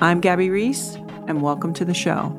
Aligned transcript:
I'm 0.00 0.20
Gabby 0.20 0.48
Reece, 0.48 0.94
and 1.26 1.42
welcome 1.42 1.74
to 1.74 1.84
the 1.84 1.92
show. 1.92 2.32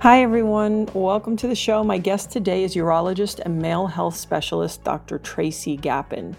Hi, 0.00 0.20
everyone. 0.24 0.88
Welcome 0.94 1.36
to 1.36 1.46
the 1.46 1.54
show. 1.54 1.84
My 1.84 1.96
guest 1.96 2.32
today 2.32 2.64
is 2.64 2.74
urologist 2.74 3.38
and 3.38 3.62
male 3.62 3.86
health 3.86 4.16
specialist 4.16 4.82
Dr. 4.82 5.20
Tracy 5.20 5.76
Gapin. 5.76 6.34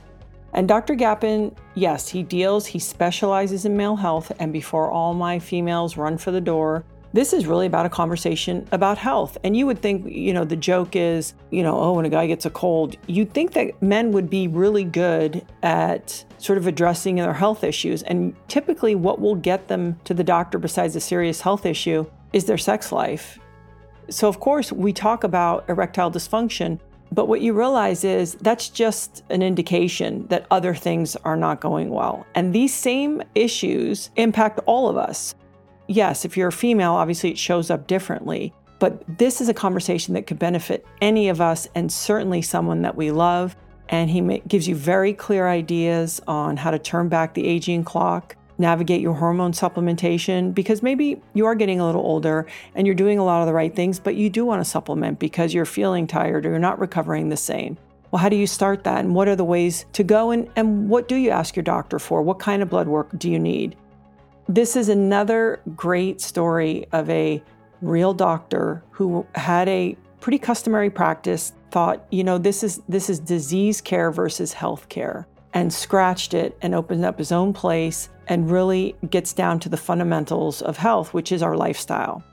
And 0.51 0.67
Dr. 0.67 0.95
Gapin, 0.95 1.55
yes, 1.75 2.09
he 2.09 2.23
deals, 2.23 2.65
he 2.65 2.77
specializes 2.77 3.63
in 3.63 3.77
male 3.77 3.95
health. 3.95 4.33
And 4.37 4.51
before 4.51 4.91
all 4.91 5.13
my 5.13 5.39
females 5.39 5.95
run 5.95 6.17
for 6.17 6.31
the 6.31 6.41
door, 6.41 6.83
this 7.13 7.31
is 7.31 7.47
really 7.47 7.65
about 7.65 7.85
a 7.85 7.89
conversation 7.89 8.67
about 8.73 8.97
health. 8.97 9.37
And 9.45 9.55
you 9.55 9.65
would 9.65 9.81
think, 9.81 10.05
you 10.05 10.33
know, 10.33 10.43
the 10.43 10.57
joke 10.57 10.97
is, 10.97 11.35
you 11.51 11.63
know, 11.63 11.79
oh, 11.79 11.93
when 11.93 12.03
a 12.03 12.09
guy 12.09 12.27
gets 12.27 12.45
a 12.45 12.49
cold, 12.49 12.97
you'd 13.07 13.33
think 13.33 13.53
that 13.53 13.81
men 13.81 14.11
would 14.11 14.29
be 14.29 14.49
really 14.49 14.83
good 14.83 15.45
at 15.63 16.25
sort 16.41 16.57
of 16.57 16.67
addressing 16.67 17.15
their 17.15 17.33
health 17.33 17.63
issues. 17.63 18.03
And 18.03 18.35
typically, 18.47 18.95
what 18.95 19.19
will 19.19 19.35
get 19.35 19.67
them 19.67 19.99
to 20.05 20.13
the 20.13 20.23
doctor 20.23 20.57
besides 20.57 20.95
a 20.95 20.99
serious 20.99 21.41
health 21.41 21.65
issue 21.65 22.05
is 22.33 22.45
their 22.45 22.57
sex 22.57 22.91
life. 22.91 23.39
So, 24.09 24.27
of 24.27 24.39
course, 24.39 24.71
we 24.71 24.91
talk 24.93 25.23
about 25.23 25.69
erectile 25.69 26.11
dysfunction, 26.11 26.79
but 27.11 27.27
what 27.27 27.41
you 27.41 27.53
realize 27.53 28.03
is 28.03 28.35
that's 28.35 28.69
just 28.69 29.23
an 29.29 29.41
indication 29.41 30.27
that 30.27 30.47
other 30.49 30.73
things 30.73 31.15
are 31.17 31.37
not 31.37 31.61
going 31.61 31.89
well. 31.89 32.25
And 32.35 32.53
these 32.53 32.73
same 32.73 33.21
issues 33.35 34.09
impact 34.15 34.59
all 34.65 34.89
of 34.89 34.97
us 34.97 35.35
yes, 35.91 36.25
if 36.25 36.37
you're 36.37 36.47
a 36.47 36.53
female, 36.53 36.93
obviously 36.93 37.31
it 37.31 37.37
shows 37.37 37.69
up 37.69 37.87
differently. 37.87 38.53
But 38.79 39.03
this 39.17 39.41
is 39.41 39.49
a 39.49 39.53
conversation 39.53 40.13
that 40.15 40.25
could 40.25 40.39
benefit 40.39 40.85
any 41.01 41.29
of 41.29 41.39
us 41.39 41.67
and 41.75 41.91
certainly 41.91 42.41
someone 42.41 42.81
that 42.81 42.95
we 42.95 43.11
love. 43.11 43.55
And 43.91 44.09
he 44.09 44.41
gives 44.47 44.67
you 44.67 44.75
very 44.75 45.13
clear 45.13 45.47
ideas 45.47 46.21
on 46.25 46.57
how 46.57 46.71
to 46.71 46.79
turn 46.79 47.09
back 47.09 47.33
the 47.33 47.45
aging 47.45 47.83
clock, 47.83 48.37
navigate 48.57 49.01
your 49.01 49.13
hormone 49.13 49.51
supplementation, 49.51 50.53
because 50.53 50.81
maybe 50.81 51.21
you 51.33 51.45
are 51.45 51.55
getting 51.55 51.81
a 51.81 51.85
little 51.85 52.01
older 52.01 52.47
and 52.73 52.87
you're 52.87 52.95
doing 52.95 53.19
a 53.19 53.25
lot 53.25 53.41
of 53.41 53.47
the 53.47 53.53
right 53.53 53.75
things, 53.75 53.99
but 53.99 54.15
you 54.15 54.29
do 54.29 54.45
want 54.45 54.61
to 54.63 54.69
supplement 54.69 55.19
because 55.19 55.53
you're 55.53 55.65
feeling 55.65 56.07
tired 56.07 56.45
or 56.45 56.51
you're 56.51 56.59
not 56.59 56.79
recovering 56.79 57.27
the 57.27 57.37
same. 57.37 57.77
Well, 58.11 58.21
how 58.21 58.29
do 58.29 58.37
you 58.37 58.47
start 58.47 58.83
that? 58.85 58.99
And 58.99 59.13
what 59.13 59.27
are 59.27 59.35
the 59.35 59.43
ways 59.43 59.85
to 59.93 60.03
go? 60.03 60.31
And, 60.31 60.49
and 60.55 60.89
what 60.89 61.07
do 61.07 61.15
you 61.15 61.29
ask 61.29 61.55
your 61.55 61.63
doctor 61.63 61.99
for? 61.99 62.21
What 62.21 62.39
kind 62.39 62.61
of 62.61 62.69
blood 62.69 62.87
work 62.87 63.09
do 63.17 63.29
you 63.29 63.39
need? 63.39 63.75
This 64.47 64.75
is 64.75 64.89
another 64.89 65.61
great 65.75 66.21
story 66.21 66.85
of 66.91 67.09
a 67.09 67.43
real 67.81 68.13
doctor 68.13 68.83
who 68.91 69.25
had 69.35 69.67
a 69.67 69.97
pretty 70.19 70.37
customary 70.37 70.89
practice 70.89 71.53
thought, 71.71 72.05
you 72.11 72.23
know, 72.23 72.37
this 72.37 72.63
is 72.63 72.81
this 72.87 73.09
is 73.09 73.19
disease 73.19 73.81
care 73.81 74.11
versus 74.11 74.53
health 74.53 74.89
care 74.89 75.27
and 75.53 75.73
scratched 75.73 76.33
it 76.33 76.57
and 76.61 76.73
opened 76.73 77.03
up 77.03 77.17
his 77.17 77.31
own 77.31 77.53
place 77.53 78.09
and 78.27 78.49
really 78.49 78.95
gets 79.09 79.33
down 79.33 79.59
to 79.59 79.69
the 79.69 79.77
fundamentals 79.77 80.61
of 80.61 80.77
health, 80.77 81.13
which 81.13 81.31
is 81.31 81.43
our 81.43 81.57
lifestyle. 81.57 82.23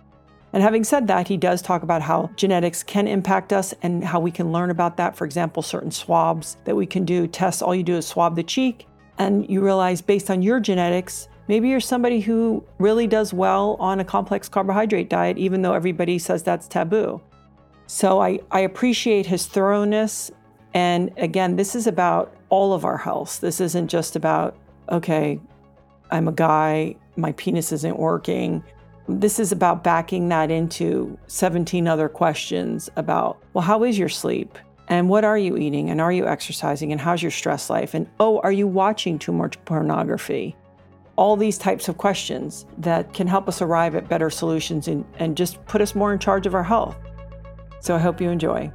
And 0.52 0.62
having 0.62 0.84
said 0.84 1.08
that, 1.08 1.28
he 1.28 1.36
does 1.36 1.60
talk 1.60 1.82
about 1.82 2.00
how 2.00 2.30
genetics 2.36 2.82
can 2.82 3.06
impact 3.06 3.52
us 3.52 3.74
and 3.82 4.02
how 4.02 4.20
we 4.20 4.30
can 4.30 4.52
learn 4.52 4.70
about 4.70 4.96
that. 4.96 5.16
For 5.16 5.24
example, 5.24 5.62
certain 5.62 5.90
swabs 5.90 6.56
that 6.64 6.76
we 6.76 6.86
can 6.86 7.04
do, 7.04 7.26
tests, 7.26 7.60
all 7.60 7.74
you 7.74 7.82
do 7.82 7.96
is 7.96 8.06
swab 8.06 8.34
the 8.34 8.42
cheek, 8.42 8.86
and 9.18 9.48
you 9.50 9.60
realize 9.60 10.00
based 10.00 10.30
on 10.30 10.40
your 10.40 10.60
genetics, 10.60 11.28
Maybe 11.48 11.70
you're 11.70 11.80
somebody 11.80 12.20
who 12.20 12.62
really 12.78 13.06
does 13.06 13.32
well 13.32 13.76
on 13.80 14.00
a 14.00 14.04
complex 14.04 14.50
carbohydrate 14.50 15.08
diet, 15.08 15.38
even 15.38 15.62
though 15.62 15.72
everybody 15.72 16.18
says 16.18 16.42
that's 16.42 16.68
taboo. 16.68 17.22
So 17.88 18.20
I, 18.20 18.38
I 18.50 18.60
appreciate 18.60 19.24
his 19.24 19.46
thoroughness. 19.46 20.30
And 20.74 21.10
again, 21.16 21.56
this 21.56 21.74
is 21.74 21.86
about 21.86 22.34
all 22.50 22.74
of 22.74 22.84
our 22.84 22.98
health. 22.98 23.40
This 23.40 23.60
isn't 23.62 23.88
just 23.88 24.14
about, 24.14 24.56
okay, 24.90 25.40
I'm 26.10 26.28
a 26.28 26.32
guy, 26.32 26.96
my 27.16 27.32
penis 27.32 27.72
isn't 27.72 27.98
working. 27.98 28.62
This 29.08 29.38
is 29.40 29.52
about 29.52 29.82
backing 29.82 30.28
that 30.28 30.50
into 30.50 31.18
17 31.28 31.88
other 31.88 32.10
questions 32.10 32.90
about, 32.96 33.42
well, 33.54 33.62
how 33.62 33.82
is 33.84 33.98
your 33.98 34.10
sleep? 34.10 34.58
And 34.88 35.08
what 35.08 35.24
are 35.24 35.38
you 35.38 35.56
eating? 35.56 35.88
And 35.88 35.98
are 35.98 36.12
you 36.12 36.26
exercising? 36.26 36.92
And 36.92 37.00
how's 37.00 37.22
your 37.22 37.30
stress 37.30 37.70
life? 37.70 37.94
And 37.94 38.06
oh, 38.20 38.40
are 38.40 38.52
you 38.52 38.66
watching 38.66 39.18
too 39.18 39.32
much 39.32 39.62
pornography? 39.64 40.54
all 41.16 41.36
these 41.36 41.58
types 41.58 41.88
of 41.88 41.98
questions 41.98 42.64
that 42.78 43.12
can 43.12 43.26
help 43.26 43.48
us 43.48 43.60
arrive 43.60 43.96
at 43.96 44.08
better 44.08 44.30
solutions 44.30 44.86
and, 44.86 45.04
and 45.18 45.36
just 45.36 45.62
put 45.66 45.80
us 45.80 45.96
more 45.96 46.12
in 46.12 46.18
charge 46.20 46.46
of 46.46 46.54
our 46.54 46.62
health. 46.62 46.96
So 47.80 47.94
I 47.94 47.98
hope 47.98 48.20
you 48.20 48.30
enjoy. 48.30 48.72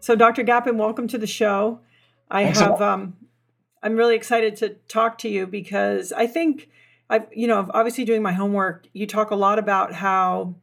So, 0.00 0.14
Dr. 0.14 0.42
Gapin, 0.42 0.76
welcome 0.76 1.08
to 1.08 1.18
the 1.18 1.26
show. 1.26 1.80
I 2.30 2.44
Thanks 2.44 2.60
have, 2.60 2.80
um, 2.82 3.16
I'm 3.82 3.96
really 3.96 4.16
excited 4.16 4.56
to 4.56 4.70
talk 4.88 5.18
to 5.18 5.28
you 5.28 5.46
because 5.46 6.12
I 6.12 6.26
think 6.26 6.68
I've, 7.08 7.26
you 7.32 7.46
know, 7.46 7.70
obviously 7.72 8.04
doing 8.04 8.22
my 8.22 8.32
homework, 8.32 8.86
you 8.92 9.06
talk 9.06 9.30
a 9.30 9.34
lot 9.34 9.58
about 9.58 9.92
how, 9.92 10.56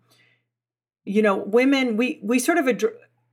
you 1.05 1.21
know, 1.21 1.37
women, 1.37 1.97
we, 1.97 2.19
we 2.21 2.37
sort 2.39 2.57
of 2.57 2.67
ad- 2.67 2.83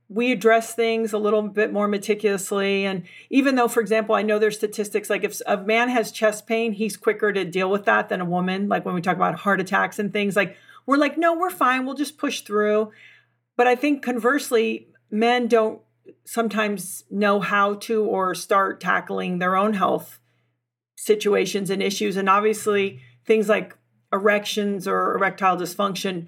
we 0.09 0.31
address 0.31 0.73
things 0.73 1.13
a 1.13 1.19
little 1.19 1.43
bit 1.43 1.71
more 1.71 1.87
meticulously. 1.87 2.85
And 2.85 3.03
even 3.29 3.53
though, 3.53 3.67
for 3.67 3.79
example, 3.79 4.15
I 4.15 4.23
know 4.23 4.39
there's 4.39 4.57
statistics 4.57 5.09
like 5.09 5.23
if 5.23 5.39
a 5.45 5.57
man 5.57 5.89
has 5.89 6.11
chest 6.11 6.47
pain, 6.47 6.73
he's 6.73 6.97
quicker 6.97 7.31
to 7.31 7.45
deal 7.45 7.69
with 7.69 7.85
that 7.85 8.09
than 8.09 8.19
a 8.19 8.25
woman. 8.25 8.67
Like 8.67 8.85
when 8.85 8.95
we 8.95 9.01
talk 9.01 9.15
about 9.15 9.35
heart 9.35 9.61
attacks 9.61 9.99
and 9.99 10.11
things, 10.11 10.35
like 10.35 10.57
we're 10.89 10.97
like, 10.97 11.17
no, 11.17 11.37
we're 11.37 11.49
fine. 11.49 11.85
We'll 11.85 11.95
just 11.95 12.17
push 12.17 12.41
through. 12.41 12.91
But 13.55 13.67
I 13.67 13.75
think 13.75 14.01
conversely, 14.01 14.87
men 15.11 15.47
don't 15.47 15.81
sometimes 16.25 17.03
know 17.09 17.39
how 17.39 17.75
to 17.75 18.03
or 18.03 18.33
start 18.33 18.81
tackling 18.81 19.39
their 19.39 19.55
own 19.55 19.73
health 19.73 20.19
situations 20.97 21.69
and 21.69 21.83
issues. 21.83 22.17
And 22.17 22.29
obviously, 22.29 23.01
things 23.25 23.47
like 23.47 23.77
erections 24.11 24.87
or 24.87 25.15
erectile 25.15 25.57
dysfunction 25.57 26.27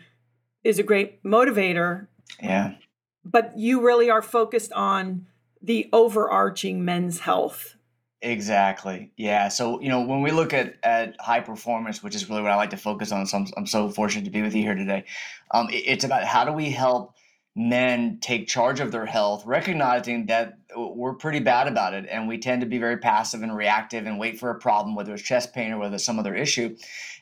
is 0.63 0.79
a 0.79 0.83
great 0.83 1.23
motivator. 1.23 2.07
Yeah 2.41 2.75
but 3.23 3.57
you 3.57 3.81
really 3.81 4.09
are 4.09 4.21
focused 4.21 4.71
on 4.73 5.27
the 5.61 5.89
overarching 5.93 6.83
men's 6.83 7.19
health. 7.19 7.75
Exactly. 8.21 9.11
Yeah. 9.17 9.47
So, 9.47 9.81
you 9.81 9.89
know, 9.89 10.01
when 10.01 10.21
we 10.21 10.31
look 10.31 10.53
at, 10.53 10.75
at 10.83 11.19
high 11.19 11.39
performance, 11.39 12.03
which 12.03 12.13
is 12.13 12.29
really 12.29 12.43
what 12.43 12.51
I 12.51 12.55
like 12.55 12.69
to 12.69 12.77
focus 12.77 13.11
on, 13.11 13.25
so 13.25 13.37
I'm, 13.37 13.47
I'm 13.57 13.65
so 13.65 13.89
fortunate 13.89 14.25
to 14.25 14.31
be 14.31 14.43
with 14.43 14.53
you 14.53 14.61
here 14.61 14.75
today. 14.75 15.05
Um, 15.49 15.69
it, 15.69 15.83
it's 15.87 16.03
about 16.03 16.23
how 16.23 16.45
do 16.45 16.51
we 16.51 16.69
help 16.69 17.15
men 17.55 18.19
take 18.21 18.47
charge 18.47 18.79
of 18.79 18.91
their 18.91 19.05
health, 19.05 19.45
recognizing 19.45 20.27
that 20.27 20.59
we're 20.75 21.15
pretty 21.15 21.39
bad 21.39 21.67
about 21.67 21.93
it, 21.93 22.05
and 22.09 22.27
we 22.27 22.37
tend 22.37 22.61
to 22.61 22.67
be 22.67 22.77
very 22.77 22.97
passive 22.97 23.41
and 23.41 23.55
reactive 23.55 24.05
and 24.05 24.19
wait 24.19 24.39
for 24.39 24.51
a 24.51 24.59
problem, 24.59 24.95
whether 24.95 25.13
it's 25.13 25.23
chest 25.23 25.53
pain 25.53 25.71
or 25.71 25.79
whether 25.79 25.95
it's 25.95 26.05
some 26.05 26.19
other 26.19 26.35
issue. 26.35 26.75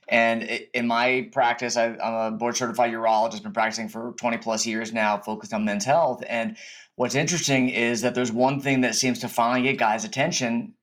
And 0.07 0.43
in 0.73 0.87
my 0.87 1.29
practice, 1.31 1.77
i 1.77 1.85
am 1.85 2.33
a 2.33 2.35
board 2.35 2.57
certified 2.57 2.91
urologist, 2.91 3.43
been 3.43 3.53
practicing 3.53 3.89
for 3.89 4.13
20 4.17 4.37
plus 4.37 4.65
years 4.65 4.91
now, 4.91 5.17
focused 5.17 5.53
on 5.53 5.65
men's 5.65 5.85
health. 5.85 6.23
And 6.27 6.57
what's 6.95 7.15
interesting 7.15 7.69
is 7.69 8.01
that 8.01 8.15
there's 8.15 8.31
one 8.31 8.59
thing 8.59 8.81
that 8.81 8.95
seems 8.95 9.19
to 9.19 9.29
finally 9.29 9.61
get 9.61 9.77
guys' 9.77 10.03
attention, 10.03 10.73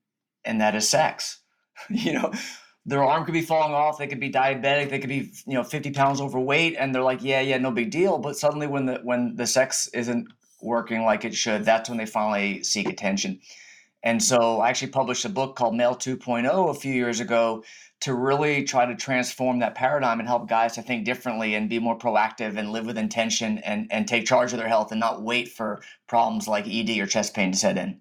and 0.45 0.61
that 0.61 0.75
is 0.75 0.87
sex. 0.87 1.41
you 1.89 2.13
know, 2.13 2.31
their 2.85 3.03
arm 3.03 3.25
could 3.25 3.33
be 3.33 3.41
falling 3.41 3.73
off, 3.73 3.97
they 3.97 4.07
could 4.07 4.19
be 4.19 4.31
diabetic, 4.31 4.89
they 4.89 4.99
could 4.99 5.09
be 5.09 5.31
you 5.45 5.53
know 5.53 5.63
50 5.63 5.91
pounds 5.91 6.21
overweight, 6.21 6.75
and 6.77 6.93
they're 6.93 7.03
like, 7.03 7.23
yeah, 7.23 7.41
yeah, 7.41 7.57
no 7.57 7.71
big 7.71 7.91
deal. 7.91 8.17
But 8.17 8.37
suddenly, 8.37 8.67
when 8.67 8.85
the 8.85 8.99
when 9.03 9.35
the 9.35 9.47
sex 9.47 9.89
isn't 9.93 10.27
working 10.61 11.03
like 11.03 11.25
it 11.25 11.35
should, 11.35 11.65
that's 11.65 11.89
when 11.89 11.97
they 11.97 12.05
finally 12.05 12.63
seek 12.63 12.89
attention. 12.89 13.39
And 14.03 14.23
so 14.23 14.61
I 14.61 14.69
actually 14.69 14.91
published 14.91 15.25
a 15.25 15.29
book 15.29 15.55
called 15.55 15.75
Male 15.75 15.95
2.0 15.95 16.69
a 16.69 16.73
few 16.73 16.93
years 16.93 17.19
ago 17.19 17.63
to 17.99 18.13
really 18.13 18.63
try 18.63 18.85
to 18.85 18.95
transform 18.95 19.59
that 19.59 19.75
paradigm 19.75 20.19
and 20.19 20.27
help 20.27 20.47
guys 20.47 20.73
to 20.73 20.81
think 20.81 21.03
differently 21.03 21.55
and 21.55 21.69
be 21.69 21.79
more 21.79 21.97
proactive 21.97 22.57
and 22.57 22.71
live 22.71 22.85
with 22.85 22.97
intention 22.97 23.57
and, 23.59 23.87
and 23.91 24.07
take 24.07 24.25
charge 24.25 24.53
of 24.53 24.59
their 24.59 24.67
health 24.67 24.91
and 24.91 24.99
not 24.99 25.23
wait 25.23 25.49
for 25.49 25.81
problems 26.07 26.47
like 26.47 26.67
ED 26.67 26.99
or 26.99 27.07
chest 27.07 27.33
pain 27.33 27.51
to 27.51 27.57
set 27.57 27.77
in. 27.77 27.99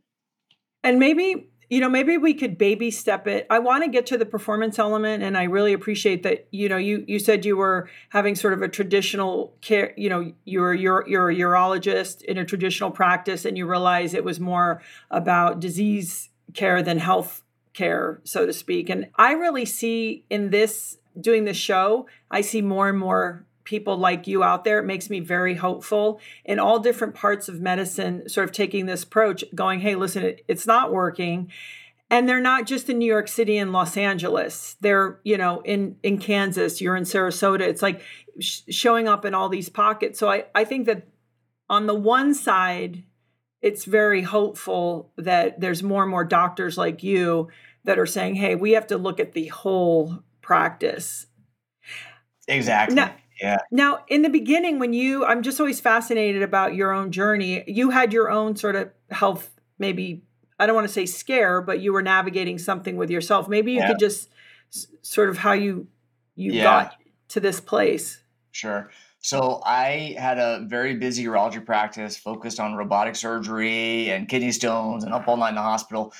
And 0.84 0.98
maybe 0.98 1.48
you 1.68 1.80
know 1.80 1.88
maybe 1.88 2.16
we 2.16 2.34
could 2.34 2.58
baby 2.58 2.90
step 2.90 3.26
it. 3.26 3.46
I 3.50 3.58
want 3.58 3.84
to 3.84 3.90
get 3.90 4.06
to 4.06 4.18
the 4.18 4.26
performance 4.26 4.78
element 4.78 5.22
and 5.22 5.36
i 5.36 5.44
really 5.44 5.72
appreciate 5.72 6.22
that 6.22 6.46
you 6.50 6.68
know 6.68 6.76
you 6.76 7.04
you 7.06 7.18
said 7.18 7.44
you 7.44 7.56
were 7.56 7.88
having 8.10 8.34
sort 8.34 8.52
of 8.52 8.62
a 8.62 8.68
traditional 8.68 9.54
care 9.60 9.92
you 9.96 10.08
know 10.08 10.32
you're 10.44 10.74
you're 10.74 11.04
you're 11.08 11.30
a 11.30 11.34
urologist 11.34 12.22
in 12.22 12.38
a 12.38 12.44
traditional 12.44 12.90
practice 12.90 13.44
and 13.44 13.56
you 13.56 13.66
realize 13.66 14.14
it 14.14 14.24
was 14.24 14.40
more 14.40 14.82
about 15.10 15.60
disease 15.60 16.30
care 16.54 16.82
than 16.82 16.98
health 16.98 17.42
care 17.72 18.20
so 18.24 18.46
to 18.46 18.52
speak. 18.52 18.88
And 18.88 19.08
i 19.16 19.32
really 19.32 19.64
see 19.64 20.24
in 20.30 20.50
this 20.50 20.98
doing 21.18 21.44
this 21.44 21.56
show 21.56 22.06
i 22.30 22.42
see 22.42 22.60
more 22.60 22.88
and 22.88 22.98
more 22.98 23.45
people 23.66 23.98
like 23.98 24.26
you 24.26 24.42
out 24.42 24.64
there. 24.64 24.78
It 24.78 24.86
makes 24.86 25.10
me 25.10 25.20
very 25.20 25.56
hopeful 25.56 26.18
in 26.44 26.58
all 26.58 26.78
different 26.78 27.14
parts 27.14 27.48
of 27.50 27.60
medicine, 27.60 28.26
sort 28.28 28.48
of 28.48 28.52
taking 28.52 28.86
this 28.86 29.02
approach, 29.02 29.44
going, 29.54 29.80
hey, 29.80 29.94
listen, 29.94 30.22
it, 30.22 30.44
it's 30.48 30.66
not 30.66 30.90
working. 30.90 31.52
And 32.08 32.26
they're 32.26 32.40
not 32.40 32.66
just 32.66 32.88
in 32.88 32.98
New 32.98 33.06
York 33.06 33.28
City 33.28 33.58
and 33.58 33.72
Los 33.72 33.96
Angeles. 33.96 34.76
They're, 34.80 35.20
you 35.24 35.36
know, 35.36 35.60
in 35.62 35.96
in 36.02 36.18
Kansas, 36.18 36.80
you're 36.80 36.96
in 36.96 37.02
Sarasota. 37.02 37.60
It's 37.60 37.82
like 37.82 38.00
sh- 38.40 38.60
showing 38.70 39.08
up 39.08 39.24
in 39.24 39.34
all 39.34 39.48
these 39.48 39.68
pockets. 39.68 40.18
So 40.18 40.30
I, 40.30 40.44
I 40.54 40.64
think 40.64 40.86
that 40.86 41.08
on 41.68 41.86
the 41.86 41.94
one 41.94 42.32
side, 42.32 43.02
it's 43.60 43.84
very 43.84 44.22
hopeful 44.22 45.12
that 45.16 45.60
there's 45.60 45.82
more 45.82 46.02
and 46.02 46.10
more 46.10 46.24
doctors 46.24 46.78
like 46.78 47.02
you 47.02 47.48
that 47.82 47.98
are 47.98 48.06
saying, 48.06 48.36
hey, 48.36 48.54
we 48.54 48.72
have 48.72 48.86
to 48.86 48.98
look 48.98 49.18
at 49.18 49.32
the 49.32 49.48
whole 49.48 50.22
practice. 50.42 51.26
Exactly. 52.46 52.94
Now, 52.94 53.12
yeah. 53.40 53.58
Now, 53.70 54.04
in 54.08 54.22
the 54.22 54.28
beginning, 54.28 54.78
when 54.78 54.92
you, 54.92 55.24
I'm 55.24 55.42
just 55.42 55.60
always 55.60 55.80
fascinated 55.80 56.42
about 56.42 56.74
your 56.74 56.92
own 56.92 57.12
journey. 57.12 57.64
You 57.66 57.90
had 57.90 58.12
your 58.12 58.30
own 58.30 58.56
sort 58.56 58.76
of 58.76 58.90
health, 59.10 59.50
maybe, 59.78 60.22
I 60.58 60.66
don't 60.66 60.74
want 60.74 60.86
to 60.86 60.92
say 60.92 61.06
scare, 61.06 61.60
but 61.60 61.80
you 61.80 61.92
were 61.92 62.02
navigating 62.02 62.58
something 62.58 62.96
with 62.96 63.10
yourself. 63.10 63.48
Maybe 63.48 63.72
you 63.72 63.80
yeah. 63.80 63.88
could 63.88 63.98
just 63.98 64.30
sort 65.02 65.28
of 65.28 65.38
how 65.38 65.52
you, 65.52 65.88
you 66.34 66.52
yeah. 66.52 66.62
got 66.62 66.96
to 67.28 67.40
this 67.40 67.60
place. 67.60 68.20
Sure. 68.52 68.90
So 69.20 69.60
I 69.66 70.14
had 70.18 70.38
a 70.38 70.64
very 70.66 70.94
busy 70.94 71.24
urology 71.24 71.64
practice 71.64 72.16
focused 72.16 72.60
on 72.60 72.74
robotic 72.74 73.16
surgery 73.16 74.10
and 74.10 74.28
kidney 74.28 74.52
stones 74.52 75.04
and 75.04 75.12
up 75.12 75.26
all 75.26 75.36
night 75.36 75.50
in 75.50 75.56
the 75.56 75.62
hospital. 75.62 76.12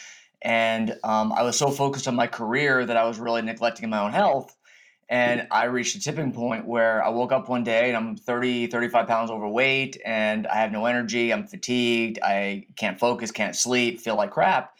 And 0.43 0.97
um, 1.05 1.33
I 1.33 1.43
was 1.43 1.57
so 1.57 1.71
focused 1.71 2.09
on 2.09 2.15
my 2.15 2.27
career 2.27 2.85
that 2.85 2.97
I 2.97 3.05
was 3.05 3.19
really 3.19 3.43
neglecting 3.43 3.89
my 3.89 4.01
own 4.01 4.13
health 4.13 4.55
and 5.08 5.47
I 5.53 5.64
reached 5.67 5.94
a 5.94 6.00
tipping 6.00 6.32
point 6.32 6.67
where 6.67 7.05
I 7.05 7.11
woke 7.11 7.31
up 7.31 7.49
one 7.49 7.62
day 7.62 7.88
and 7.88 7.97
I'm 7.97 8.17
30, 8.17 8.67
35 8.67 9.06
pounds 9.06 9.31
overweight 9.31 10.00
and 10.05 10.49
I 10.49 10.56
have 10.56 10.73
no 10.73 10.87
energy. 10.87 11.32
I'm 11.32 11.47
fatigued. 11.47 12.19
I 12.23 12.67
can't 12.76 12.99
focus, 12.99 13.31
can't 13.31 13.55
sleep, 13.55 14.00
feel 14.00 14.17
like 14.17 14.32
crap. 14.32 14.76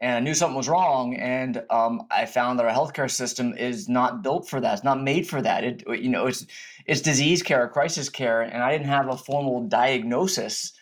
And 0.00 0.16
I 0.16 0.20
knew 0.20 0.32
something 0.32 0.56
was 0.56 0.70
wrong. 0.70 1.16
And 1.16 1.62
um, 1.68 2.06
I 2.10 2.24
found 2.24 2.58
that 2.58 2.66
our 2.66 2.72
healthcare 2.72 3.10
system 3.10 3.52
is 3.58 3.90
not 3.90 4.22
built 4.22 4.48
for 4.48 4.58
that. 4.60 4.72
It's 4.72 4.84
not 4.84 5.02
made 5.02 5.28
for 5.28 5.42
that. 5.42 5.64
It, 5.64 5.82
you 5.86 6.08
know, 6.08 6.26
it's, 6.26 6.46
it's 6.86 7.02
disease 7.02 7.42
care, 7.42 7.68
crisis 7.68 8.08
care. 8.08 8.40
And 8.40 8.62
I 8.62 8.72
didn't 8.72 8.86
have 8.86 9.08
a 9.08 9.18
formal 9.18 9.68
diagnosis. 9.68 10.72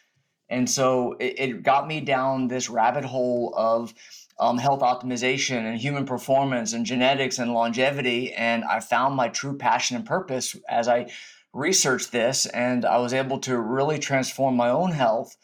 And 0.48 0.70
so 0.70 1.16
it, 1.18 1.34
it 1.38 1.62
got 1.64 1.88
me 1.88 2.00
down 2.00 2.46
this 2.46 2.70
rabbit 2.70 3.04
hole 3.04 3.52
of, 3.56 3.92
um, 4.38 4.58
health 4.58 4.80
optimization 4.80 5.64
and 5.64 5.78
human 5.78 6.04
performance 6.04 6.72
and 6.72 6.84
genetics 6.84 7.38
and 7.38 7.54
longevity. 7.54 8.32
And 8.34 8.64
I 8.64 8.80
found 8.80 9.14
my 9.14 9.28
true 9.28 9.56
passion 9.56 9.96
and 9.96 10.04
purpose 10.04 10.56
as 10.68 10.88
I 10.88 11.10
researched 11.52 12.12
this, 12.12 12.44
and 12.46 12.84
I 12.84 12.98
was 12.98 13.14
able 13.14 13.38
to 13.40 13.58
really 13.58 13.98
transform 13.98 14.56
my 14.56 14.68
own 14.68 14.92
health. 14.92 15.36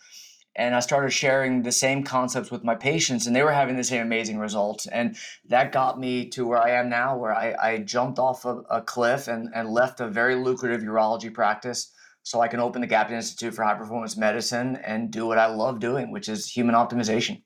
And 0.54 0.74
I 0.74 0.80
started 0.80 1.10
sharing 1.10 1.62
the 1.62 1.72
same 1.72 2.04
concepts 2.04 2.50
with 2.50 2.62
my 2.62 2.74
patients, 2.74 3.26
and 3.26 3.34
they 3.34 3.42
were 3.42 3.52
having 3.52 3.76
the 3.76 3.84
same 3.84 4.02
amazing 4.02 4.38
results. 4.38 4.86
And 4.86 5.16
that 5.48 5.72
got 5.72 5.98
me 5.98 6.28
to 6.30 6.46
where 6.46 6.62
I 6.62 6.72
am 6.72 6.90
now, 6.90 7.16
where 7.16 7.34
I, 7.34 7.54
I 7.58 7.78
jumped 7.78 8.18
off 8.18 8.44
a, 8.44 8.58
a 8.68 8.82
cliff 8.82 9.28
and, 9.28 9.48
and 9.54 9.70
left 9.70 10.00
a 10.00 10.08
very 10.08 10.34
lucrative 10.34 10.82
urology 10.82 11.32
practice 11.32 11.90
so 12.22 12.42
I 12.42 12.48
can 12.48 12.60
open 12.60 12.82
the 12.82 12.86
Gapin 12.86 13.16
Institute 13.16 13.54
for 13.54 13.64
High 13.64 13.74
Performance 13.74 14.18
Medicine 14.18 14.76
and 14.84 15.10
do 15.10 15.26
what 15.26 15.38
I 15.38 15.46
love 15.46 15.80
doing, 15.80 16.12
which 16.12 16.28
is 16.28 16.46
human 16.46 16.74
optimization 16.74 17.40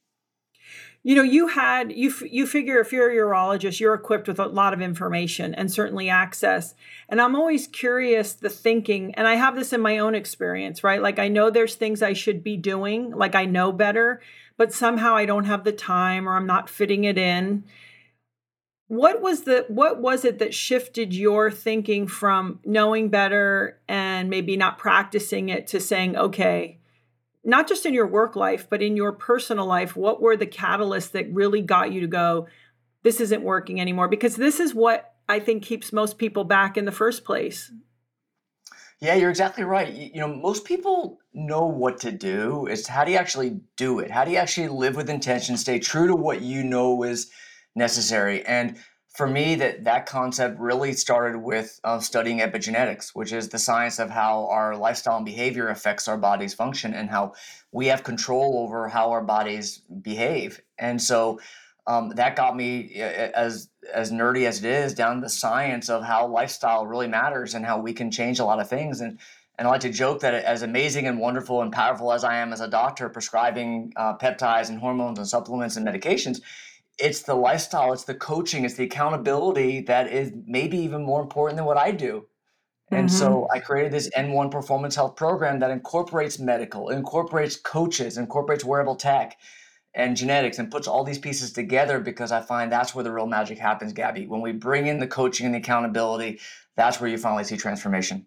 you 1.06 1.14
know 1.14 1.22
you 1.22 1.46
had 1.46 1.92
you 1.92 2.12
you 2.28 2.48
figure 2.48 2.80
if 2.80 2.92
you're 2.92 3.12
a 3.12 3.14
urologist 3.14 3.78
you're 3.78 3.94
equipped 3.94 4.26
with 4.26 4.40
a 4.40 4.46
lot 4.46 4.74
of 4.74 4.82
information 4.82 5.54
and 5.54 5.70
certainly 5.70 6.10
access. 6.10 6.74
And 7.08 7.20
i'm 7.20 7.36
always 7.36 7.68
curious 7.68 8.32
the 8.32 8.50
thinking 8.50 9.14
and 9.14 9.28
i 9.28 9.36
have 9.36 9.54
this 9.54 9.72
in 9.72 9.80
my 9.80 9.98
own 9.98 10.16
experience 10.16 10.82
right? 10.82 11.00
Like 11.00 11.20
i 11.20 11.28
know 11.28 11.48
there's 11.48 11.76
things 11.76 12.02
i 12.02 12.12
should 12.12 12.42
be 12.42 12.56
doing 12.56 13.12
like 13.12 13.36
i 13.36 13.44
know 13.44 13.70
better 13.70 14.20
but 14.56 14.72
somehow 14.72 15.14
i 15.14 15.26
don't 15.26 15.44
have 15.44 15.62
the 15.62 15.70
time 15.70 16.28
or 16.28 16.34
i'm 16.34 16.46
not 16.46 16.68
fitting 16.68 17.04
it 17.04 17.16
in. 17.16 17.62
What 18.88 19.22
was 19.22 19.44
the 19.44 19.64
what 19.68 20.00
was 20.00 20.24
it 20.24 20.40
that 20.40 20.54
shifted 20.54 21.14
your 21.14 21.52
thinking 21.52 22.08
from 22.08 22.58
knowing 22.64 23.10
better 23.10 23.78
and 23.86 24.28
maybe 24.28 24.56
not 24.56 24.76
practicing 24.76 25.50
it 25.50 25.68
to 25.68 25.78
saying 25.78 26.16
okay 26.16 26.80
not 27.46 27.68
just 27.68 27.86
in 27.86 27.94
your 27.94 28.06
work 28.06 28.36
life, 28.36 28.66
but 28.68 28.82
in 28.82 28.96
your 28.96 29.12
personal 29.12 29.66
life, 29.66 29.96
what 29.96 30.20
were 30.20 30.36
the 30.36 30.46
catalysts 30.46 31.12
that 31.12 31.32
really 31.32 31.62
got 31.62 31.92
you 31.92 32.00
to 32.00 32.06
go, 32.06 32.48
this 33.04 33.20
isn't 33.20 33.42
working 33.42 33.80
anymore? 33.80 34.08
Because 34.08 34.36
this 34.36 34.58
is 34.58 34.74
what 34.74 35.14
I 35.28 35.38
think 35.38 35.62
keeps 35.62 35.92
most 35.92 36.18
people 36.18 36.44
back 36.44 36.76
in 36.76 36.84
the 36.84 36.92
first 36.92 37.24
place. 37.24 37.72
Yeah, 39.00 39.14
you're 39.14 39.30
exactly 39.30 39.62
right. 39.62 39.92
You 39.92 40.20
know, 40.20 40.34
most 40.34 40.64
people 40.64 41.20
know 41.34 41.66
what 41.66 42.00
to 42.00 42.10
do. 42.10 42.66
It's 42.66 42.88
how 42.88 43.04
do 43.04 43.12
you 43.12 43.18
actually 43.18 43.60
do 43.76 44.00
it? 44.00 44.10
How 44.10 44.24
do 44.24 44.30
you 44.30 44.38
actually 44.38 44.68
live 44.68 44.96
with 44.96 45.10
intention, 45.10 45.56
stay 45.56 45.78
true 45.78 46.06
to 46.08 46.16
what 46.16 46.40
you 46.40 46.64
know 46.64 47.02
is 47.04 47.30
necessary? 47.74 48.44
And 48.44 48.76
for 49.16 49.26
me 49.26 49.54
that 49.54 49.84
that 49.84 50.06
concept 50.06 50.58
really 50.60 50.92
started 50.92 51.38
with 51.38 51.80
uh, 51.84 51.98
studying 51.98 52.40
epigenetics 52.40 53.10
which 53.14 53.32
is 53.32 53.48
the 53.48 53.58
science 53.58 53.98
of 53.98 54.10
how 54.10 54.46
our 54.48 54.76
lifestyle 54.76 55.16
and 55.16 55.26
behavior 55.26 55.68
affects 55.68 56.06
our 56.08 56.18
body's 56.18 56.54
function 56.54 56.94
and 56.94 57.08
how 57.08 57.32
we 57.76 57.88
have 57.88 58.02
control 58.02 58.58
over 58.60 58.88
how 58.88 59.10
our 59.10 59.22
bodies 59.22 59.82
behave. 60.00 60.62
And 60.78 61.00
so 61.00 61.40
um, 61.86 62.08
that 62.16 62.34
got 62.34 62.56
me 62.56 62.94
as 62.94 63.68
as 63.92 64.10
nerdy 64.10 64.46
as 64.46 64.58
it 64.58 64.64
is 64.64 64.94
down 64.94 65.20
the 65.20 65.28
science 65.28 65.90
of 65.90 66.02
how 66.02 66.26
lifestyle 66.26 66.86
really 66.86 67.06
matters 67.06 67.54
and 67.54 67.64
how 67.66 67.78
we 67.78 67.92
can 67.92 68.10
change 68.10 68.38
a 68.38 68.44
lot 68.44 68.60
of 68.60 68.68
things. 68.68 69.02
And 69.02 69.18
and 69.58 69.68
I 69.68 69.70
like 69.70 69.82
to 69.82 69.90
joke 69.90 70.20
that 70.20 70.34
as 70.34 70.62
amazing 70.62 71.06
and 71.06 71.18
wonderful 71.18 71.62
and 71.62 71.70
powerful 71.72 72.12
as 72.12 72.24
I 72.24 72.36
am 72.36 72.52
as 72.52 72.60
a 72.60 72.68
doctor 72.68 73.08
prescribing 73.08 73.92
uh, 73.96 74.16
peptides 74.16 74.68
and 74.68 74.78
hormones 74.78 75.18
and 75.18 75.28
supplements 75.28 75.76
and 75.76 75.86
medications, 75.86 76.40
it's 76.98 77.22
the 77.22 77.34
lifestyle, 77.34 77.92
it's 77.92 78.04
the 78.04 78.14
coaching, 78.14 78.64
it's 78.64 78.74
the 78.74 78.84
accountability 78.84 79.82
that 79.82 80.10
is 80.10 80.32
maybe 80.46 80.78
even 80.78 81.02
more 81.02 81.20
important 81.20 81.56
than 81.56 81.66
what 81.66 81.76
I 81.76 81.90
do. 81.90 82.26
And 82.90 83.08
mm-hmm. 83.08 83.16
so 83.16 83.48
I 83.52 83.58
created 83.58 83.92
this 83.92 84.08
N1 84.16 84.50
performance 84.50 84.94
health 84.94 85.16
program 85.16 85.58
that 85.58 85.70
incorporates 85.70 86.38
medical, 86.38 86.88
incorporates 86.88 87.56
coaches, 87.56 88.16
incorporates 88.16 88.64
wearable 88.64 88.96
tech 88.96 89.36
and 89.94 90.16
genetics 90.16 90.58
and 90.58 90.70
puts 90.70 90.86
all 90.86 91.02
these 91.02 91.18
pieces 91.18 91.52
together 91.52 91.98
because 91.98 92.30
I 92.30 92.42
find 92.42 92.70
that's 92.70 92.94
where 92.94 93.02
the 93.02 93.12
real 93.12 93.26
magic 93.26 93.58
happens, 93.58 93.92
Gabby. 93.92 94.26
When 94.26 94.42
we 94.42 94.52
bring 94.52 94.86
in 94.86 95.00
the 95.00 95.06
coaching 95.06 95.46
and 95.46 95.54
the 95.54 95.58
accountability, 95.58 96.38
that's 96.76 97.00
where 97.00 97.10
you 97.10 97.18
finally 97.18 97.44
see 97.44 97.56
transformation. 97.56 98.26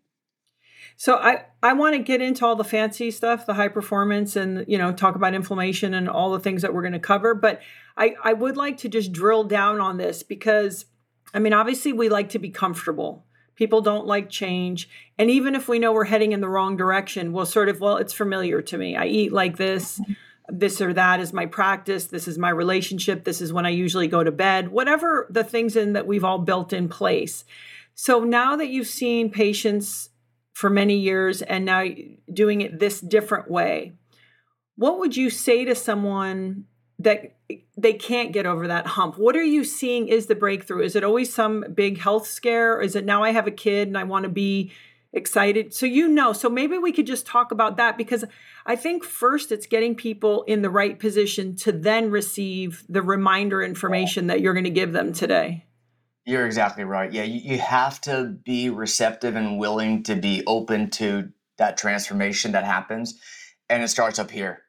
So 1.00 1.16
I 1.16 1.46
I 1.64 1.72
want 1.74 1.96
to 1.96 2.00
get 2.00 2.22
into 2.22 2.46
all 2.46 2.58
the 2.58 2.66
fancy 2.66 3.10
stuff, 3.10 3.46
the 3.46 3.54
high 3.54 3.70
performance 3.70 4.36
and 4.36 4.66
you 4.68 4.78
know, 4.78 4.92
talk 4.92 5.16
about 5.16 5.34
inflammation 5.34 5.94
and 5.94 6.10
all 6.10 6.32
the 6.32 6.42
things 6.42 6.62
that 6.62 6.74
we're 6.74 6.82
going 6.82 6.92
to 6.92 7.00
cover, 7.00 7.34
but 7.34 7.62
I 7.96 8.16
I 8.22 8.34
would 8.34 8.58
like 8.58 8.78
to 8.80 8.90
just 8.90 9.14
drill 9.14 9.46
down 9.46 9.80
on 9.80 9.96
this 9.96 10.24
because 10.24 10.86
I 11.34 11.40
mean, 11.40 11.54
obviously 11.54 11.94
we 11.94 12.10
like 12.10 12.28
to 12.30 12.40
be 12.40 12.50
comfortable. 12.50 13.26
People 13.56 13.80
don't 13.80 14.08
like 14.08 14.30
change. 14.30 14.90
And 15.18 15.30
even 15.30 15.56
if 15.56 15.70
we 15.70 15.80
know 15.80 15.94
we're 15.94 16.04
heading 16.04 16.34
in 16.34 16.42
the 16.42 16.50
wrong 16.50 16.76
direction, 16.76 17.32
we'll 17.32 17.46
sort 17.46 17.70
of, 17.70 17.80
well, 17.80 17.96
it's 17.96 18.14
familiar 18.14 18.62
to 18.62 18.78
me. 18.78 18.98
I 18.98 19.06
eat 19.06 19.32
like 19.32 19.56
this. 19.56 20.02
this 20.52 20.82
or 20.82 20.92
that 20.94 21.20
is 21.20 21.32
my 21.32 21.46
practice, 21.46 22.08
this 22.08 22.28
is 22.28 22.40
my 22.40 22.50
relationship, 22.50 23.24
this 23.24 23.40
is 23.40 23.54
when 23.54 23.68
I 23.68 23.70
usually 23.70 24.08
go 24.08 24.24
to 24.24 24.32
bed, 24.32 24.70
whatever 24.70 25.28
the 25.30 25.44
things 25.44 25.76
in 25.76 25.94
that 25.94 26.08
we've 26.08 26.24
all 26.24 26.40
built 26.40 26.74
in 26.74 26.90
place. 26.90 27.46
So 27.94 28.24
now 28.24 28.56
that 28.56 28.70
you've 28.70 28.88
seen 28.88 29.30
patients 29.30 30.09
for 30.60 30.70
many 30.70 30.98
years 30.98 31.42
and 31.42 31.64
now 31.64 31.86
doing 32.34 32.60
it 32.60 32.80
this 32.80 33.00
different 33.00 33.50
way, 33.50 33.94
what 34.76 35.00
would 35.00 35.16
you 35.16 35.30
say 35.30 35.64
to 35.64 35.74
someone 35.74 36.66
that 37.00 37.38
eh, 37.50 37.60
they 37.78 37.94
can't 37.94 38.34
get 38.34 38.46
over 38.46 38.68
that 38.68 38.86
hump? 38.86 39.18
What 39.18 39.38
are 39.38 39.44
you 39.44 39.64
seeing 39.64 40.10
is 40.10 40.26
the 40.26 40.36
breakthrough? 40.36 40.84
Is 40.84 40.98
it 40.98 41.06
always 41.06 41.34
some 41.34 41.64
big 41.74 41.98
health 41.98 42.28
scare? 42.28 42.82
Is 42.82 42.98
it 42.98 43.06
now 43.06 43.24
I 43.24 43.32
have 43.32 43.48
a 43.48 43.52
kid 43.52 43.88
and 43.88 43.98
I 43.98 44.04
want 44.04 44.24
to 44.24 44.30
be 44.30 44.74
excited. 45.14 45.74
So 45.74 45.86
you 45.86 46.10
know, 46.10 46.34
so 46.34 46.50
maybe 46.50 46.78
we 46.78 46.92
could 46.92 47.08
just 47.08 47.26
talk 47.26 47.54
about 47.54 47.78
that 47.78 47.98
because 47.98 48.26
I 48.66 48.76
think 48.76 49.06
first 49.06 49.54
it's 49.54 49.66
getting 49.66 49.96
people 49.96 50.44
in 50.44 50.62
the 50.62 50.70
right 50.70 51.00
position 51.00 51.56
to 51.58 51.72
then 51.72 52.12
receive 52.12 52.84
the 52.90 53.02
reminder 53.02 53.64
information 53.64 54.28
that 54.28 54.42
you're 54.42 54.54
going 54.54 54.66
to 54.66 54.70
give 54.70 54.92
them 54.92 55.14
today. 55.14 55.66
You're 56.30 56.46
exactly 56.46 56.84
right. 56.84 57.12
Yeah, 57.12 57.24
you, 57.24 57.54
you 57.54 57.58
have 57.58 58.00
to 58.02 58.26
be 58.26 58.70
receptive 58.70 59.36
and 59.36 59.58
willing 59.58 60.04
to 60.04 60.16
be 60.16 60.44
open 60.46 60.90
to 60.92 61.30
that 61.58 61.76
transformation 61.78 62.52
that 62.52 62.66
happens. 62.66 63.20
And 63.70 63.82
it 63.82 63.88
starts 63.88 64.20
up 64.20 64.30
here. 64.30 64.64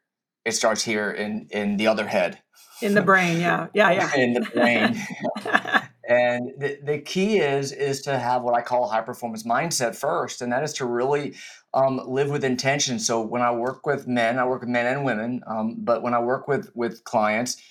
It 0.44 0.52
starts 0.52 0.82
here 0.82 1.10
in 1.10 1.48
in 1.50 1.76
the 1.76 1.86
other 1.86 2.06
head. 2.06 2.40
In 2.80 2.94
the 2.94 3.02
brain, 3.02 3.38
yeah. 3.40 3.66
Yeah, 3.74 3.90
yeah. 3.90 4.14
in 4.16 4.32
the 4.32 4.40
brain. 4.40 4.96
And 6.10 6.54
the, 6.58 6.76
the 6.82 6.98
key 6.98 7.38
is 7.38 7.70
is 7.70 8.00
to 8.02 8.18
have 8.18 8.42
what 8.42 8.54
I 8.54 8.62
call 8.62 8.82
a 8.84 8.88
high 8.88 9.00
performance 9.00 9.44
mindset 9.44 9.94
first, 9.94 10.42
and 10.42 10.52
that 10.52 10.64
is 10.64 10.72
to 10.74 10.84
really 10.84 11.36
um, 11.72 12.00
live 12.04 12.30
with 12.30 12.42
intention. 12.42 12.98
So 12.98 13.20
when 13.20 13.42
I 13.42 13.52
work 13.52 13.86
with 13.86 14.08
men, 14.08 14.36
I 14.36 14.44
work 14.44 14.62
with 14.62 14.68
men 14.68 14.86
and 14.86 15.04
women, 15.04 15.40
um, 15.46 15.76
but 15.78 16.02
when 16.02 16.12
I 16.12 16.18
work 16.18 16.48
with 16.48 16.72
with 16.74 17.04
clients, 17.04 17.62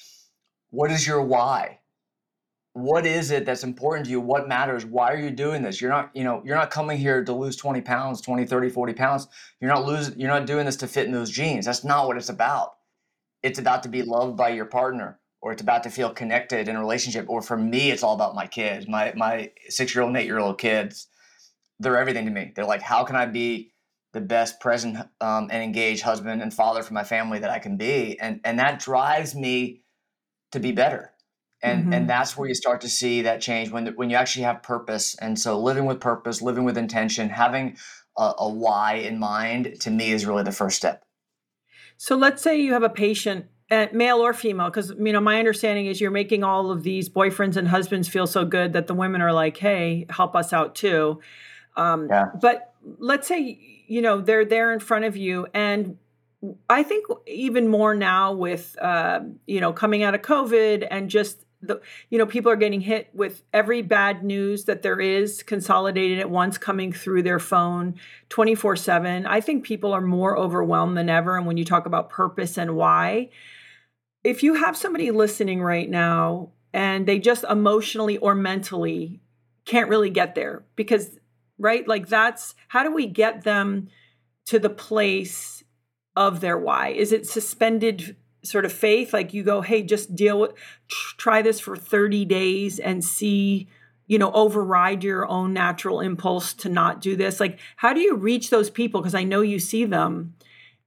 what 0.69 0.89
is 0.89 1.05
your 1.05 1.21
why? 1.21 1.78
What 2.79 3.05
is 3.05 3.31
it 3.31 3.45
that's 3.45 3.63
important 3.63 4.05
to 4.05 4.11
you? 4.11 4.21
What 4.21 4.47
matters? 4.47 4.85
Why 4.85 5.11
are 5.11 5.19
you 5.19 5.31
doing 5.31 5.61
this? 5.61 5.81
You're 5.81 5.91
not, 5.91 6.11
you 6.13 6.23
know, 6.23 6.41
you're 6.45 6.55
not 6.55 6.71
coming 6.71 6.97
here 6.97 7.23
to 7.23 7.33
lose 7.33 7.55
20 7.55 7.81
pounds, 7.81 8.21
20, 8.21 8.45
30, 8.45 8.69
40 8.69 8.93
pounds. 8.93 9.27
You're 9.59 9.71
not 9.71 9.85
losing, 9.85 10.19
you're 10.19 10.29
not 10.29 10.45
doing 10.45 10.65
this 10.65 10.77
to 10.77 10.87
fit 10.87 11.05
in 11.05 11.11
those 11.11 11.29
jeans. 11.29 11.65
That's 11.65 11.83
not 11.83 12.07
what 12.07 12.17
it's 12.17 12.29
about. 12.29 12.71
It's 13.43 13.59
about 13.59 13.83
to 13.83 13.89
be 13.89 14.01
loved 14.01 14.37
by 14.37 14.49
your 14.49 14.65
partner 14.65 15.19
or 15.41 15.51
it's 15.51 15.61
about 15.61 15.83
to 15.83 15.89
feel 15.89 16.09
connected 16.09 16.67
in 16.67 16.75
a 16.75 16.79
relationship 16.79 17.25
or 17.29 17.41
for 17.41 17.57
me 17.57 17.91
it's 17.91 18.03
all 18.03 18.13
about 18.13 18.35
my 18.35 18.47
kids 18.47 18.87
my 18.87 19.13
my 19.15 19.51
six 19.69 19.93
year 19.93 20.01
old 20.01 20.09
and 20.09 20.17
eight 20.17 20.25
year 20.25 20.39
old 20.39 20.57
kids 20.57 21.07
they're 21.79 21.97
everything 21.97 22.25
to 22.25 22.31
me 22.31 22.51
they're 22.55 22.65
like 22.65 22.81
how 22.81 23.03
can 23.03 23.15
i 23.15 23.25
be 23.25 23.71
the 24.11 24.21
best 24.21 24.59
present 24.59 24.97
um, 25.21 25.47
and 25.51 25.63
engaged 25.63 26.01
husband 26.01 26.41
and 26.41 26.53
father 26.53 26.83
for 26.83 26.93
my 26.93 27.03
family 27.03 27.39
that 27.39 27.49
i 27.49 27.59
can 27.59 27.77
be 27.77 28.19
and 28.19 28.39
and 28.43 28.59
that 28.59 28.79
drives 28.79 29.35
me 29.35 29.81
to 30.51 30.59
be 30.59 30.71
better 30.71 31.11
and 31.61 31.83
mm-hmm. 31.83 31.93
and 31.93 32.09
that's 32.09 32.37
where 32.37 32.47
you 32.47 32.55
start 32.55 32.81
to 32.81 32.89
see 32.89 33.21
that 33.21 33.41
change 33.41 33.71
when 33.71 33.87
when 33.95 34.09
you 34.09 34.15
actually 34.15 34.43
have 34.43 34.63
purpose 34.63 35.15
and 35.15 35.37
so 35.37 35.59
living 35.59 35.85
with 35.85 35.99
purpose 35.99 36.41
living 36.41 36.63
with 36.63 36.77
intention 36.77 37.29
having 37.29 37.77
a, 38.17 38.33
a 38.39 38.49
why 38.49 38.95
in 38.95 39.19
mind 39.19 39.75
to 39.79 39.89
me 39.89 40.11
is 40.11 40.25
really 40.25 40.43
the 40.43 40.51
first 40.51 40.77
step 40.77 41.03
so 41.97 42.15
let's 42.15 42.41
say 42.41 42.59
you 42.59 42.73
have 42.73 42.83
a 42.83 42.89
patient 42.89 43.45
uh, 43.71 43.87
male 43.91 44.17
or 44.17 44.33
female 44.33 44.67
because 44.67 44.91
you 44.97 45.13
know 45.13 45.21
my 45.21 45.37
understanding 45.37 45.85
is 45.85 46.01
you're 46.01 46.11
making 46.11 46.43
all 46.43 46.71
of 46.71 46.83
these 46.83 47.09
boyfriends 47.09 47.55
and 47.55 47.67
husbands 47.67 48.07
feel 48.07 48.25
so 48.25 48.45
good 48.45 48.73
that 48.73 48.87
the 48.87 48.93
women 48.93 49.21
are 49.21 49.33
like 49.33 49.57
hey 49.57 50.05
help 50.09 50.35
us 50.35 50.53
out 50.53 50.75
too 50.75 51.19
um, 51.75 52.07
yeah. 52.09 52.25
but 52.41 52.73
let's 52.97 53.27
say 53.27 53.83
you 53.87 54.01
know 54.01 54.21
they're 54.21 54.45
there 54.45 54.73
in 54.73 54.79
front 54.79 55.05
of 55.05 55.15
you 55.15 55.45
and 55.53 55.97
i 56.69 56.81
think 56.81 57.05
even 57.27 57.67
more 57.67 57.93
now 57.93 58.31
with 58.31 58.75
uh, 58.81 59.19
you 59.45 59.59
know 59.59 59.73
coming 59.73 60.01
out 60.03 60.15
of 60.15 60.21
covid 60.21 60.87
and 60.89 61.09
just 61.09 61.45
the 61.61 61.81
you 62.09 62.17
know 62.17 62.25
people 62.25 62.51
are 62.51 62.55
getting 62.55 62.81
hit 62.81 63.09
with 63.13 63.43
every 63.53 63.81
bad 63.81 64.23
news 64.23 64.65
that 64.65 64.81
there 64.81 64.99
is 64.99 65.43
consolidated 65.43 66.19
at 66.19 66.29
once 66.29 66.57
coming 66.57 66.93
through 66.93 67.21
their 67.21 67.39
phone 67.39 67.95
24/7 68.29 69.25
i 69.27 69.41
think 69.41 69.65
people 69.65 69.93
are 69.93 70.01
more 70.01 70.37
overwhelmed 70.37 70.95
than 70.95 71.09
ever 71.09 71.37
and 71.37 71.45
when 71.45 71.57
you 71.57 71.65
talk 71.65 71.85
about 71.85 72.09
purpose 72.09 72.57
and 72.57 72.75
why 72.75 73.29
if 74.23 74.43
you 74.43 74.53
have 74.55 74.77
somebody 74.77 75.11
listening 75.11 75.61
right 75.61 75.89
now 75.89 76.49
and 76.73 77.05
they 77.05 77.19
just 77.19 77.43
emotionally 77.43 78.17
or 78.17 78.35
mentally 78.35 79.19
can't 79.65 79.89
really 79.89 80.09
get 80.09 80.35
there 80.35 80.63
because 80.75 81.19
right 81.57 81.87
like 81.87 82.07
that's 82.07 82.55
how 82.69 82.83
do 82.83 82.93
we 82.93 83.05
get 83.05 83.43
them 83.43 83.89
to 84.49 84.57
the 84.57 84.69
place 84.69 85.63
of 86.15 86.41
their 86.41 86.57
why? 86.57 86.89
Is 86.89 87.11
it 87.11 87.27
suspended 87.27 88.15
sort 88.41 88.65
of 88.65 88.71
faith 88.71 89.11
like 89.11 89.33
you 89.33 89.43
go 89.43 89.61
hey 89.61 89.83
just 89.83 90.15
deal 90.15 90.39
with 90.39 90.53
try 90.87 91.41
this 91.41 91.59
for 91.59 91.75
30 91.75 92.23
days 92.25 92.79
and 92.79 93.03
see 93.03 93.67
you 94.09 94.17
know 94.17 94.31
override 94.33 95.03
your 95.03 95.25
own 95.27 95.53
natural 95.53 96.01
impulse 96.01 96.53
to 96.53 96.67
not 96.67 96.99
do 96.99 97.15
this. 97.15 97.39
Like 97.39 97.59
how 97.77 97.93
do 97.93 98.01
you 98.01 98.17
reach 98.17 98.49
those 98.49 98.69
people? 98.69 98.99
Because 98.99 99.15
i 99.15 99.23
know 99.23 99.39
you 99.39 99.59
see 99.59 99.85
them 99.85 100.33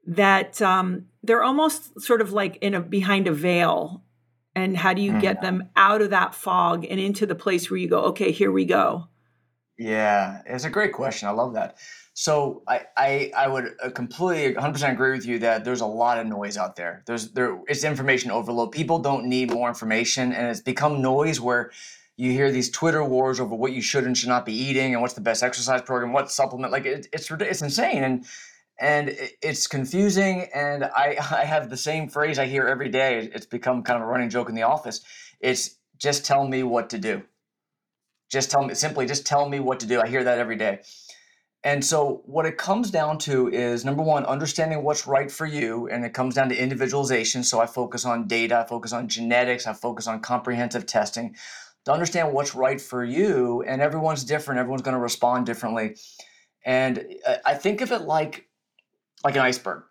that 0.05 0.61
um, 0.61 1.07
they're 1.23 1.45
almost 1.45 1.99
sort 2.01 2.21
of 2.21 2.33
like 2.33 2.57
in 2.57 2.75
a 2.75 2.81
behind 2.81 3.27
a 3.27 3.33
veil. 3.33 4.03
And 4.55 4.77
how 4.77 4.93
do 4.93 5.01
you 5.01 5.19
get 5.19 5.39
mm. 5.39 5.43
them 5.43 5.69
out 5.77 6.03
of 6.03 6.11
that 6.11 6.35
fog 6.35 6.85
and 6.85 7.01
into 7.01 7.25
the 7.25 7.35
place 7.35 7.71
where 7.71 7.79
you 7.79 7.89
go 7.89 8.01
okay 8.07 8.33
here 8.33 8.53
we 8.53 8.67
go 8.67 9.09
yeah 9.83 10.43
it's 10.47 10.65
a 10.65 10.71
great 10.71 10.93
question 10.93 11.29
i 11.29 11.33
love 11.33 11.55
that. 11.55 11.79
So 12.15 12.63
i 12.69 12.83
i, 12.97 13.33
I 13.37 13.49
would 13.49 13.75
uh, 13.83 13.91
completely 13.91 14.55
100% 14.55 14.93
agree 14.93 15.13
with 15.13 15.27
you 15.27 15.39
that 15.41 15.65
there's 15.65 15.81
a 15.81 15.87
lot 15.87 16.19
of 16.19 16.27
noise 16.27 16.57
out 16.57 16.77
there. 16.77 17.03
There's 17.07 17.33
there 17.33 17.59
it's 17.69 17.85
information 17.85 18.31
overload. 18.31 18.73
People 18.73 18.99
don't 18.99 19.27
need 19.27 19.51
more 19.51 19.69
information 19.69 20.33
and 20.33 20.47
it's 20.47 20.61
become 20.61 21.01
noise 21.01 21.41
where 21.41 21.71
you 22.17 22.31
hear 22.31 22.51
these 22.53 22.71
Twitter 22.71 23.03
wars 23.03 23.41
over 23.41 23.55
what 23.55 23.73
you 23.73 23.81
should 23.81 24.05
and 24.05 24.17
should 24.17 24.29
not 24.29 24.45
be 24.45 24.53
eating 24.53 24.93
and 24.93 25.01
what's 25.01 25.15
the 25.15 25.23
best 25.23 25.43
exercise 25.43 25.81
program, 25.83 26.13
what 26.13 26.31
supplement. 26.31 26.71
Like 26.71 26.85
it, 26.85 27.09
it's 27.13 27.31
it's 27.31 27.63
insane, 27.63 28.05
and 28.05 28.27
and 28.79 29.17
it's 29.41 29.67
confusing 29.67 30.49
and 30.55 30.85
I, 30.85 31.17
I 31.31 31.45
have 31.45 31.71
the 31.71 31.77
same 31.77 32.09
phrase 32.09 32.39
i 32.39 32.47
hear 32.47 32.67
every 32.67 32.89
day 32.89 33.31
it's 33.35 33.47
become 33.47 33.83
kind 33.83 33.97
of 33.97 34.03
a 34.03 34.11
running 34.11 34.31
joke 34.31 34.49
in 34.49 34.55
the 34.55 34.63
office. 34.63 35.01
It's 35.41 35.77
just 35.99 36.27
tell 36.27 36.47
me 36.47 36.63
what 36.63 36.91
to 36.91 36.99
do 36.99 37.23
just 38.33 38.51
tell 38.51 38.65
me 38.65 38.75
simply 38.75 39.07
just 39.07 39.27
tell 39.27 39.49
me 39.49 39.61
what 39.61 39.81
to 39.81 39.87
do. 39.87 40.01
I 40.01 40.09
hear 40.09 40.25
that 40.25 40.39
every 40.39 40.57
day. 40.57 40.81
And 41.65 41.85
so 41.85 42.23
what 42.25 42.45
it 42.47 42.59
comes 42.59 42.91
down 42.91 43.19
to 43.19 43.49
is 43.49 43.85
number 43.85 44.03
one 44.03 44.25
understanding 44.25 44.83
what's 44.83 45.07
right 45.07 45.31
for 45.31 45.47
you 45.47 45.87
and 45.89 46.05
it 46.05 46.13
comes 46.13 46.35
down 46.35 46.49
to 46.49 46.61
individualization. 46.61 47.45
So 47.45 47.61
i 47.61 47.67
focus 47.67 48.05
on 48.05 48.27
data 48.27 48.59
i 48.59 48.65
focus 48.67 48.93
on 48.93 49.09
genetics 49.09 49.67
i 49.67 49.73
focus 49.73 50.07
on 50.07 50.21
comprehensive 50.21 50.87
testing 50.87 51.37
to 51.85 51.93
understand 51.93 52.33
what's 52.33 52.55
right 52.55 52.81
for 52.81 53.05
you 53.05 53.63
and 53.63 53.83
everyone's 53.83 54.25
different 54.25 54.61
everyone's 54.61 54.83
going 54.83 54.97
to 54.97 55.01
respond 55.01 55.47
differently. 55.47 55.97
And 56.65 57.07
i 57.45 57.55
think 57.55 57.81
of 57.83 57.93
it 57.93 58.03
like 58.03 58.49
like 59.25 59.37
an 59.37 59.43
iceberg. 59.43 59.85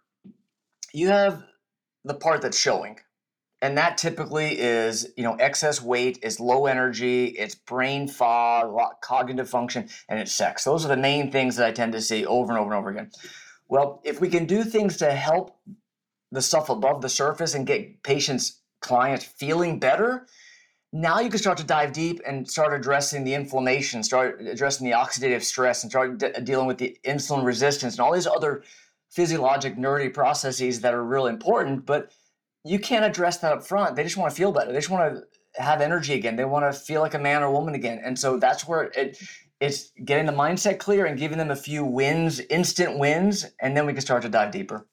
You 0.93 1.07
have 1.07 1.43
the 2.03 2.13
part 2.13 2.41
that's 2.41 2.59
showing, 2.59 2.99
and 3.61 3.77
that 3.77 3.97
typically 3.97 4.59
is 4.59 5.11
you 5.15 5.23
know 5.23 5.35
excess 5.35 5.81
weight, 5.81 6.19
is 6.21 6.39
low 6.39 6.65
energy, 6.65 7.27
it's 7.27 7.55
brain 7.55 8.07
fog, 8.07 8.75
cognitive 9.01 9.49
function, 9.49 9.87
and 10.09 10.19
it's 10.19 10.31
sex. 10.31 10.63
Those 10.63 10.85
are 10.85 10.89
the 10.89 10.97
main 10.97 11.31
things 11.31 11.55
that 11.55 11.67
I 11.67 11.71
tend 11.71 11.93
to 11.93 12.01
see 12.01 12.25
over 12.25 12.51
and 12.51 12.59
over 12.59 12.71
and 12.71 12.79
over 12.79 12.89
again. 12.89 13.11
Well, 13.67 14.01
if 14.03 14.19
we 14.19 14.29
can 14.29 14.45
do 14.45 14.63
things 14.63 14.97
to 14.97 15.11
help 15.11 15.57
the 16.31 16.41
stuff 16.41 16.69
above 16.69 17.01
the 17.01 17.09
surface 17.09 17.55
and 17.55 17.65
get 17.67 18.03
patients, 18.03 18.61
clients 18.81 19.25
feeling 19.25 19.79
better, 19.79 20.27
now 20.93 21.19
you 21.19 21.29
can 21.29 21.39
start 21.39 21.57
to 21.59 21.63
dive 21.63 21.93
deep 21.93 22.19
and 22.25 22.49
start 22.49 22.73
addressing 22.73 23.23
the 23.23 23.33
inflammation, 23.33 24.03
start 24.03 24.41
addressing 24.41 24.89
the 24.89 24.95
oxidative 24.95 25.43
stress, 25.43 25.83
and 25.83 25.91
start 25.91 26.17
de- 26.17 26.41
dealing 26.41 26.67
with 26.67 26.79
the 26.79 26.97
insulin 27.05 27.45
resistance 27.45 27.93
and 27.93 28.01
all 28.01 28.13
these 28.13 28.27
other 28.27 28.63
physiologic 29.09 29.77
nerdy 29.77 30.13
processes 30.13 30.81
that 30.81 30.93
are 30.93 31.03
really 31.03 31.29
important, 31.29 31.85
but 31.85 32.11
you 32.63 32.79
can't 32.79 33.05
address 33.05 33.37
that 33.37 33.53
up 33.53 33.65
front. 33.65 33.95
They 33.95 34.03
just 34.03 34.17
want 34.17 34.31
to 34.31 34.35
feel 34.35 34.51
better. 34.51 34.71
They 34.71 34.77
just 34.77 34.89
want 34.89 35.15
to 35.15 35.61
have 35.61 35.81
energy 35.81 36.13
again. 36.13 36.35
They 36.35 36.45
want 36.45 36.71
to 36.71 36.79
feel 36.79 37.01
like 37.01 37.13
a 37.13 37.19
man 37.19 37.43
or 37.43 37.51
woman 37.51 37.75
again. 37.75 38.01
And 38.03 38.17
so 38.17 38.37
that's 38.37 38.67
where 38.67 38.83
it 38.95 39.17
it's 39.59 39.91
getting 40.03 40.25
the 40.25 40.31
mindset 40.31 40.79
clear 40.79 41.05
and 41.05 41.19
giving 41.19 41.37
them 41.37 41.51
a 41.51 41.55
few 41.55 41.85
wins, 41.85 42.39
instant 42.39 42.97
wins, 42.97 43.45
and 43.61 43.77
then 43.77 43.85
we 43.85 43.93
can 43.93 44.01
start 44.01 44.23
to 44.23 44.29
dive 44.29 44.51
deeper. 44.51 44.87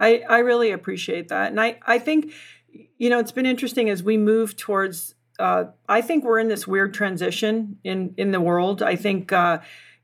I, 0.00 0.24
I 0.28 0.38
really 0.38 0.72
appreciate 0.72 1.28
that. 1.28 1.52
And 1.52 1.60
I, 1.60 1.78
I 1.86 2.00
think, 2.00 2.32
you 2.98 3.08
know, 3.08 3.20
it's 3.20 3.30
been 3.30 3.46
interesting 3.46 3.88
as 3.88 4.02
we 4.02 4.16
move 4.16 4.56
towards 4.56 5.14
uh, 5.38 5.64
I 5.88 6.00
think 6.00 6.24
we're 6.24 6.38
in 6.38 6.48
this 6.48 6.66
weird 6.66 6.94
transition 6.94 7.78
in 7.84 8.14
in 8.16 8.30
the 8.30 8.40
world. 8.40 8.82
I 8.82 8.96
think 8.96 9.32
uh, 9.32 9.58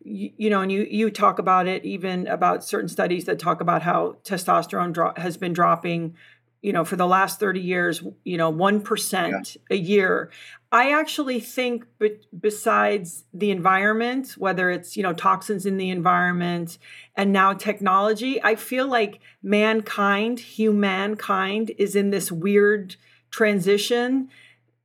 you, 0.04 0.50
know, 0.50 0.60
and 0.60 0.70
you 0.70 0.86
you 0.90 1.10
talk 1.10 1.38
about 1.38 1.66
it 1.66 1.84
even 1.84 2.26
about 2.26 2.64
certain 2.64 2.88
studies 2.88 3.24
that 3.24 3.38
talk 3.38 3.60
about 3.60 3.82
how 3.82 4.16
testosterone 4.24 4.92
dro- 4.92 5.14
has 5.16 5.36
been 5.36 5.52
dropping 5.52 6.16
you 6.62 6.72
know, 6.72 6.84
for 6.84 6.94
the 6.94 7.06
last 7.06 7.40
30 7.40 7.60
years, 7.60 8.02
you 8.24 8.38
know, 8.38 8.52
1% 8.52 9.30
yeah. 9.30 9.60
a 9.68 9.76
year. 9.76 10.30
I 10.70 10.92
actually 10.92 11.40
think, 11.40 11.84
but 11.98 12.12
besides 12.38 13.24
the 13.34 13.50
environment, 13.50 14.36
whether 14.38 14.70
it's, 14.70 14.96
you 14.96 15.02
know, 15.02 15.12
toxins 15.12 15.66
in 15.66 15.76
the 15.76 15.90
environment 15.90 16.78
and 17.16 17.32
now 17.32 17.52
technology, 17.52 18.42
I 18.42 18.54
feel 18.54 18.86
like 18.86 19.20
mankind, 19.42 20.38
humankind, 20.38 21.72
is 21.78 21.96
in 21.96 22.10
this 22.10 22.30
weird 22.30 22.94
transition 23.30 24.28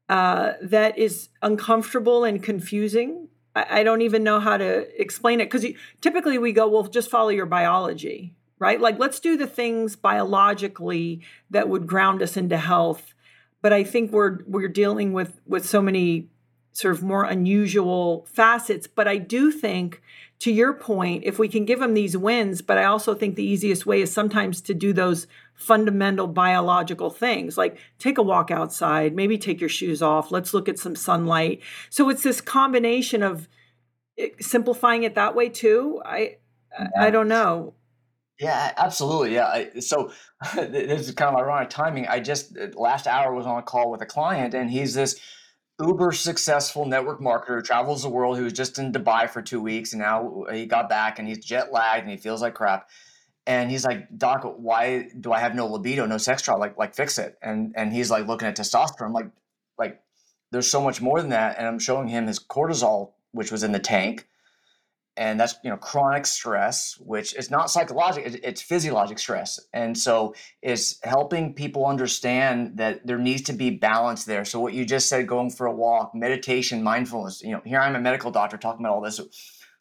uh, 0.09 0.53
that 0.61 0.97
is 0.97 1.29
uncomfortable 1.43 2.23
and 2.23 2.41
confusing. 2.41 3.27
I, 3.55 3.79
I 3.79 3.83
don't 3.83 4.01
even 4.01 4.23
know 4.23 4.39
how 4.39 4.57
to 4.57 5.01
explain 5.01 5.41
it 5.41 5.45
because 5.45 5.65
typically 6.01 6.39
we 6.39 6.53
go, 6.53 6.67
well, 6.67 6.83
just 6.83 7.11
follow 7.11 7.29
your 7.29 7.45
biology 7.45 8.33
right? 8.59 8.79
Like 8.79 8.99
let's 8.99 9.19
do 9.19 9.37
the 9.37 9.47
things 9.47 9.95
biologically 9.95 11.21
that 11.49 11.69
would 11.69 11.87
ground 11.87 12.21
us 12.21 12.37
into 12.37 12.57
health. 12.57 13.13
But 13.61 13.73
I 13.73 13.83
think 13.83 14.11
we're 14.11 14.39
we're 14.45 14.67
dealing 14.67 15.13
with 15.13 15.39
with 15.45 15.67
so 15.67 15.81
many 15.81 16.29
sort 16.77 16.93
of 16.95 17.01
more 17.01 17.23
unusual 17.23 18.27
facets. 18.31 18.85
But 18.85 19.07
I 19.07 19.17
do 19.17 19.51
think, 19.51 19.99
to 20.39 20.51
your 20.51 20.73
point, 20.73 21.23
if 21.25 21.39
we 21.39 21.47
can 21.47 21.65
give 21.65 21.79
them 21.79 21.95
these 21.95 22.15
wins, 22.15 22.61
but 22.61 22.77
I 22.77 22.83
also 22.83 23.15
think 23.15 23.35
the 23.35 23.43
easiest 23.43 23.87
way 23.87 23.99
is 24.01 24.13
sometimes 24.13 24.61
to 24.61 24.75
do 24.75 24.93
those 24.93 25.25
fundamental 25.55 26.27
biological 26.27 27.09
things 27.09 27.57
like 27.57 27.79
take 27.97 28.19
a 28.19 28.21
walk 28.21 28.51
outside, 28.51 29.15
maybe 29.15 29.39
take 29.39 29.59
your 29.59 29.71
shoes 29.71 30.03
off, 30.03 30.31
let's 30.31 30.53
look 30.53 30.69
at 30.69 30.77
some 30.77 30.95
sunlight. 30.95 31.61
So 31.89 32.09
it's 32.09 32.21
this 32.21 32.41
combination 32.41 33.23
of 33.23 33.47
eh, 34.19 34.29
simplifying 34.39 35.01
it 35.01 35.15
that 35.15 35.33
way 35.33 35.49
too. 35.49 35.99
I 36.05 36.37
I 36.95 37.09
don't 37.09 37.27
know. 37.27 37.73
Yeah, 38.39 38.73
absolutely. 38.77 39.33
Yeah. 39.33 39.47
I, 39.47 39.79
so 39.79 40.11
this 40.55 41.07
is 41.07 41.13
kind 41.13 41.35
of 41.35 41.41
ironic 41.41 41.69
timing. 41.69 42.07
I 42.07 42.19
just 42.19 42.57
uh, 42.57 42.67
last 42.75 43.07
hour 43.07 43.33
was 43.33 43.45
on 43.45 43.57
a 43.57 43.63
call 43.63 43.89
with 43.91 44.01
a 44.01 44.05
client, 44.05 44.53
and 44.53 44.69
he's 44.69 44.93
this 44.93 45.19
uber 45.79 46.11
successful 46.11 46.85
network 46.85 47.19
marketer, 47.19 47.57
who 47.57 47.61
travels 47.61 48.03
the 48.03 48.09
world. 48.09 48.37
He 48.37 48.43
was 48.43 48.53
just 48.53 48.77
in 48.79 48.91
Dubai 48.91 49.29
for 49.29 49.41
two 49.41 49.61
weeks, 49.61 49.93
and 49.93 50.01
now 50.01 50.45
he 50.51 50.65
got 50.65 50.89
back, 50.89 51.19
and 51.19 51.27
he's 51.27 51.43
jet 51.43 51.71
lagged, 51.71 52.03
and 52.03 52.11
he 52.11 52.17
feels 52.17 52.41
like 52.41 52.53
crap. 52.53 52.89
And 53.47 53.71
he's 53.71 53.85
like, 53.85 54.17
Doc, 54.17 54.43
why 54.57 55.09
do 55.19 55.31
I 55.31 55.39
have 55.39 55.55
no 55.55 55.67
libido, 55.67 56.05
no 56.05 56.17
sex 56.17 56.41
drive? 56.41 56.59
Like, 56.59 56.77
like 56.77 56.95
fix 56.95 57.17
it. 57.17 57.37
And 57.41 57.73
and 57.75 57.93
he's 57.93 58.11
like 58.11 58.27
looking 58.27 58.47
at 58.47 58.57
testosterone, 58.57 59.07
I'm 59.07 59.13
like, 59.13 59.29
like 59.79 60.01
there's 60.51 60.69
so 60.69 60.81
much 60.81 61.01
more 61.01 61.21
than 61.21 61.31
that. 61.31 61.57
And 61.57 61.65
I'm 61.65 61.79
showing 61.79 62.07
him 62.07 62.27
his 62.27 62.39
cortisol, 62.39 63.13
which 63.31 63.51
was 63.51 63.63
in 63.63 63.71
the 63.71 63.79
tank 63.79 64.27
and 65.17 65.39
that's 65.39 65.55
you 65.63 65.69
know 65.69 65.77
chronic 65.77 66.25
stress 66.25 66.97
which 66.99 67.35
is 67.35 67.49
not 67.49 67.69
psychological 67.71 68.31
it's 68.43 68.61
physiologic 68.61 69.19
stress. 69.19 69.59
And 69.73 69.97
so 69.97 70.35
it's 70.61 70.99
helping 71.03 71.53
people 71.53 71.85
understand 71.85 72.77
that 72.77 73.05
there 73.05 73.17
needs 73.17 73.41
to 73.43 73.53
be 73.53 73.71
balance 73.71 74.25
there. 74.25 74.45
So 74.45 74.59
what 74.59 74.73
you 74.73 74.85
just 74.85 75.09
said 75.09 75.27
going 75.27 75.49
for 75.49 75.67
a 75.67 75.73
walk 75.73 76.13
meditation 76.13 76.83
mindfulness 76.83 77.41
you 77.41 77.51
know 77.51 77.61
here 77.65 77.79
i'm 77.79 77.95
a 77.95 77.99
medical 77.99 78.31
doctor 78.31 78.57
talking 78.57 78.85
about 78.85 78.93
all 78.93 79.01
this 79.01 79.19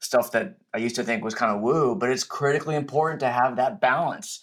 stuff 0.01 0.33
that 0.33 0.57
i 0.75 0.79
used 0.79 0.97
to 0.97 1.05
think 1.05 1.25
was 1.25 1.35
kind 1.35 1.55
of 1.55 1.63
woo 1.63 1.95
but 1.95 2.11
it's 2.11 2.25
critically 2.25 2.77
important 2.77 3.21
to 3.21 3.29
have 3.29 3.57
that 3.57 3.81
balance. 3.81 4.43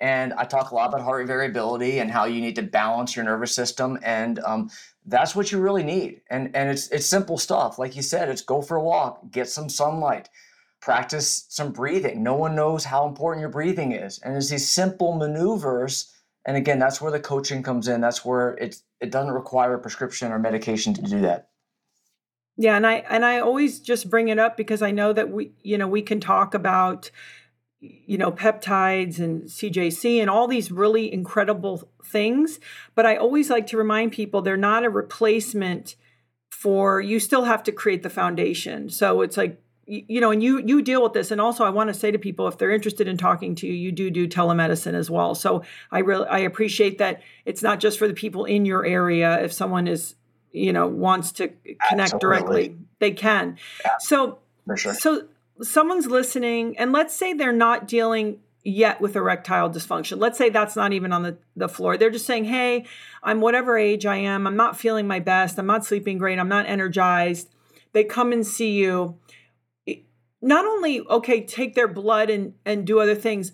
And 0.00 0.32
i 0.34 0.44
talk 0.44 0.70
a 0.70 0.74
lot 0.74 0.88
about 0.88 1.02
heart 1.02 1.18
rate 1.18 1.26
variability 1.26 1.98
and 2.00 2.10
how 2.10 2.24
you 2.24 2.40
need 2.40 2.56
to 2.56 2.62
balance 2.62 3.16
your 3.16 3.24
nervous 3.24 3.54
system 3.54 3.98
and 4.02 4.38
um, 4.40 4.70
that's 5.08 5.34
what 5.34 5.50
you 5.50 5.58
really 5.58 5.82
need. 5.82 6.20
And 6.30 6.54
and 6.54 6.70
it's 6.70 6.88
it's 6.88 7.06
simple 7.06 7.38
stuff. 7.38 7.78
Like 7.78 7.96
you 7.96 8.02
said, 8.02 8.28
it's 8.28 8.42
go 8.42 8.62
for 8.62 8.76
a 8.76 8.82
walk, 8.82 9.30
get 9.30 9.48
some 9.48 9.68
sunlight, 9.68 10.28
practice 10.80 11.46
some 11.48 11.72
breathing. 11.72 12.22
No 12.22 12.34
one 12.34 12.54
knows 12.54 12.84
how 12.84 13.06
important 13.06 13.40
your 13.40 13.50
breathing 13.50 13.92
is. 13.92 14.18
And 14.20 14.36
it's 14.36 14.50
these 14.50 14.68
simple 14.68 15.14
maneuvers. 15.14 16.14
And 16.46 16.56
again, 16.56 16.78
that's 16.78 17.00
where 17.00 17.10
the 17.10 17.20
coaching 17.20 17.62
comes 17.62 17.88
in. 17.88 18.00
That's 18.00 18.24
where 18.24 18.50
it 18.54 18.76
it 19.00 19.10
doesn't 19.10 19.32
require 19.32 19.74
a 19.74 19.78
prescription 19.78 20.30
or 20.30 20.38
medication 20.38 20.94
to 20.94 21.02
do 21.02 21.20
that. 21.22 21.48
Yeah, 22.56 22.76
and 22.76 22.86
I 22.86 23.04
and 23.08 23.24
I 23.24 23.38
always 23.38 23.80
just 23.80 24.10
bring 24.10 24.28
it 24.28 24.38
up 24.38 24.56
because 24.56 24.82
I 24.82 24.90
know 24.90 25.12
that 25.12 25.30
we, 25.30 25.52
you 25.62 25.78
know, 25.78 25.86
we 25.86 26.02
can 26.02 26.20
talk 26.20 26.54
about 26.54 27.10
you 27.80 28.18
know, 28.18 28.32
peptides 28.32 29.18
and 29.18 29.44
CJC 29.44 30.20
and 30.20 30.28
all 30.28 30.48
these 30.48 30.72
really 30.72 31.12
incredible 31.12 31.88
things. 32.04 32.58
But 32.94 33.06
I 33.06 33.16
always 33.16 33.50
like 33.50 33.66
to 33.68 33.76
remind 33.76 34.12
people 34.12 34.42
they're 34.42 34.56
not 34.56 34.84
a 34.84 34.90
replacement 34.90 35.94
for 36.50 37.00
you 37.00 37.20
still 37.20 37.44
have 37.44 37.62
to 37.64 37.72
create 37.72 38.02
the 38.02 38.10
foundation. 38.10 38.90
So 38.90 39.20
it's 39.22 39.36
like 39.36 39.60
you 39.88 40.20
know 40.20 40.30
and 40.30 40.42
you 40.42 40.62
you 40.66 40.82
deal 40.82 41.02
with 41.02 41.14
this 41.14 41.30
and 41.30 41.40
also 41.40 41.64
i 41.64 41.70
want 41.70 41.88
to 41.88 41.94
say 41.94 42.10
to 42.10 42.18
people 42.18 42.46
if 42.46 42.58
they're 42.58 42.70
interested 42.70 43.08
in 43.08 43.16
talking 43.16 43.54
to 43.54 43.66
you 43.66 43.72
you 43.72 43.90
do 43.90 44.10
do 44.10 44.28
telemedicine 44.28 44.92
as 44.92 45.10
well 45.10 45.34
so 45.34 45.62
i 45.90 46.00
really 46.00 46.26
i 46.28 46.38
appreciate 46.38 46.98
that 46.98 47.22
it's 47.46 47.62
not 47.62 47.80
just 47.80 47.98
for 47.98 48.06
the 48.06 48.12
people 48.12 48.44
in 48.44 48.66
your 48.66 48.84
area 48.84 49.42
if 49.42 49.50
someone 49.50 49.88
is 49.88 50.14
you 50.52 50.74
know 50.74 50.86
wants 50.86 51.32
to 51.32 51.48
connect 51.88 52.12
Absolutely. 52.12 52.18
directly 52.20 52.76
they 52.98 53.12
can 53.12 53.56
yeah, 53.82 53.92
so 53.98 54.38
sure. 54.76 54.92
so 54.92 55.26
someone's 55.62 56.06
listening 56.06 56.78
and 56.78 56.92
let's 56.92 57.14
say 57.14 57.32
they're 57.32 57.52
not 57.52 57.88
dealing 57.88 58.40
yet 58.64 59.00
with 59.00 59.16
erectile 59.16 59.70
dysfunction. 59.70 60.18
Let's 60.18 60.36
say 60.36 60.50
that's 60.50 60.76
not 60.76 60.92
even 60.92 61.12
on 61.12 61.22
the, 61.22 61.38
the 61.56 61.68
floor. 61.68 61.96
They're 61.96 62.10
just 62.10 62.26
saying, 62.26 62.44
hey, 62.44 62.84
I'm 63.22 63.40
whatever 63.40 63.78
age 63.78 64.04
I 64.04 64.16
am. 64.16 64.46
I'm 64.46 64.56
not 64.56 64.78
feeling 64.78 65.06
my 65.06 65.20
best. 65.20 65.58
I'm 65.58 65.66
not 65.66 65.84
sleeping 65.84 66.18
great. 66.18 66.38
I'm 66.38 66.48
not 66.48 66.66
energized. 66.66 67.48
They 67.92 68.04
come 68.04 68.32
and 68.32 68.46
see 68.46 68.72
you. 68.72 69.18
Not 70.40 70.66
only, 70.66 71.00
okay, 71.00 71.44
take 71.44 71.74
their 71.74 71.88
blood 71.88 72.30
and, 72.30 72.54
and 72.64 72.86
do 72.86 73.00
other 73.00 73.14
things, 73.14 73.52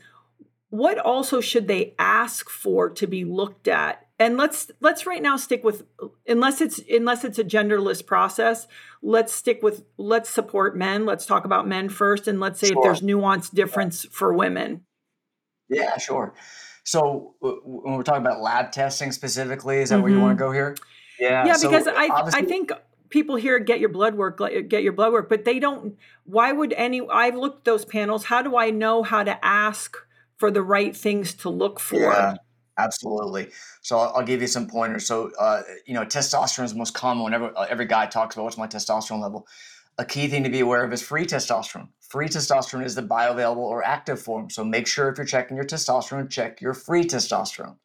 what 0.70 0.98
also 0.98 1.40
should 1.40 1.68
they 1.68 1.94
ask 1.98 2.50
for 2.50 2.90
to 2.90 3.06
be 3.06 3.24
looked 3.24 3.68
at 3.68 4.03
and 4.18 4.36
let's 4.36 4.70
let's 4.80 5.06
right 5.06 5.22
now 5.22 5.36
stick 5.36 5.64
with 5.64 5.84
unless 6.26 6.60
it's 6.60 6.80
unless 6.90 7.24
it's 7.24 7.38
a 7.38 7.44
genderless 7.44 8.04
process 8.04 8.66
let's 9.02 9.32
stick 9.32 9.62
with 9.62 9.84
let's 9.96 10.30
support 10.30 10.76
men 10.76 11.04
let's 11.04 11.26
talk 11.26 11.44
about 11.44 11.66
men 11.66 11.88
first 11.88 12.28
and 12.28 12.40
let's 12.40 12.60
say 12.60 12.68
sure. 12.68 12.78
if 12.78 12.82
there's 12.82 13.00
nuanced 13.00 13.52
difference 13.54 14.04
for 14.04 14.32
women 14.32 14.82
yeah 15.68 15.96
sure 15.98 16.34
so 16.84 17.34
when 17.40 17.96
we're 17.96 18.02
talking 18.02 18.24
about 18.24 18.40
lab 18.40 18.70
testing 18.72 19.12
specifically 19.12 19.78
is 19.78 19.88
that 19.88 19.96
mm-hmm. 19.96 20.02
where 20.04 20.12
you 20.12 20.20
want 20.20 20.36
to 20.36 20.42
go 20.42 20.52
here 20.52 20.76
yeah 21.18 21.46
yeah 21.46 21.54
so 21.54 21.68
because 21.68 21.88
i 21.88 22.08
i 22.34 22.42
think 22.42 22.70
people 23.08 23.36
here 23.36 23.58
get 23.58 23.80
your 23.80 23.88
blood 23.88 24.14
work 24.14 24.38
get 24.68 24.82
your 24.82 24.92
blood 24.92 25.12
work 25.12 25.28
but 25.28 25.44
they 25.44 25.58
don't 25.58 25.96
why 26.24 26.52
would 26.52 26.72
any 26.74 27.00
i've 27.10 27.36
looked 27.36 27.58
at 27.58 27.64
those 27.64 27.84
panels 27.84 28.24
how 28.24 28.42
do 28.42 28.56
i 28.56 28.70
know 28.70 29.02
how 29.02 29.22
to 29.22 29.44
ask 29.44 29.96
for 30.36 30.50
the 30.50 30.62
right 30.62 30.96
things 30.96 31.32
to 31.34 31.48
look 31.48 31.78
for 31.78 32.00
yeah. 32.00 32.34
Absolutely. 32.76 33.50
So 33.82 33.98
I'll, 33.98 34.24
give 34.24 34.40
you 34.40 34.48
some 34.48 34.66
pointers. 34.66 35.06
So, 35.06 35.30
uh, 35.38 35.62
you 35.86 35.94
know, 35.94 36.04
testosterone 36.04 36.64
is 36.64 36.74
most 36.74 36.94
common 36.94 37.22
whenever 37.22 37.56
uh, 37.56 37.66
every 37.68 37.86
guy 37.86 38.06
talks 38.06 38.34
about 38.34 38.44
what's 38.44 38.58
my 38.58 38.66
testosterone 38.66 39.20
level. 39.20 39.46
A 39.98 40.04
key 40.04 40.26
thing 40.26 40.42
to 40.42 40.50
be 40.50 40.60
aware 40.60 40.82
of 40.82 40.92
is 40.92 41.00
free 41.00 41.24
testosterone. 41.24 41.88
Free 42.00 42.26
testosterone 42.26 42.84
is 42.84 42.96
the 42.96 43.02
bioavailable 43.02 43.58
or 43.58 43.84
active 43.84 44.20
form. 44.20 44.50
So 44.50 44.64
make 44.64 44.88
sure 44.88 45.08
if 45.08 45.18
you're 45.18 45.26
checking 45.26 45.56
your 45.56 45.66
testosterone, 45.66 46.28
check 46.28 46.60
your 46.60 46.74
free 46.74 47.04
testosterone. 47.04 47.76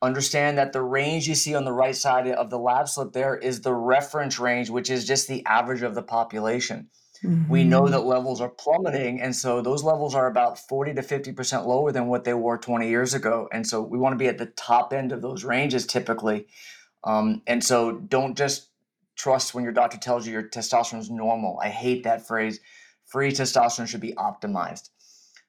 Understand 0.00 0.58
that 0.58 0.72
the 0.72 0.82
range 0.82 1.26
you 1.26 1.34
see 1.34 1.56
on 1.56 1.64
the 1.64 1.72
right 1.72 1.96
side 1.96 2.28
of 2.28 2.50
the 2.50 2.58
lab 2.58 2.88
slip 2.88 3.12
there 3.12 3.36
is 3.36 3.62
the 3.62 3.74
reference 3.74 4.38
range, 4.38 4.70
which 4.70 4.90
is 4.90 5.04
just 5.04 5.26
the 5.26 5.44
average 5.44 5.82
of 5.82 5.96
the 5.96 6.02
population. 6.02 6.88
Mm-hmm. 7.24 7.50
We 7.50 7.64
know 7.64 7.82
mm-hmm. 7.82 7.92
that 7.92 8.00
levels 8.00 8.40
are 8.40 8.48
plummeting. 8.48 9.20
And 9.20 9.34
so 9.34 9.60
those 9.60 9.82
levels 9.82 10.14
are 10.14 10.26
about 10.26 10.58
40 10.58 10.94
to 10.94 11.02
50% 11.02 11.66
lower 11.66 11.92
than 11.92 12.06
what 12.06 12.24
they 12.24 12.34
were 12.34 12.58
20 12.58 12.88
years 12.88 13.14
ago. 13.14 13.48
And 13.52 13.66
so 13.66 13.82
we 13.82 13.98
want 13.98 14.12
to 14.12 14.18
be 14.18 14.28
at 14.28 14.38
the 14.38 14.46
top 14.46 14.92
end 14.92 15.12
of 15.12 15.22
those 15.22 15.44
ranges 15.44 15.86
typically. 15.86 16.46
Um, 17.04 17.42
and 17.46 17.62
so 17.62 17.92
don't 17.92 18.36
just 18.36 18.68
trust 19.16 19.54
when 19.54 19.64
your 19.64 19.72
doctor 19.72 19.98
tells 19.98 20.26
you 20.26 20.32
your 20.32 20.48
testosterone 20.48 21.00
is 21.00 21.10
normal. 21.10 21.58
I 21.62 21.68
hate 21.68 22.04
that 22.04 22.26
phrase. 22.26 22.60
Free 23.04 23.32
testosterone 23.32 23.88
should 23.88 24.00
be 24.00 24.12
optimized. 24.14 24.90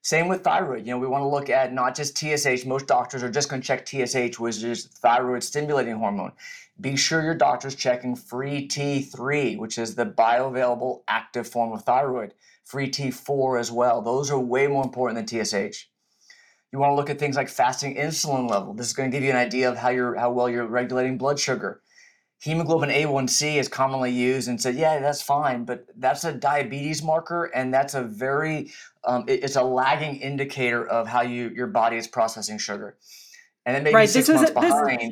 Same 0.01 0.27
with 0.27 0.43
thyroid. 0.43 0.85
You 0.85 0.93
know, 0.93 0.99
we 0.99 1.07
want 1.07 1.23
to 1.23 1.27
look 1.27 1.49
at 1.49 1.73
not 1.73 1.95
just 1.95 2.17
TSH. 2.17 2.65
Most 2.65 2.87
doctors 2.87 3.21
are 3.21 3.29
just 3.29 3.49
going 3.49 3.61
to 3.61 3.67
check 3.67 3.85
TSH, 3.85 4.39
which 4.39 4.63
is 4.63 4.85
thyroid 4.85 5.43
stimulating 5.43 5.95
hormone. 5.95 6.31
Be 6.79 6.95
sure 6.95 7.21
your 7.21 7.35
doctor's 7.35 7.75
checking 7.75 8.15
free 8.15 8.67
T3, 8.67 9.57
which 9.57 9.77
is 9.77 9.95
the 9.95 10.05
bioavailable 10.05 11.01
active 11.07 11.47
form 11.47 11.73
of 11.73 11.83
thyroid. 11.83 12.33
Free 12.63 12.89
T4 12.89 13.59
as 13.59 13.71
well. 13.71 14.01
Those 14.01 14.31
are 14.31 14.39
way 14.39 14.67
more 14.67 14.83
important 14.83 15.27
than 15.27 15.45
TSH. 15.45 15.87
You 16.71 16.79
want 16.79 16.91
to 16.91 16.95
look 16.95 17.09
at 17.09 17.19
things 17.19 17.35
like 17.35 17.49
fasting 17.49 17.95
insulin 17.95 18.49
level. 18.49 18.73
This 18.73 18.87
is 18.87 18.93
going 18.93 19.11
to 19.11 19.17
give 19.17 19.23
you 19.23 19.31
an 19.31 19.35
idea 19.35 19.69
of 19.69 19.77
how 19.77 19.89
you're 19.89 20.15
how 20.15 20.31
well 20.31 20.49
you're 20.49 20.67
regulating 20.67 21.17
blood 21.17 21.39
sugar 21.39 21.81
hemoglobin 22.39 22.89
A1C 22.89 23.55
is 23.55 23.67
commonly 23.67 24.11
used 24.11 24.47
and 24.47 24.61
said, 24.61 24.75
yeah, 24.75 24.99
that's 24.99 25.21
fine, 25.21 25.65
but 25.65 25.85
that's 25.97 26.23
a 26.23 26.33
diabetes 26.33 27.03
marker, 27.03 27.45
and 27.45 27.73
that's 27.73 27.93
a 27.93 28.03
very 28.03 28.71
um, 29.03 29.25
it, 29.27 29.43
it's 29.43 29.55
a 29.55 29.63
lagging 29.63 30.17
indicator 30.17 30.85
of 30.85 31.07
how 31.07 31.21
you 31.21 31.49
your 31.49 31.67
body 31.67 31.97
is 31.97 32.07
processing 32.07 32.57
sugar, 32.57 32.97
and 33.65 33.77
it 33.77 33.83
may 33.83 33.93
right. 33.93 34.03
be 34.03 34.07
six 34.07 34.29
months 34.29 34.51
a, 34.51 34.53
behind. 34.53 35.01
This, 35.01 35.11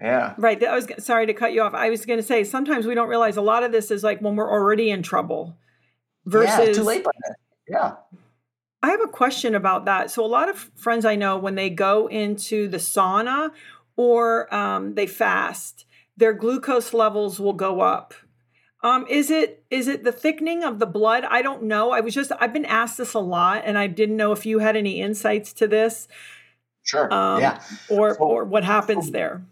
yeah. 0.00 0.34
Right. 0.36 0.62
I 0.62 0.74
was 0.74 0.88
sorry 0.98 1.26
to 1.26 1.34
cut 1.34 1.52
you 1.52 1.62
off. 1.62 1.72
I 1.72 1.88
was 1.90 2.04
going 2.04 2.18
to 2.18 2.22
say 2.22 2.44
sometimes 2.44 2.86
we 2.86 2.94
don't 2.94 3.08
realize 3.08 3.36
a 3.36 3.42
lot 3.42 3.62
of 3.62 3.72
this 3.72 3.90
is 3.90 4.02
like 4.02 4.20
when 4.20 4.36
we're 4.36 4.50
already 4.50 4.90
in 4.90 5.02
trouble. 5.02 5.56
Versus, 6.26 6.68
yeah, 6.68 6.72
too 6.72 6.82
late 6.82 7.04
by 7.04 7.10
then. 7.24 7.34
Yeah. 7.68 7.94
I 8.82 8.90
have 8.90 9.02
a 9.02 9.08
question 9.08 9.54
about 9.54 9.84
that. 9.86 10.10
So, 10.10 10.24
a 10.24 10.26
lot 10.26 10.48
of 10.48 10.70
friends 10.74 11.04
I 11.04 11.16
know, 11.16 11.38
when 11.38 11.54
they 11.54 11.70
go 11.70 12.06
into 12.06 12.68
the 12.68 12.78
sauna 12.78 13.50
or 13.96 14.52
um, 14.54 14.94
they 14.94 15.06
fast, 15.06 15.86
their 16.16 16.32
glucose 16.32 16.92
levels 16.92 17.40
will 17.40 17.52
go 17.52 17.80
up. 17.80 18.14
Um, 18.82 19.06
is 19.08 19.30
it 19.30 19.64
is 19.70 19.88
it 19.88 20.04
the 20.04 20.12
thickening 20.12 20.62
of 20.62 20.78
the 20.78 20.86
blood? 20.86 21.24
I 21.24 21.40
don't 21.40 21.62
know. 21.62 21.90
I 21.90 22.00
was 22.00 22.12
just 22.12 22.32
I've 22.38 22.52
been 22.52 22.66
asked 22.66 22.98
this 22.98 23.14
a 23.14 23.18
lot, 23.18 23.62
and 23.64 23.78
I 23.78 23.86
didn't 23.86 24.16
know 24.16 24.32
if 24.32 24.44
you 24.44 24.58
had 24.58 24.76
any 24.76 25.00
insights 25.00 25.54
to 25.54 25.66
this. 25.66 26.06
Sure. 26.82 27.12
Um, 27.12 27.40
yeah. 27.40 27.62
Or 27.88 28.14
so, 28.14 28.20
or 28.20 28.44
what 28.44 28.62
happens 28.62 29.06
so, 29.06 29.10
there? 29.10 29.42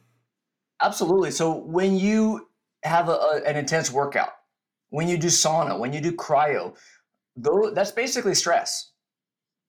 Absolutely. 0.83 1.31
So 1.31 1.55
when 1.55 1.96
you 1.96 2.46
have 2.83 3.09
a, 3.09 3.12
a, 3.12 3.42
an 3.46 3.57
intense 3.57 3.90
workout, 3.90 4.33
when 4.90 5.09
you 5.09 5.16
do 5.16 5.29
sauna, 5.29 5.79
when 5.79 5.94
you 5.94 6.01
do 6.03 6.12
cryo, 6.12 6.77
though 7.35 7.70
that's 7.75 7.90
basically 7.90 8.35
stress. 8.35 8.90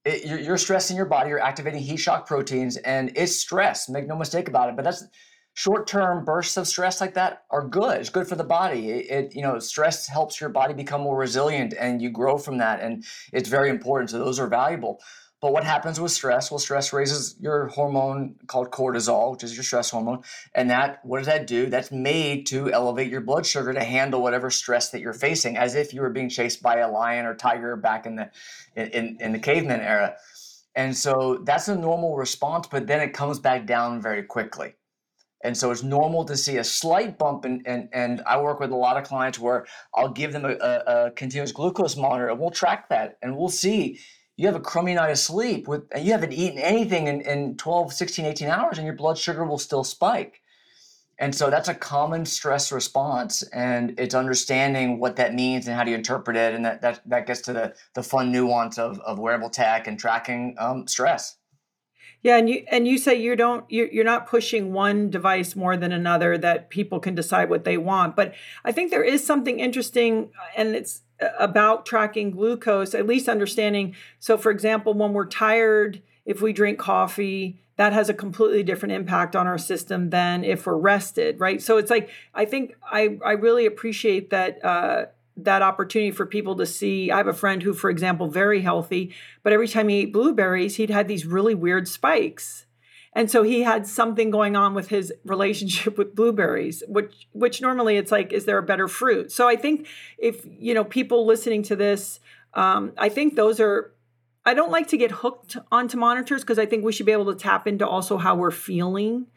It, 0.04 0.26
you're, 0.26 0.40
you're 0.40 0.58
stressing 0.58 0.98
your 0.98 1.06
body. 1.06 1.30
You're 1.30 1.40
activating 1.40 1.80
heat 1.80 1.96
shock 1.96 2.28
proteins, 2.28 2.76
and 2.76 3.14
it's 3.16 3.40
stress. 3.40 3.88
Make 3.88 4.08
no 4.08 4.18
mistake 4.18 4.50
about 4.50 4.68
it. 4.68 4.76
But 4.76 4.84
that's 4.84 5.06
short-term 5.54 6.26
bursts 6.26 6.58
of 6.58 6.68
stress 6.68 7.00
like 7.00 7.14
that 7.14 7.44
are 7.52 7.68
good. 7.68 8.00
It's 8.00 8.10
good 8.10 8.28
for 8.28 8.36
the 8.36 8.44
body. 8.44 8.90
It, 8.90 9.12
it, 9.12 9.36
you 9.36 9.42
know, 9.42 9.60
stress 9.60 10.08
helps 10.08 10.42
your 10.42 10.50
body 10.50 10.74
become 10.74 11.02
more 11.02 11.18
resilient 11.18 11.74
and 11.80 12.02
you 12.02 12.10
grow 12.10 12.38
from 12.38 12.58
that 12.58 12.82
and 12.82 13.06
it's 13.32 13.50
very 13.50 13.70
important. 13.70 14.10
So 14.10 14.20
those 14.20 14.40
are 14.40 14.48
valuable. 14.48 15.00
But 15.44 15.52
what 15.52 15.66
happens 15.66 16.00
with 16.00 16.14
stress? 16.14 16.50
Well, 16.50 16.58
stress 16.58 16.94
raises 16.94 17.36
your 17.38 17.68
hormone 17.68 18.36
called 18.48 18.72
cortisol, 18.72 19.34
which 19.34 19.44
is 19.44 19.54
your 19.54 19.66
stress 19.66 19.90
hormone. 19.90 20.24
And 20.56 20.70
that, 20.70 21.02
what 21.04 21.18
does 21.18 21.28
that 21.28 21.48
do? 21.48 21.66
That's 21.66 21.92
made 21.92 22.46
to 22.48 22.72
elevate 22.72 23.12
your 23.12 23.20
blood 23.20 23.46
sugar 23.46 23.74
to 23.74 23.84
handle 23.84 24.22
whatever 24.22 24.50
stress 24.50 24.90
that 24.92 25.02
you're 25.02 25.12
facing, 25.12 25.58
as 25.58 25.76
if 25.76 25.94
you 25.94 26.00
were 26.00 26.12
being 26.12 26.30
chased 26.30 26.64
by 26.64 26.78
a 26.78 26.90
lion 26.90 27.26
or 27.26 27.36
tiger 27.36 27.76
back 27.76 28.06
in 28.06 28.16
the 28.16 28.32
in, 28.78 29.18
in 29.20 29.34
the 29.34 29.40
caveman 29.40 29.82
era. 29.82 30.16
And 30.76 30.96
so 30.96 31.42
that's 31.44 31.68
a 31.68 31.76
normal 31.76 32.16
response, 32.16 32.68
but 32.68 32.88
then 32.88 33.02
it 33.02 33.12
comes 33.12 33.38
back 33.38 33.66
down 33.68 34.02
very 34.02 34.24
quickly. 34.24 34.76
And 35.44 35.56
so 35.56 35.72
it's 35.72 35.84
normal 35.84 36.24
to 36.26 36.38
see 36.38 36.58
a 36.58 36.64
slight 36.64 37.18
bump. 37.18 37.46
And, 37.46 37.62
and, 37.68 37.90
and 37.92 38.22
I 38.26 38.42
work 38.42 38.60
with 38.60 38.72
a 38.72 38.76
lot 38.76 38.98
of 38.98 39.04
clients 39.04 39.38
where 39.38 39.66
I'll 39.94 40.10
give 40.10 40.32
them 40.32 40.46
a, 40.46 40.54
a, 40.54 41.08
a 41.08 41.12
continuous 41.12 41.52
glucose 41.52 41.98
monitor 41.98 42.30
and 42.30 42.40
we'll 42.40 42.52
track 42.52 42.90
that 42.90 43.18
and 43.22 43.38
we'll 43.38 43.50
see 43.50 44.00
you 44.36 44.48
have 44.48 44.56
a 44.56 44.60
crummy 44.60 44.96
night 44.96 45.12
of 45.12 45.20
sleep 45.20 45.68
with 45.68 45.84
you 45.96 46.12
haven't 46.12 46.34
eaten 46.34 46.58
anything 46.58 47.08
in, 47.08 47.22
in 47.22 47.56
12 47.58 47.94
16 47.94 48.26
18 48.26 48.48
hours 48.50 48.78
and 48.78 48.86
your 48.88 48.96
blood 48.96 49.18
sugar 49.18 49.46
will 49.46 49.60
still 49.60 49.84
spike 49.84 50.42
and 51.20 51.34
so 51.36 51.50
that's 51.50 51.70
a 51.70 51.76
common 51.76 52.26
stress 52.26 52.72
response 52.72 53.44
and 53.54 54.00
it's 54.00 54.16
understanding 54.16 55.00
what 55.00 55.16
that 55.18 55.34
means 55.36 55.68
and 55.68 55.76
how 55.76 55.84
do 55.84 55.92
you 55.92 55.98
interpret 55.98 56.36
it 56.36 56.56
and 56.56 56.66
that 56.66 56.82
that, 56.82 57.02
that 57.06 57.28
gets 57.28 57.42
to 57.42 57.54
the, 57.54 57.74
the 57.94 58.02
fun 58.02 58.32
nuance 58.32 58.78
of, 58.80 59.00
of 59.02 59.20
wearable 59.20 59.50
tech 59.50 59.88
and 59.88 60.00
tracking 60.00 60.56
um, 60.58 60.88
stress 60.88 61.38
yeah, 62.24 62.38
and 62.38 62.50
you 62.50 62.66
and 62.72 62.88
you 62.88 62.98
say 62.98 63.16
you 63.16 63.36
don't 63.36 63.70
you 63.70 63.90
you're 63.92 64.06
not 64.06 64.28
pushing 64.28 64.72
one 64.72 65.10
device 65.10 65.58
more 65.58 65.76
than 65.76 65.92
another 65.92 66.38
that 66.38 66.70
people 66.70 67.02
can 67.02 67.16
decide 67.16 67.50
what 67.50 67.66
they 67.66 67.78
want. 67.78 68.16
But 68.16 68.34
I 68.64 68.72
think 68.72 68.92
there 68.92 69.04
is 69.04 69.26
something 69.26 69.60
interesting, 69.60 70.32
and 70.56 70.74
it's 70.74 71.02
uh, 71.22 71.28
about 71.38 71.86
tracking 71.86 72.32
glucose. 72.32 72.96
At 72.96 73.06
least 73.06 73.28
understanding. 73.28 73.94
So, 74.20 74.38
for 74.38 74.52
example, 74.52 74.94
when 74.94 75.12
we're 75.12 75.28
tired, 75.28 76.02
if 76.26 76.42
we 76.42 76.54
drink 76.54 76.80
coffee, 76.80 77.62
that 77.76 77.92
has 77.92 78.08
a 78.08 78.14
completely 78.14 78.64
different 78.64 78.94
impact 78.94 79.36
on 79.36 79.46
our 79.46 79.58
system 79.58 80.10
than 80.10 80.46
if 80.46 80.66
we're 80.66 80.78
rested, 80.78 81.42
right? 81.42 81.62
So 81.62 81.76
it's 81.76 81.90
like 81.90 82.10
I 82.34 82.46
think 82.46 82.78
I 82.90 83.18
I 83.24 83.34
really 83.34 83.66
appreciate 83.66 84.30
that. 84.30 84.64
Uh, 84.64 85.06
that 85.38 85.62
opportunity 85.62 86.12
for 86.12 86.26
people 86.26 86.56
to 86.58 86.66
see. 86.66 87.12
I 87.12 87.18
have 87.18 87.28
a 87.28 87.34
friend 87.34 87.62
who, 87.62 87.74
for 87.74 87.90
example, 87.90 88.28
very 88.28 88.62
healthy, 88.62 89.14
but 89.42 89.54
every 89.54 89.68
time 89.68 89.90
he 89.90 90.02
ate 90.02 90.14
blueberries, 90.14 90.76
he'd 90.76 90.90
had 90.90 91.08
these 91.08 91.26
really 91.26 91.56
weird 91.56 91.88
spikes. 91.88 92.66
And 93.16 93.30
so 93.30 93.44
he 93.44 93.62
had 93.62 93.86
something 93.86 94.32
going 94.32 94.56
on 94.56 94.74
with 94.74 94.90
his 94.90 95.14
relationship 95.24 95.98
with 96.00 96.16
blueberries, 96.16 96.84
which 96.88 97.28
which 97.32 97.62
normally 97.62 97.98
it's 97.98 98.12
like, 98.12 98.34
is 98.34 98.46
there 98.46 98.58
a 98.58 98.64
better 98.64 98.88
fruit? 98.88 99.32
So 99.32 99.48
I 99.48 99.56
think 99.56 99.88
if 100.18 100.46
you 100.46 100.74
know 100.74 100.84
people 100.84 101.26
listening 101.26 101.64
to 101.64 101.76
this, 101.76 102.20
um, 102.54 102.94
I 102.98 103.10
think 103.10 103.36
those 103.36 103.60
are. 103.60 103.92
I 104.46 104.54
don't 104.54 104.72
like 104.72 104.90
to 104.90 104.98
get 104.98 105.10
hooked 105.10 105.56
onto 105.72 105.96
monitors 105.96 106.42
because 106.42 106.60
I 106.60 106.66
think 106.66 106.84
we 106.84 106.92
should 106.92 107.06
be 107.06 107.14
able 107.14 107.34
to 107.34 107.36
tap 107.36 107.66
into 107.66 107.88
also 107.88 108.18
how 108.18 108.36
we're 108.36 108.52
feeling. 108.52 109.28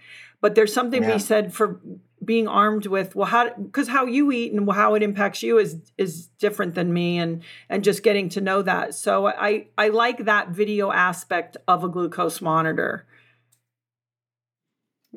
But 0.41 0.57
there's 0.57 0.73
something 0.73 1.03
yeah. 1.03 1.13
we 1.13 1.19
said 1.21 1.55
for 1.55 1.81
being 2.27 2.49
armed 2.49 2.87
with 2.87 3.15
well 3.15 3.27
how 3.27 3.49
because 3.55 3.89
how 3.89 4.05
you 4.05 4.31
eat 4.33 4.53
and 4.53 4.71
how 4.73 4.95
it 4.95 5.03
impacts 5.03 5.43
you 5.43 5.59
is 5.59 5.77
is 5.97 6.27
different 6.39 6.75
than 6.75 6.93
me 6.93 7.19
and 7.19 7.43
and 7.69 7.85
just 7.85 8.03
getting 8.03 8.29
to 8.29 8.41
know 8.41 8.61
that 8.61 8.95
so 8.95 9.27
i 9.29 9.67
i 9.79 9.89
like 9.89 10.25
that 10.25 10.49
video 10.51 10.91
aspect 10.91 11.57
of 11.69 11.85
a 11.85 11.89
glucose 11.89 12.41
monitor 12.41 13.07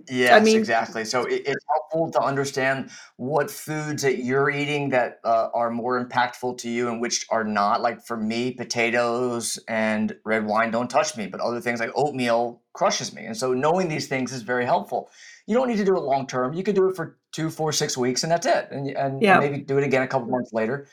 Yes, 0.08 0.40
I 0.40 0.44
mean, 0.44 0.58
exactly. 0.58 1.04
So 1.04 1.26
it, 1.26 1.44
it's 1.46 1.66
helpful 1.68 2.12
to 2.12 2.22
understand 2.22 2.90
what 3.18 3.50
foods 3.50 4.04
that 4.04 4.20
you're 4.20 4.50
eating 4.50 4.90
that 4.90 5.20
uh, 5.24 5.50
are 5.54 5.70
more 5.70 6.04
impactful 6.04 6.58
to 6.60 6.70
you 6.70 6.90
and 6.90 7.02
which 7.02 7.26
are 7.30 7.44
not. 7.44 7.82
Like 7.82 8.06
for 8.06 8.16
me, 8.16 8.52
potatoes 8.52 9.60
and 9.68 10.16
red 10.24 10.46
wine 10.46 10.72
don't 10.72 10.90
touch 10.90 11.18
me, 11.18 11.28
but 11.28 11.42
other 11.42 11.60
things 11.60 11.80
like 11.80 11.92
oatmeal 11.96 12.62
crushes 12.74 13.14
me. 13.14 13.26
And 13.26 13.36
so 13.36 13.54
knowing 13.54 13.90
these 13.90 14.08
things 14.08 14.32
is 14.32 14.42
very 14.42 14.66
helpful 14.66 15.10
you 15.50 15.56
don't 15.56 15.68
need 15.68 15.78
to 15.78 15.86
do 15.86 15.98
it 15.98 16.02
long 16.02 16.28
term. 16.28 16.54
You 16.54 16.62
could 16.62 16.76
do 16.76 16.88
it 16.90 16.96
for 16.96 17.18
two, 17.32 17.50
four, 17.50 17.74
six 17.74 17.98
weeks, 17.98 18.22
and 18.22 18.32
that's 18.32 18.46
it. 18.46 18.68
And, 18.70 18.88
and 18.90 19.20
yeah. 19.20 19.40
maybe 19.40 19.58
do 19.58 19.80
it 19.80 19.84
again 19.84 20.04
a 20.04 20.08
couple 20.08 20.28
months 20.28 20.54
later. 20.54 20.88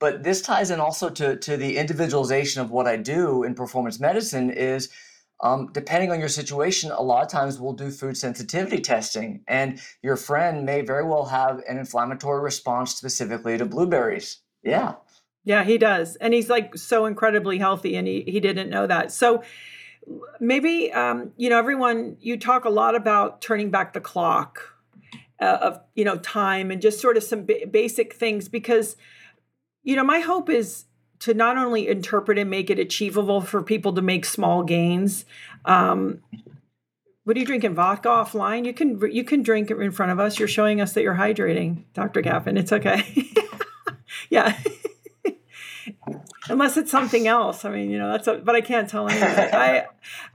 But 0.00 0.22
this 0.22 0.40
ties 0.40 0.70
in 0.70 0.80
also 0.80 1.10
to, 1.10 1.36
to 1.36 1.58
the 1.58 1.76
individualization 1.76 2.62
of 2.62 2.70
what 2.70 2.86
I 2.86 2.96
do 2.96 3.42
in 3.42 3.54
performance 3.54 4.00
medicine 4.00 4.48
is 4.48 4.88
um, 5.42 5.68
depending 5.74 6.10
on 6.10 6.18
your 6.18 6.30
situation, 6.30 6.92
a 6.92 7.02
lot 7.02 7.24
of 7.24 7.30
times 7.30 7.60
we'll 7.60 7.74
do 7.74 7.90
food 7.90 8.16
sensitivity 8.16 8.80
testing, 8.80 9.42
and 9.46 9.78
your 10.02 10.16
friend 10.16 10.64
may 10.64 10.80
very 10.80 11.04
well 11.04 11.26
have 11.26 11.62
an 11.68 11.76
inflammatory 11.76 12.42
response 12.42 12.94
specifically 12.94 13.58
to 13.58 13.66
blueberries. 13.66 14.38
Yeah. 14.62 14.94
Yeah, 15.44 15.62
he 15.62 15.76
does. 15.76 16.16
And 16.16 16.32
he's 16.32 16.48
like 16.48 16.74
so 16.78 17.04
incredibly 17.04 17.58
healthy, 17.58 17.96
and 17.96 18.08
he, 18.08 18.22
he 18.22 18.40
didn't 18.40 18.70
know 18.70 18.86
that. 18.86 19.12
So, 19.12 19.42
maybe 20.40 20.92
um, 20.92 21.32
you 21.36 21.50
know 21.50 21.58
everyone 21.58 22.16
you 22.20 22.36
talk 22.38 22.64
a 22.64 22.70
lot 22.70 22.94
about 22.94 23.40
turning 23.40 23.70
back 23.70 23.92
the 23.92 24.00
clock 24.00 24.74
uh, 25.40 25.58
of 25.60 25.80
you 25.94 26.04
know 26.04 26.16
time 26.18 26.70
and 26.70 26.82
just 26.82 27.00
sort 27.00 27.16
of 27.16 27.22
some 27.22 27.44
b- 27.44 27.64
basic 27.64 28.14
things 28.14 28.48
because 28.48 28.96
you 29.82 29.96
know 29.96 30.04
my 30.04 30.20
hope 30.20 30.48
is 30.50 30.84
to 31.20 31.32
not 31.32 31.56
only 31.56 31.88
interpret 31.88 32.38
and 32.38 32.50
make 32.50 32.68
it 32.70 32.78
achievable 32.78 33.40
for 33.40 33.62
people 33.62 33.92
to 33.94 34.02
make 34.02 34.24
small 34.24 34.62
gains 34.62 35.24
um, 35.64 36.20
what 37.24 37.38
are 37.38 37.40
you 37.40 37.46
drinking 37.46 37.74
vodka 37.74 38.08
offline? 38.08 38.66
You 38.66 38.74
can 38.74 39.00
you 39.10 39.24
can 39.24 39.42
drink 39.42 39.70
in 39.70 39.92
front 39.92 40.12
of 40.12 40.20
us. 40.20 40.38
You're 40.38 40.46
showing 40.46 40.82
us 40.82 40.92
that 40.92 41.02
you're 41.02 41.14
hydrating 41.14 41.84
dr 41.94 42.20
Gapin 42.20 42.58
it's 42.58 42.72
okay. 42.72 43.30
Yeah 44.30 44.56
unless 46.54 46.76
it's 46.76 46.90
something 46.90 47.26
else. 47.26 47.64
I 47.64 47.70
mean, 47.70 47.90
you 47.90 47.98
know, 47.98 48.12
that's 48.12 48.28
a, 48.28 48.34
but 48.34 48.54
I 48.54 48.60
can't 48.60 48.88
tell 48.88 49.08
anyone. 49.08 49.28
I, 49.52 49.86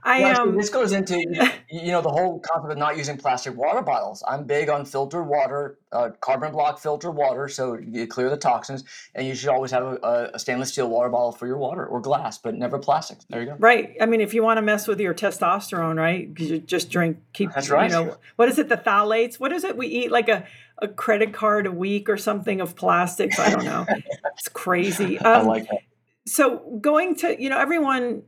I 0.02 0.20
well, 0.20 0.40
um, 0.42 0.56
this 0.56 0.68
goes 0.68 0.92
into 0.92 1.16
you 1.70 1.92
know 1.92 2.02
the 2.02 2.10
whole 2.10 2.40
concept 2.40 2.72
of 2.72 2.78
not 2.78 2.96
using 2.98 3.16
plastic 3.16 3.56
water 3.56 3.80
bottles. 3.80 4.22
I'm 4.28 4.44
big 4.44 4.68
on 4.68 4.84
filtered 4.84 5.26
water, 5.26 5.78
uh, 5.92 6.10
carbon 6.20 6.52
block 6.52 6.78
filtered 6.78 7.14
water, 7.14 7.48
so 7.48 7.78
you 7.78 8.06
clear 8.06 8.28
the 8.28 8.36
toxins. 8.36 8.84
And 9.14 9.26
you 9.26 9.34
should 9.34 9.48
always 9.48 9.70
have 9.70 9.82
a, 9.82 10.30
a, 10.34 10.38
stainless 10.38 10.72
steel 10.72 10.88
water 10.88 11.08
bottle 11.08 11.32
for 11.32 11.46
your 11.46 11.56
water 11.56 11.86
or 11.86 12.00
glass, 12.00 12.36
but 12.36 12.54
never 12.54 12.78
plastic. 12.78 13.18
There 13.30 13.40
you 13.40 13.46
go. 13.46 13.56
Right. 13.58 13.96
I 14.00 14.06
mean, 14.06 14.20
if 14.20 14.34
you 14.34 14.42
want 14.42 14.58
to 14.58 14.62
mess 14.62 14.86
with 14.86 15.00
your 15.00 15.14
testosterone, 15.14 15.96
right? 15.96 16.32
Because 16.32 16.50
you 16.50 16.58
just 16.58 16.90
drink, 16.90 17.18
keep. 17.32 17.52
That's 17.54 17.70
right. 17.70 17.90
You 17.90 17.96
know, 17.96 18.16
what 18.36 18.48
is 18.50 18.58
it? 18.58 18.68
The 18.68 18.76
phthalates. 18.76 19.40
What 19.40 19.52
is 19.52 19.64
it? 19.64 19.76
We 19.76 19.86
eat 19.86 20.12
like 20.12 20.28
a 20.28 20.46
a 20.82 20.88
credit 20.88 21.32
card 21.32 21.66
a 21.66 21.72
week 21.72 22.08
or 22.08 22.16
something 22.16 22.60
of 22.60 22.76
plastics. 22.76 23.38
I 23.38 23.50
don't 23.50 23.64
know. 23.64 23.86
it's 24.36 24.48
crazy. 24.48 25.18
Um, 25.18 25.26
I 25.26 25.42
like 25.42 25.68
that 25.68 25.82
so 26.26 26.78
going 26.80 27.14
to 27.16 27.40
you 27.40 27.48
know 27.48 27.58
everyone 27.58 28.22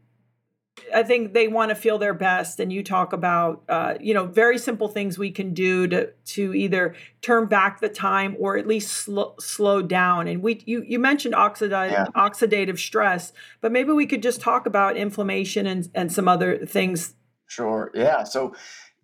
I 0.95 1.03
think 1.03 1.35
they 1.35 1.49
want 1.49 1.69
to 1.69 1.75
feel 1.75 1.99
their 1.99 2.15
best, 2.15 2.59
and 2.59 2.73
you 2.73 2.83
talk 2.83 3.13
about 3.13 3.63
uh, 3.69 3.95
you 4.01 4.15
know 4.15 4.27
very 4.27 4.59
simple 4.59 4.89
things 4.89 5.19
we 5.19 5.31
can 5.31 5.53
do 5.53 5.87
to 5.89 6.11
to 6.27 6.55
either 6.55 6.95
turn 7.21 7.47
back 7.47 7.81
the 7.81 7.89
time 7.89 8.37
or 8.39 8.57
at 8.57 8.67
least 8.67 8.91
slow, 8.91 9.35
slow 9.39 9.83
down. 9.83 10.29
And 10.29 10.43
we 10.43 10.63
you 10.65 10.83
you 10.87 10.99
mentioned 10.99 11.35
oxidative 11.35 11.93
yeah. 11.93 12.07
oxidative 12.17 12.79
stress, 12.79 13.33
but 13.61 13.71
maybe 13.71 13.93
we 13.93 14.07
could 14.07 14.23
just 14.23 14.41
talk 14.41 14.67
about 14.67 14.97
inflammation 14.97 15.67
and 15.67 15.89
and 15.95 16.11
some 16.11 16.27
other 16.27 16.65
things. 16.65 17.15
Sure. 17.47 17.91
Yeah. 17.95 18.25
So 18.25 18.55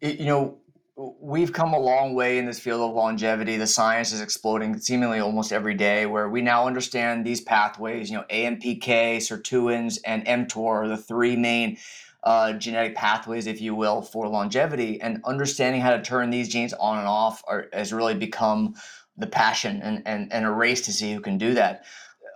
you 0.01 0.27
know 0.27 0.59
we've 0.99 1.53
come 1.53 1.75
a 1.75 1.79
long 1.79 2.15
way 2.15 2.39
in 2.39 2.47
this 2.47 2.59
field 2.59 2.81
of 2.81 2.95
longevity. 2.95 3.57
The 3.57 3.69
science 3.69 4.13
is 4.13 4.21
exploding 4.21 4.79
seemingly 4.81 5.21
almost 5.21 5.53
every 5.53 5.75
day, 5.75 6.07
where 6.07 6.29
we 6.29 6.43
now 6.43 6.67
understand 6.67 7.25
these 7.25 7.41
pathways. 7.41 8.11
You 8.11 8.19
know, 8.19 8.25
AMPK, 8.31 9.19
sirtuins, 9.19 9.99
and 10.05 10.27
mTOR 10.27 10.85
are 10.85 10.89
the 10.89 10.97
three 10.97 11.37
main 11.37 11.79
uh, 12.25 12.55
genetic 12.55 12.97
pathways, 12.97 13.47
if 13.47 13.61
you 13.61 13.77
will, 13.77 14.03
for 14.03 14.27
longevity. 14.29 15.01
And 15.01 15.21
understanding 15.25 15.81
how 15.81 15.97
to 15.97 16.03
turn 16.03 16.31
these 16.31 16.49
genes 16.49 16.73
on 16.75 16.99
and 16.99 17.07
off 17.07 17.45
are, 17.47 17.69
has 17.73 17.93
really 17.93 18.15
become 18.15 18.75
the 19.17 19.29
passion 19.29 19.81
and, 19.83 20.03
and, 20.05 20.33
and 20.33 20.45
a 20.45 20.51
race 20.51 20.81
to 20.87 20.93
see 20.93 21.13
who 21.13 21.21
can 21.21 21.39
do 21.39 21.55
that. 21.55 21.85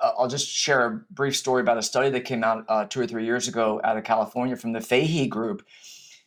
uh, 0.00 0.12
I'll 0.18 0.28
just 0.28 0.48
share 0.48 0.86
a 0.86 1.00
brief 1.10 1.36
story 1.36 1.62
about 1.62 1.78
a 1.78 1.82
study 1.82 2.10
that 2.10 2.24
came 2.24 2.44
out 2.44 2.64
uh, 2.68 2.84
two 2.84 3.00
or 3.00 3.06
three 3.06 3.24
years 3.24 3.48
ago 3.48 3.80
out 3.82 3.96
of 3.96 4.04
California 4.04 4.56
from 4.56 4.72
the 4.72 4.80
Fahy 4.80 5.28
group. 5.28 5.64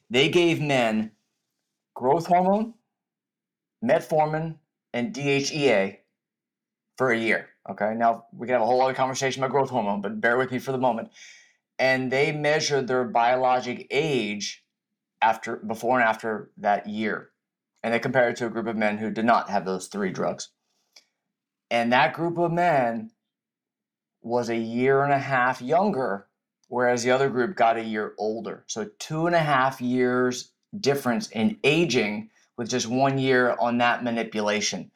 They 0.10 0.30
gave 0.30 0.62
men 0.62 1.12
growth 1.96 2.28
hormone, 2.28 2.76
metformin, 3.84 4.58
and 4.94 5.14
DHEA 5.14 5.98
for 6.98 7.12
a 7.12 7.18
year. 7.18 7.50
Okay, 7.70 7.94
now 7.96 8.26
we 8.32 8.46
can 8.46 8.54
have 8.54 8.62
a 8.62 8.66
whole 8.66 8.82
other 8.82 8.94
conversation 8.94 9.44
about 9.44 9.52
growth 9.52 9.70
hormone, 9.72 10.02
but 10.02 10.22
bear 10.22 10.38
with 10.38 10.52
me 10.52 10.60
for 10.60 10.72
the 10.72 10.78
moment. 10.78 11.10
And 11.80 12.12
they 12.12 12.32
measured 12.32 12.88
their 12.88 13.04
biologic 13.04 13.88
age 13.90 14.64
after, 15.22 15.56
before 15.58 16.00
and 16.00 16.08
after 16.08 16.52
that 16.58 16.88
year, 16.88 17.32
and 17.82 17.94
they 17.94 18.00
compared 18.00 18.34
it 18.34 18.38
to 18.38 18.46
a 18.46 18.50
group 18.50 18.68
of 18.68 18.78
men 18.78 18.98
who 18.98 19.10
did 19.10 19.26
not 19.26 19.50
have 19.50 19.66
those 19.66 19.88
three 19.88 20.12
drugs. 20.12 20.52
And 21.72 21.92
that 21.92 22.14
group 22.14 22.38
of 22.38 22.52
men 22.52 23.12
was 24.22 24.50
a 24.50 24.58
year 24.58 25.04
and 25.04 25.12
a 25.12 25.20
half 25.20 25.62
younger, 25.62 26.28
whereas 26.68 27.04
the 27.04 27.12
other 27.12 27.30
group 27.30 27.56
got 27.56 27.78
a 27.78 27.84
year 27.84 28.14
older. 28.18 28.64
So 28.68 28.90
two 29.00 29.26
and 29.26 29.36
a 29.36 29.40
half 29.40 29.82
years 29.82 30.52
difference 30.82 31.30
in 31.30 31.58
aging 31.64 32.30
with 32.58 32.70
just 32.70 32.88
one 32.88 33.18
year 33.18 33.56
on 33.60 33.78
that 33.80 34.04
manipulation. 34.04 34.92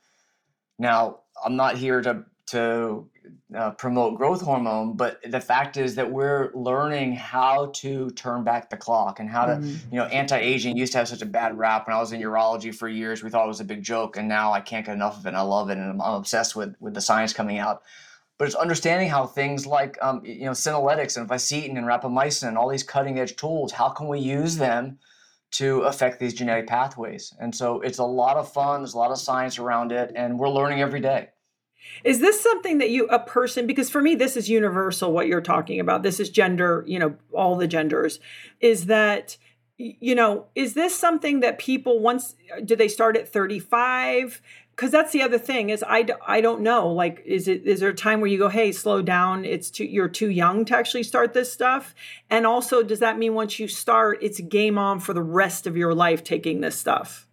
Now, 0.78 1.20
I'm 1.44 1.56
not 1.56 1.78
here 1.78 2.02
to 2.02 2.26
to 2.48 3.08
uh, 3.56 3.72
promote 3.72 4.18
growth 4.18 4.42
hormone, 4.42 4.96
but 4.96 5.20
the 5.30 5.40
fact 5.40 5.78
is 5.78 5.94
that 5.96 6.10
we're 6.10 6.52
learning 6.56 7.14
how 7.14 7.68
to 7.76 8.10
turn 8.12 8.44
back 8.44 8.72
the 8.72 8.78
clock 8.78 9.20
and 9.20 9.30
how 9.30 9.46
to, 9.46 9.54
mm-hmm. 9.54 9.94
you 9.94 10.00
know, 10.00 10.06
anti-aging 10.06 10.76
used 10.76 10.94
to 10.94 10.98
have 10.98 11.08
such 11.08 11.22
a 11.22 11.28
bad 11.28 11.56
rap. 11.56 11.86
When 11.86 11.96
I 11.96 12.00
was 12.00 12.12
in 12.12 12.22
urology 12.22 12.74
for 12.74 12.88
years, 12.88 13.22
we 13.22 13.30
thought 13.30 13.46
it 13.46 13.48
was 13.48 13.60
a 13.60 13.66
big 13.66 13.84
joke, 13.84 14.18
and 14.18 14.28
now 14.28 14.52
I 14.52 14.62
can't 14.62 14.84
get 14.84 14.96
enough 14.96 15.20
of 15.20 15.26
it. 15.26 15.30
And 15.30 15.38
I 15.38 15.42
love 15.42 15.70
it, 15.70 15.78
and 15.78 15.92
I'm, 15.92 16.02
I'm 16.02 16.16
obsessed 16.16 16.56
with 16.56 16.76
with 16.80 16.96
the 16.96 17.02
science 17.02 17.34
coming 17.34 17.60
out. 17.60 17.84
But 18.40 18.48
it's 18.48 18.56
understanding 18.56 19.10
how 19.10 19.28
things 19.28 19.68
like, 19.68 19.98
um, 20.02 20.22
you 20.26 20.46
know, 20.46 20.52
senolytics 20.52 21.18
and 21.18 21.30
fisetin 21.30 21.78
and 21.78 21.86
rapamycin 21.86 22.48
and 22.48 22.58
all 22.58 22.70
these 22.70 22.84
cutting 22.84 23.20
edge 23.20 23.36
tools, 23.36 23.74
how 23.74 23.90
can 23.90 24.08
we 24.08 24.20
use 24.20 24.56
them 24.56 24.98
to 25.52 25.82
affect 25.82 26.20
these 26.20 26.34
genetic 26.34 26.68
pathways. 26.68 27.34
And 27.40 27.54
so 27.54 27.82
it's 27.82 27.98
a 27.98 28.04
lot 28.04 28.38
of 28.38 28.52
fun, 28.52 28.82
there's 28.82 28.94
a 28.94 28.98
lot 28.98 29.12
of 29.12 29.18
science 29.18 29.58
around 29.58 29.92
it, 29.92 30.12
and 30.16 30.38
we're 30.38 30.50
learning 30.50 30.82
every 30.82 31.00
day. 31.00 31.30
Is 32.04 32.20
this 32.20 32.40
something 32.40 32.78
that 32.80 32.90
you, 32.90 33.08
a 33.08 33.20
person, 33.20 33.66
because 33.66 33.90
for 33.90 34.02
me, 34.02 34.16
this 34.16 34.38
is 34.38 34.50
universal 34.50 35.12
what 35.12 35.28
you're 35.28 35.42
talking 35.42 35.80
about. 35.80 36.04
This 36.04 36.20
is 36.20 36.30
gender, 36.30 36.84
you 36.88 37.00
know, 37.00 37.16
all 37.34 37.56
the 37.56 37.68
genders. 37.68 38.20
Is 38.60 38.86
that, 38.88 39.38
you 39.78 40.14
know, 40.14 40.48
is 40.56 40.74
this 40.74 40.96
something 40.96 41.40
that 41.40 41.58
people 41.58 42.00
once, 42.00 42.36
uh, 42.56 42.60
do 42.62 42.76
they 42.76 42.88
start 42.88 43.18
at 43.18 43.28
35? 43.28 44.42
Because 44.80 44.92
that's 44.92 45.12
the 45.12 45.22
other 45.22 45.38
thing 45.38 45.72
is 45.72 45.84
I, 45.86 46.08
I 46.26 46.40
don't 46.40 46.62
know 46.62 46.88
like 46.88 47.22
is 47.26 47.50
it 47.50 47.66
is 47.66 47.82
there 47.82 47.90
a 47.90 47.94
time 47.94 48.22
where 48.22 48.30
you 48.30 48.38
go 48.38 48.48
hey 48.48 48.72
slow 48.72 49.02
down. 49.02 49.44
It's 49.44 49.70
too 49.70 49.84
you're 49.84 50.08
too 50.08 50.30
young 50.30 50.64
to 50.66 50.78
actually 50.78 51.04
start 51.04 51.34
this 51.34 51.52
stuff. 51.52 51.94
And 52.30 52.48
also 52.48 52.82
does 52.82 53.00
that 53.00 53.18
mean 53.18 53.34
once 53.34 53.60
you 53.60 53.68
start 53.68 54.20
it's 54.22 54.40
game 54.40 54.78
on 54.78 55.02
for 55.02 55.14
the 55.14 55.22
rest 55.22 55.68
of 55.68 55.76
your 55.76 55.94
life 55.94 56.24
taking 56.24 56.62
this 56.62 56.78
stuff? 56.78 57.28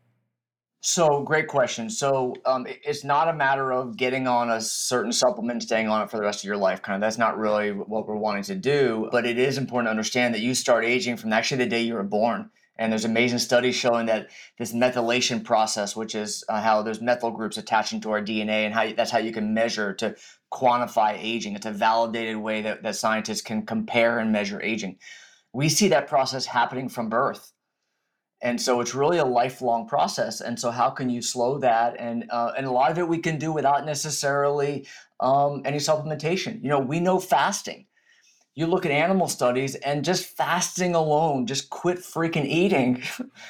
So 0.80 1.22
great 1.22 1.46
question. 1.46 1.88
So 1.88 2.34
um, 2.44 2.66
it's 2.66 3.04
not 3.04 3.28
a 3.28 3.32
matter 3.32 3.72
of 3.72 3.96
getting 3.96 4.26
on 4.26 4.50
a 4.50 4.60
certain 4.60 5.12
supplement 5.12 5.62
staying 5.62 5.88
on 5.88 6.02
it 6.02 6.10
for 6.10 6.16
the 6.16 6.24
rest 6.24 6.40
of 6.40 6.48
your 6.48 6.56
life 6.56 6.82
kind 6.82 6.96
of 6.96 7.00
that's 7.00 7.18
not 7.18 7.38
really 7.38 7.70
what 7.70 8.08
we're 8.08 8.16
wanting 8.16 8.42
to 8.44 8.56
do 8.56 9.08
but 9.12 9.24
it 9.24 9.38
is 9.38 9.56
important 9.56 9.86
to 9.86 9.90
understand 9.90 10.34
that 10.34 10.40
you 10.40 10.52
start 10.52 10.84
aging 10.84 11.16
from 11.16 11.32
actually 11.32 11.58
the 11.58 11.70
day 11.70 11.82
you 11.82 11.94
were 11.94 12.02
born 12.02 12.50
and 12.78 12.92
there's 12.92 13.04
amazing 13.04 13.38
studies 13.38 13.74
showing 13.74 14.06
that 14.06 14.28
this 14.58 14.72
methylation 14.72 15.42
process, 15.42 15.96
which 15.96 16.14
is 16.14 16.44
uh, 16.48 16.60
how 16.60 16.82
there's 16.82 17.00
methyl 17.00 17.30
groups 17.30 17.56
attaching 17.56 18.00
to 18.02 18.10
our 18.10 18.20
DNA, 18.20 18.64
and 18.66 18.74
how 18.74 18.92
that's 18.92 19.10
how 19.10 19.18
you 19.18 19.32
can 19.32 19.54
measure 19.54 19.94
to 19.94 20.14
quantify 20.52 21.16
aging. 21.18 21.54
It's 21.54 21.66
a 21.66 21.72
validated 21.72 22.36
way 22.36 22.62
that, 22.62 22.82
that 22.82 22.96
scientists 22.96 23.42
can 23.42 23.64
compare 23.64 24.18
and 24.18 24.32
measure 24.32 24.60
aging. 24.62 24.98
We 25.52 25.68
see 25.68 25.88
that 25.88 26.08
process 26.08 26.46
happening 26.46 26.88
from 26.88 27.08
birth. 27.08 27.52
And 28.42 28.60
so 28.60 28.82
it's 28.82 28.94
really 28.94 29.16
a 29.16 29.24
lifelong 29.24 29.88
process. 29.88 30.42
And 30.42 30.60
so, 30.60 30.70
how 30.70 30.90
can 30.90 31.08
you 31.08 31.22
slow 31.22 31.58
that? 31.58 31.96
And 31.98 32.26
uh, 32.30 32.52
and 32.56 32.66
a 32.66 32.70
lot 32.70 32.90
of 32.90 32.98
it 32.98 33.08
we 33.08 33.18
can 33.18 33.38
do 33.38 33.52
without 33.52 33.86
necessarily 33.86 34.86
um, 35.20 35.62
any 35.64 35.78
supplementation. 35.78 36.62
You 36.62 36.68
know, 36.68 36.78
we 36.78 37.00
know 37.00 37.18
fasting 37.18 37.85
you 38.56 38.66
look 38.66 38.86
at 38.86 38.90
animal 38.90 39.28
studies 39.28 39.74
and 39.76 40.04
just 40.04 40.24
fasting 40.24 40.94
alone, 40.94 41.46
just 41.46 41.70
quit 41.70 41.98
freaking 41.98 42.46
eating, 42.46 43.02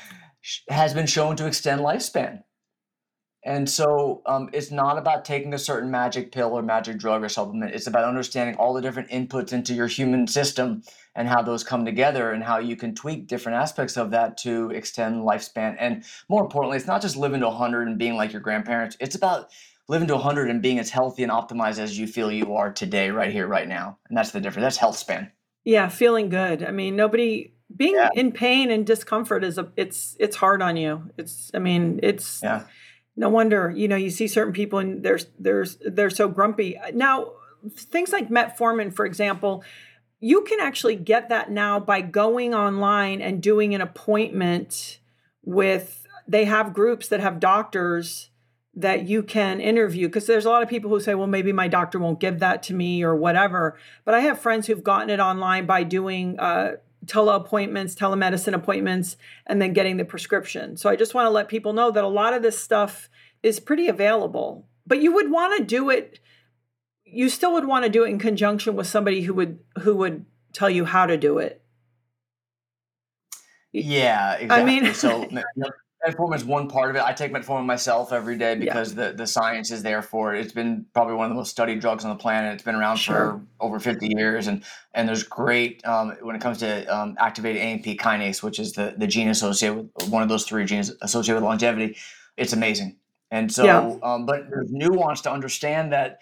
has 0.69 0.93
been 0.93 1.07
shown 1.07 1.37
to 1.37 1.47
extend 1.47 1.81
lifespan. 1.81 2.43
And 3.45 3.71
so 3.71 4.23
um, 4.27 4.51
it's 4.53 4.73
not 4.73 4.99
about 4.99 5.25
taking 5.25 5.55
a 5.55 5.59
certain 5.59 5.89
magic 5.89 6.33
pill 6.33 6.53
or 6.53 6.63
magic 6.63 6.99
drug 6.99 7.23
or 7.23 7.29
supplement. 7.29 7.73
It's 7.73 7.87
about 7.87 8.03
understanding 8.03 8.57
all 8.57 8.75
the 8.75 8.83
different 8.83 9.09
inputs 9.11 9.53
into 9.53 9.73
your 9.73 9.87
human 9.87 10.27
system 10.27 10.83
and 11.15 11.29
how 11.29 11.43
those 11.43 11.63
come 11.63 11.85
together 11.85 12.33
and 12.33 12.43
how 12.43 12.59
you 12.59 12.75
can 12.75 12.93
tweak 12.93 13.29
different 13.29 13.57
aspects 13.57 13.97
of 13.97 14.11
that 14.11 14.37
to 14.39 14.71
extend 14.71 15.23
lifespan. 15.23 15.77
And 15.79 16.03
more 16.29 16.43
importantly, 16.43 16.79
it's 16.79 16.89
not 16.89 17.01
just 17.01 17.17
living 17.17 17.41
to 17.41 17.47
100 17.47 17.87
and 17.87 17.97
being 17.97 18.17
like 18.17 18.33
your 18.33 18.43
grandparents. 18.43 18.97
It's 18.99 19.15
about 19.15 19.53
living 19.89 20.09
to 20.09 20.15
100 20.15 20.51
and 20.51 20.63
being 20.63 20.79
as 20.79 20.91
healthy 20.91 21.23
and 21.23 21.33
optimized 21.33 21.79
as 21.79 21.99
you 21.99 22.07
feel 22.07 22.31
you 22.31 22.55
are 22.55 22.73
today, 22.73 23.11
right 23.11 23.33
here, 23.33 23.47
right 23.47 23.69
now. 23.69 23.99
And 24.09 24.17
that's 24.17 24.33
the 24.33 24.41
difference. 24.41 24.65
That's 24.65 24.77
health 24.77 24.97
span. 24.97 25.31
Yeah, 25.65 25.89
feeling 25.89 26.29
good. 26.29 26.63
I 26.63 26.71
mean, 26.71 26.97
nobody 26.97 27.53
being 27.75 27.95
yeah. 27.95 28.09
in 28.15 28.33
pain 28.33 28.71
and 28.71 28.87
discomfort 28.87 29.43
is 29.43 29.59
a 29.59 29.73
it's 29.77 30.17
it's 30.21 30.37
hard 30.37 30.63
on 30.63 30.77
you. 30.77 31.11
It's 31.17 31.51
I 31.55 31.59
mean, 31.59 32.01
it's 32.03 32.41
yeah. 32.43 32.65
no 33.17 33.29
wonder, 33.29 33.73
you 33.75 33.89
know, 33.89 33.97
you 33.97 34.11
see 34.11 34.29
certain 34.29 34.53
people 34.53 34.79
and 34.79 35.03
they're 35.03 35.19
they're 35.39 35.67
they're 35.85 36.11
so 36.11 36.29
grumpy. 36.29 36.79
Now, 36.95 37.33
things 37.75 38.13
like 38.13 38.29
metformin, 38.29 38.95
for 38.95 39.05
example, 39.05 39.65
you 40.21 40.43
can 40.43 40.61
actually 40.61 40.97
get 40.97 41.29
that 41.29 41.51
now 41.51 41.81
by 41.81 42.01
going 42.01 42.55
online 42.55 43.21
and 43.21 43.43
doing 43.43 43.75
an 43.75 43.81
appointment 43.81 45.01
with 45.45 46.07
they 46.29 46.45
have 46.45 46.73
groups 46.73 47.09
that 47.09 47.21
have 47.21 47.41
doctors 47.41 48.31
that 48.77 49.09
you 49.09 49.23
can 49.23 49.59
interview 49.59 50.07
because 50.07 50.27
there's 50.27 50.45
a 50.45 50.51
lot 50.51 50.63
of 50.63 50.69
people 50.69 50.91
who 50.91 51.01
say 51.01 51.15
well 51.15 51.27
maybe 51.27 51.51
my 51.51 51.67
doctor 51.67 51.99
won't 51.99 52.21
give 52.21 52.39
that 52.41 52.63
to 52.65 52.75
me 52.75 53.03
or 53.03 53.17
whatever. 53.17 53.79
But 54.05 54.15
i 54.15 54.21
have 54.21 54.39
friends 54.39 54.67
who've 54.67 54.85
gotten 54.85 55.11
it 55.11 55.19
online 55.19 55.67
by 55.67 55.83
doing 55.83 56.39
uh, 56.39 56.77
tele 57.07 57.35
appointments 57.35 57.95
telemedicine 57.95 58.53
appointments 58.53 59.17
and 59.47 59.61
then 59.61 59.73
getting 59.73 59.97
the 59.97 60.05
prescription. 60.05 60.77
So 60.77 60.91
i 60.91 60.97
just 60.97 61.15
want 61.15 61.27
to 61.27 61.31
let 61.31 61.49
people 61.49 61.73
know 61.73 61.91
that 61.91 62.05
a 62.05 62.09
lot 62.09 62.35
of 62.35 62.43
this 62.43 62.59
stuff 62.59 63.09
is 63.43 63.59
pretty 63.59 63.89
available. 63.89 64.69
But 64.87 65.01
you 65.03 65.13
would 65.15 65.31
want 65.31 65.57
to 65.59 65.65
do 65.65 65.91
it 65.91 66.21
you 67.05 67.29
still 67.29 67.53
would 67.55 67.67
want 67.67 67.85
to 67.85 67.91
do 67.91 68.05
it 68.05 68.09
in 68.09 68.19
conjunction 68.19 68.77
with 68.77 68.87
somebody 68.87 69.23
who 69.23 69.33
would 69.35 69.59
who 69.81 69.97
would 69.97 70.27
tell 70.53 70.69
you 70.69 70.85
how 70.85 71.07
to 71.07 71.17
do 71.17 71.39
it. 71.39 71.63
Yeah 73.73 74.35
exactly. 74.35 74.63
i 74.63 74.65
mean 74.65 74.95
so 74.95 75.29
metformin 76.07 76.37
is 76.37 76.45
one 76.45 76.69
part 76.69 76.91
of 76.91 76.97
it. 76.97 77.03
I 77.03 77.13
take 77.13 77.33
metformin 77.33 77.67
myself 77.67 78.13
every 78.13 78.37
day 78.37 78.55
because 78.55 78.95
yeah. 78.95 79.09
the, 79.09 79.13
the 79.15 79.27
science 79.27 79.71
is 79.71 79.83
there 79.83 80.03
for 80.03 80.35
it. 80.35 80.41
It's 80.41 80.53
been 80.53 80.87
probably 80.95 81.15
one 81.15 81.27
of 81.27 81.31
the 81.31 81.35
most 81.37 81.51
studied 81.51 81.81
drugs 81.81 82.05
on 82.05 82.11
the 82.11 82.21
planet. 82.21 82.55
It's 82.55 82.63
been 82.63 82.75
around 82.75 82.97
sure. 82.97 83.15
for 83.15 83.41
over 83.61 83.81
50 83.81 84.09
years. 84.17 84.47
And, 84.47 84.63
and 84.95 85.09
there's 85.09 85.23
great, 85.23 85.85
um, 85.87 86.17
when 86.21 86.37
it 86.37 86.43
comes 86.43 86.59
to 86.59 86.85
um, 86.87 87.17
activated 87.19 87.61
AMP 87.63 87.85
kinase, 87.99 88.43
which 88.43 88.59
is 88.59 88.73
the, 88.73 88.95
the 88.97 89.07
gene 89.07 89.29
associated 89.29 89.77
with 89.95 90.09
one 90.09 90.23
of 90.23 90.29
those 90.29 90.45
three 90.45 90.65
genes 90.65 90.93
associated 91.03 91.37
with 91.37 91.45
longevity, 91.45 91.97
it's 92.37 92.53
amazing. 92.53 92.97
And 93.31 93.53
so, 93.53 93.65
yeah. 93.65 93.97
um, 94.03 94.27
but 94.27 94.49
there's 94.49 94.71
nuance 94.71 95.21
to 95.23 95.33
understand 95.33 95.93
that 95.93 96.21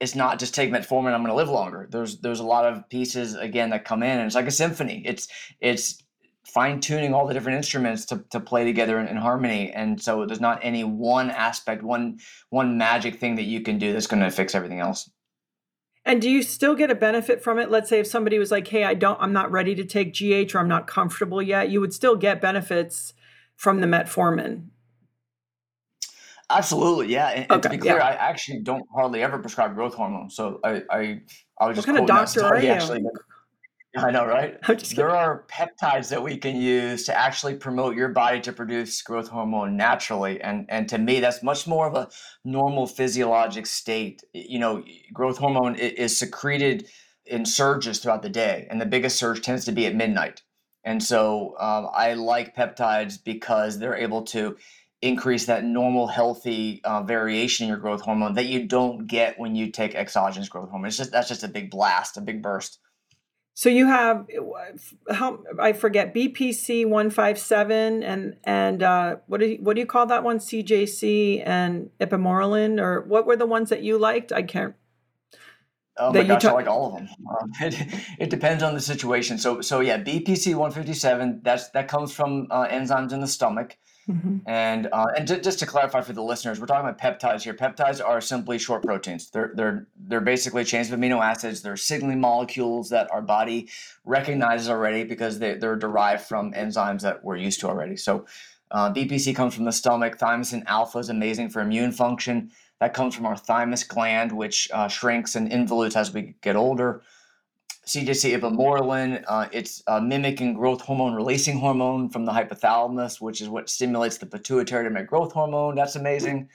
it's 0.00 0.16
not 0.16 0.40
just 0.40 0.54
take 0.54 0.70
metformin, 0.70 1.14
I'm 1.14 1.22
going 1.22 1.26
to 1.26 1.34
live 1.34 1.48
longer. 1.48 1.86
There's, 1.88 2.18
there's 2.18 2.40
a 2.40 2.44
lot 2.44 2.64
of 2.64 2.88
pieces 2.88 3.36
again 3.36 3.70
that 3.70 3.84
come 3.84 4.02
in 4.02 4.18
and 4.18 4.26
it's 4.26 4.34
like 4.34 4.48
a 4.48 4.50
symphony. 4.50 5.02
It's, 5.06 5.28
it's, 5.60 6.02
fine 6.44 6.80
tuning 6.80 7.14
all 7.14 7.26
the 7.26 7.34
different 7.34 7.56
instruments 7.56 8.04
to, 8.06 8.24
to 8.30 8.40
play 8.40 8.64
together 8.64 8.98
in, 8.98 9.06
in, 9.06 9.16
harmony. 9.16 9.70
And 9.72 10.00
so 10.00 10.26
there's 10.26 10.40
not 10.40 10.58
any 10.62 10.84
one 10.84 11.30
aspect, 11.30 11.82
one 11.82 12.18
one 12.50 12.76
magic 12.76 13.20
thing 13.20 13.36
that 13.36 13.44
you 13.44 13.60
can 13.60 13.78
do 13.78 13.92
that's 13.92 14.06
going 14.06 14.22
to 14.22 14.30
fix 14.30 14.54
everything 14.54 14.80
else. 14.80 15.10
And 16.04 16.20
do 16.20 16.28
you 16.28 16.42
still 16.42 16.74
get 16.74 16.90
a 16.90 16.96
benefit 16.96 17.42
from 17.42 17.58
it? 17.60 17.70
Let's 17.70 17.88
say 17.88 18.00
if 18.00 18.08
somebody 18.08 18.38
was 18.38 18.50
like, 18.50 18.66
"Hey, 18.66 18.82
I 18.84 18.94
don't, 18.94 19.20
I'm 19.20 19.32
not 19.32 19.52
ready 19.52 19.74
to 19.76 19.84
take 19.84 20.14
GH, 20.14 20.54
or 20.54 20.58
I'm 20.58 20.68
not 20.68 20.88
comfortable 20.88 21.40
yet," 21.40 21.70
you 21.70 21.80
would 21.80 21.94
still 21.94 22.16
get 22.16 22.40
benefits 22.40 23.14
from 23.54 23.80
the 23.80 23.86
metformin. 23.86 24.66
Absolutely, 26.50 27.12
yeah. 27.12 27.28
And, 27.28 27.44
okay, 27.44 27.54
and 27.54 27.62
to 27.62 27.68
be 27.70 27.78
clear, 27.78 27.96
yeah. 27.96 28.04
I 28.04 28.10
actually 28.12 28.60
don't 28.60 28.84
hardly 28.92 29.22
ever 29.22 29.38
prescribe 29.38 29.74
growth 29.74 29.94
hormone. 29.94 30.28
So 30.28 30.60
I, 30.64 30.82
I, 30.90 31.20
I 31.58 31.68
was 31.68 31.76
just 31.76 31.88
what 31.88 31.94
kind 31.96 31.98
of 32.00 32.06
doctor 32.06 32.44
are 32.44 32.60
you? 32.60 32.68
Actually, 32.68 33.04
I 33.96 34.10
know, 34.10 34.26
right? 34.26 34.58
there 34.96 35.10
are 35.10 35.44
peptides 35.48 36.08
that 36.08 36.22
we 36.22 36.38
can 36.38 36.56
use 36.56 37.04
to 37.04 37.18
actually 37.18 37.56
promote 37.56 37.94
your 37.94 38.08
body 38.08 38.40
to 38.40 38.52
produce 38.52 39.02
growth 39.02 39.28
hormone 39.28 39.76
naturally, 39.76 40.40
and 40.40 40.64
and 40.68 40.88
to 40.88 40.98
me, 40.98 41.20
that's 41.20 41.42
much 41.42 41.66
more 41.66 41.86
of 41.86 41.94
a 41.94 42.08
normal 42.44 42.86
physiologic 42.86 43.66
state. 43.66 44.22
You 44.32 44.58
know, 44.58 44.84
growth 45.12 45.38
hormone 45.38 45.74
is 45.76 46.16
secreted 46.18 46.88
in 47.26 47.44
surges 47.44 47.98
throughout 47.98 48.22
the 48.22 48.30
day, 48.30 48.66
and 48.70 48.80
the 48.80 48.86
biggest 48.86 49.18
surge 49.18 49.42
tends 49.42 49.64
to 49.66 49.72
be 49.72 49.86
at 49.86 49.94
midnight. 49.94 50.42
And 50.84 51.02
so, 51.02 51.54
um, 51.60 51.88
I 51.92 52.14
like 52.14 52.56
peptides 52.56 53.22
because 53.22 53.78
they're 53.78 53.94
able 53.94 54.22
to 54.22 54.56
increase 55.02 55.46
that 55.46 55.64
normal 55.64 56.06
healthy 56.06 56.80
uh, 56.84 57.02
variation 57.02 57.64
in 57.64 57.68
your 57.68 57.78
growth 57.78 58.00
hormone 58.00 58.34
that 58.34 58.46
you 58.46 58.66
don't 58.66 59.06
get 59.06 59.38
when 59.38 59.54
you 59.54 59.70
take 59.70 59.94
exogenous 59.94 60.48
growth 60.48 60.70
hormone. 60.70 60.86
It's 60.86 60.96
just 60.96 61.12
that's 61.12 61.28
just 61.28 61.44
a 61.44 61.48
big 61.48 61.70
blast, 61.70 62.16
a 62.16 62.20
big 62.20 62.42
burst. 62.42 62.78
So 63.54 63.68
you 63.68 63.86
have 63.86 64.26
how 65.10 65.40
I 65.60 65.74
forget 65.74 66.14
BPC 66.14 66.86
one 66.86 67.10
five 67.10 67.38
seven 67.38 68.02
and 68.02 68.36
and 68.44 68.82
uh, 68.82 69.16
what 69.26 69.40
do 69.40 69.46
you, 69.46 69.58
what 69.60 69.74
do 69.74 69.80
you 69.80 69.86
call 69.86 70.06
that 70.06 70.24
one 70.24 70.38
CJC 70.38 71.42
and 71.46 71.90
ipamorelin 72.00 72.80
or 72.80 73.02
what 73.02 73.26
were 73.26 73.36
the 73.36 73.46
ones 73.46 73.68
that 73.68 73.82
you 73.82 73.98
liked? 73.98 74.32
I 74.32 74.42
can't. 74.42 74.74
Oh 75.98 76.10
my 76.10 76.22
gosh, 76.22 76.46
I 76.46 76.52
like 76.52 76.66
all 76.66 76.86
of 76.86 76.94
them. 76.94 77.08
Um, 77.28 77.52
it, 77.60 77.76
it 78.18 78.30
depends 78.30 78.62
on 78.62 78.72
the 78.72 78.80
situation. 78.80 79.36
So 79.36 79.60
so 79.60 79.80
yeah, 79.80 80.02
BPC 80.02 80.54
one 80.54 80.70
fifty 80.70 80.94
seven. 80.94 81.40
That's 81.44 81.68
that 81.70 81.88
comes 81.88 82.10
from 82.12 82.46
uh, 82.50 82.66
enzymes 82.68 83.12
in 83.12 83.20
the 83.20 83.28
stomach. 83.28 83.76
Mm-hmm. 84.08 84.38
And 84.46 84.88
uh, 84.92 85.06
and 85.16 85.28
to, 85.28 85.40
just 85.40 85.60
to 85.60 85.66
clarify 85.66 86.00
for 86.00 86.12
the 86.12 86.22
listeners, 86.22 86.58
we're 86.58 86.66
talking 86.66 86.88
about 86.88 86.98
peptides 87.00 87.42
here. 87.42 87.54
Peptides 87.54 88.04
are 88.04 88.20
simply 88.20 88.58
short 88.58 88.82
proteins. 88.82 89.30
They're 89.30 89.52
they're 89.54 89.86
they're 89.96 90.20
basically 90.20 90.64
chains 90.64 90.90
of 90.90 90.98
amino 90.98 91.22
acids. 91.22 91.62
They're 91.62 91.76
signaling 91.76 92.20
molecules 92.20 92.90
that 92.90 93.10
our 93.12 93.22
body 93.22 93.68
recognizes 94.04 94.68
already 94.68 95.04
because 95.04 95.38
they, 95.38 95.54
they're 95.54 95.76
derived 95.76 96.22
from 96.22 96.52
enzymes 96.52 97.02
that 97.02 97.22
we're 97.22 97.36
used 97.36 97.60
to 97.60 97.68
already. 97.68 97.96
So 97.96 98.26
uh, 98.72 98.92
BPC 98.92 99.36
comes 99.36 99.54
from 99.54 99.66
the 99.66 99.72
stomach. 99.72 100.18
Thymosin 100.18 100.64
alpha 100.66 100.98
is 100.98 101.08
amazing 101.08 101.50
for 101.50 101.60
immune 101.60 101.92
function. 101.92 102.50
That 102.80 102.94
comes 102.94 103.14
from 103.14 103.26
our 103.26 103.36
thymus 103.36 103.84
gland, 103.84 104.32
which 104.32 104.68
uh, 104.72 104.88
shrinks 104.88 105.36
and 105.36 105.52
involutes 105.52 105.94
as 105.94 106.12
we 106.12 106.34
get 106.40 106.56
older. 106.56 107.02
CJC 107.86 108.38
ipamorelin. 108.38 109.24
Uh, 109.26 109.48
it's 109.52 109.82
mimicking 110.02 110.54
growth 110.54 110.80
hormone 110.80 111.14
releasing 111.14 111.58
hormone 111.58 112.08
from 112.08 112.24
the 112.24 112.32
hypothalamus, 112.32 113.20
which 113.20 113.40
is 113.40 113.48
what 113.48 113.68
stimulates 113.68 114.18
the 114.18 114.26
pituitary 114.26 114.84
to 114.84 114.90
make 114.90 115.08
growth 115.08 115.32
hormone. 115.32 115.74
That's 115.74 115.96
amazing. 115.96 116.48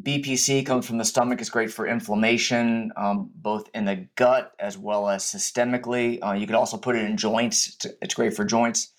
BPC 0.00 0.64
comes 0.64 0.86
from 0.86 0.98
the 0.98 1.04
stomach. 1.04 1.40
It's 1.40 1.50
great 1.50 1.72
for 1.72 1.86
inflammation, 1.86 2.92
um, 2.96 3.30
both 3.34 3.68
in 3.74 3.84
the 3.84 4.06
gut 4.14 4.52
as 4.58 4.78
well 4.78 5.08
as 5.08 5.24
systemically. 5.24 6.18
Uh, 6.24 6.32
you 6.32 6.46
could 6.46 6.56
also 6.56 6.76
put 6.76 6.96
it 6.96 7.04
in 7.04 7.16
joints. 7.16 7.76
It's 8.00 8.14
great 8.14 8.34
for 8.34 8.44
joints. 8.44 8.92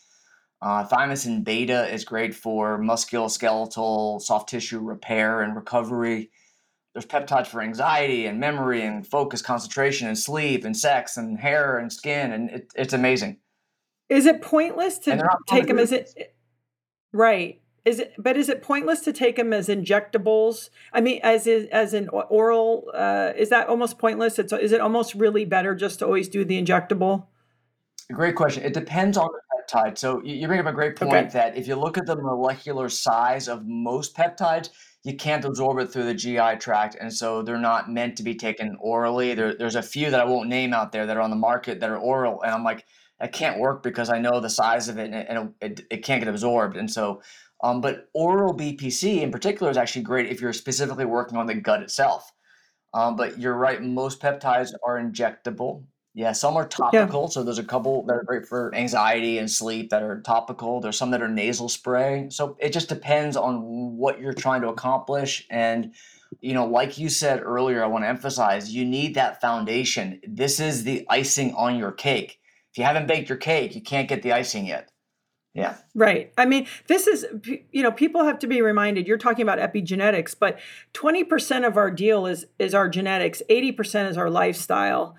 Uh, 0.62 0.88
thymosin 0.88 1.44
beta 1.44 1.92
is 1.92 2.04
great 2.04 2.36
for 2.36 2.78
musculoskeletal 2.80 4.22
soft 4.22 4.50
tissue 4.50 4.80
repair 4.80 5.42
and 5.42 5.56
recovery 5.56 6.30
there's 6.94 7.06
peptides 7.06 7.48
for 7.48 7.62
anxiety 7.62 8.26
and 8.26 8.40
memory 8.40 8.82
and 8.84 9.08
focus, 9.08 9.42
concentration 9.42 10.08
and 10.08 10.18
sleep 10.18 10.66
and 10.66 10.76
sex 10.76 11.18
and 11.18 11.40
hair 11.40 11.78
and 11.78 11.92
skin, 11.92 12.32
and 12.32 12.50
it, 12.50 12.74
it's 12.76 12.94
amazing. 12.94 13.38
Is 14.10 14.26
it 14.26 14.42
pointless 14.42 14.98
to 15.00 15.24
take 15.48 15.68
them 15.68 15.80
as 15.80 15.94
it? 15.94 16.36
Right. 17.14 17.62
Is 17.86 18.00
it? 18.00 18.14
But 18.18 18.36
is 18.36 18.50
it 18.50 18.62
pointless 18.62 19.00
to 19.02 19.14
take 19.14 19.38
them 19.38 19.54
as 19.54 19.70
injectables? 19.70 20.70
I 20.92 21.00
mean, 21.00 21.22
as 21.24 21.48
is, 21.48 21.68
as 21.70 21.94
an 21.94 22.10
oral. 22.10 22.92
Uh, 22.94 23.32
is 23.38 23.50
that 23.50 23.68
almost 23.70 23.98
pointless? 23.98 24.38
It's 24.38 24.52
is 24.52 24.74
it 24.74 24.82
almost 24.82 25.16
really 25.16 25.46
better 25.46 25.74
just 25.74 26.00
to 26.00 26.06
always 26.06 26.28
do 26.28 26.44
the 26.44 26.62
injectable? 26.62 27.28
Great 28.12 28.36
question. 28.36 28.64
It 28.64 28.74
depends 28.74 29.18
on 29.18 29.30
the 29.32 29.40
peptide. 29.64 29.98
So 29.98 30.22
you 30.24 30.46
bring 30.48 30.60
up 30.60 30.66
a 30.66 30.74
great 30.74 30.98
point 30.98 31.28
okay. 31.28 31.30
that 31.30 31.56
if 31.56 31.68
you 31.68 31.76
look 31.76 31.98
at 31.98 32.06
the 32.06 32.18
molecular 32.18 32.90
size 32.90 33.48
of 33.48 33.66
most 33.66 34.16
peptides, 34.16 34.70
you 35.04 35.16
can't 35.16 35.46
absorb 35.46 35.80
it 35.80 35.88
through 35.88 36.06
the 36.06 36.14
GI 36.14 36.58
tract, 36.60 36.96
and 37.00 37.12
so 37.12 37.42
they're 37.42 37.58
not 37.58 37.92
meant 37.92 38.18
to 38.18 38.24
be 38.24 38.36
taken 38.36 38.78
orally. 38.80 39.34
There, 39.34 39.56
there's 39.56 39.76
a 39.76 39.82
few 39.82 40.12
that 40.12 40.20
I 40.20 40.26
won't 40.26 40.50
name 40.50 40.74
out 40.74 40.92
there 40.92 41.06
that 41.06 41.18
are 41.18 41.22
on 41.22 41.32
the 41.32 41.36
market 41.36 41.80
that 41.80 41.90
are 41.90 41.98
oral, 41.98 42.42
and 42.44 42.52
I'm 42.52 42.64
like, 42.64 42.86
that 43.22 43.32
can't 43.32 43.60
work 43.60 43.84
because 43.84 44.10
I 44.10 44.20
know 44.20 44.40
the 44.40 44.50
size 44.50 44.90
of 44.90 44.98
it 44.98 45.14
and, 45.14 45.16
and 45.16 45.54
it, 45.62 45.82
it, 45.92 45.98
can't 45.98 46.22
get 46.22 46.28
absorbed. 46.28 46.76
And 46.76 46.90
so, 46.90 47.22
um, 47.64 47.80
but 47.80 48.10
oral 48.14 48.58
BPC 48.58 49.22
in 49.22 49.32
particular 49.32 49.72
is 49.72 49.78
actually 49.78 50.02
great 50.02 50.32
if 50.32 50.42
you're 50.42 50.54
specifically 50.54 51.06
working 51.06 51.38
on 51.38 51.46
the 51.46 51.54
gut 51.54 51.84
itself. 51.84 52.32
Um, 52.94 53.16
but 53.16 53.40
you're 53.40 53.56
right, 53.56 53.82
most 53.82 54.20
peptides 54.20 54.72
are 54.86 55.00
injectable. 55.00 55.84
Yeah, 56.14 56.34
some 56.34 56.58
are 56.58 56.68
topical. 56.68 57.22
Yeah. 57.24 57.30
So 57.30 57.44
there's 57.44 57.58
a 57.58 57.64
couple 57.64 58.04
that 58.06 58.14
are 58.14 58.24
great 58.24 58.46
for 58.46 58.74
anxiety 58.76 59.38
and 59.38 59.50
sleep 59.50 59.92
that 59.92 60.04
are 60.04 60.20
topical. 60.22 60.82
There's 60.82 60.98
some 60.98 61.12
that 61.12 61.22
are 61.22 61.30
nasal 61.30 61.70
spray. 61.70 62.28
So 62.30 62.58
it 62.60 62.74
just 62.74 62.90
depends 62.90 63.38
on 63.38 63.62
what 63.98 64.20
you're 64.20 64.34
trying 64.34 64.62
to 64.62 64.68
accomplish. 64.68 65.48
And, 65.50 65.94
you 66.42 66.54
know, 66.54 66.66
like 66.66 66.98
you 66.98 67.08
said 67.08 67.42
earlier, 67.42 67.82
I 67.82 67.88
want 67.88 68.04
to 68.04 68.10
emphasize 68.10 68.76
you 68.76 68.84
need 68.84 69.16
that 69.16 69.40
foundation. 69.40 70.20
This 70.28 70.60
is 70.60 70.84
the 70.84 71.06
icing 71.10 71.54
on 71.56 71.78
your 71.78 71.94
cake. 71.94 72.40
If 72.72 72.78
you 72.78 72.84
haven't 72.84 73.08
baked 73.08 73.30
your 73.30 73.38
cake, 73.38 73.74
you 73.74 73.82
can't 73.82 74.10
get 74.10 74.22
the 74.22 74.34
icing 74.34 74.66
yet. 74.66 74.92
Yeah. 75.54 75.76
Right. 75.96 76.32
I 76.38 76.46
mean, 76.46 76.68
this 76.88 77.08
is, 77.08 77.26
you 77.72 77.84
know, 77.84 77.92
people 77.92 78.24
have 78.24 78.40
to 78.40 78.48
be 78.48 78.62
reminded 78.62 79.08
you're 79.08 79.18
talking 79.18 79.44
about 79.44 79.60
epigenetics, 79.60 80.36
but 80.38 80.60
20% 80.94 81.68
of 81.68 81.78
our 81.78 81.92
deal 81.92 82.26
is 82.26 82.46
is 82.58 82.74
our 82.74 82.88
genetics, 82.88 83.42
80% 83.50 84.10
is 84.10 84.18
our 84.18 84.30
lifestyle 84.30 85.16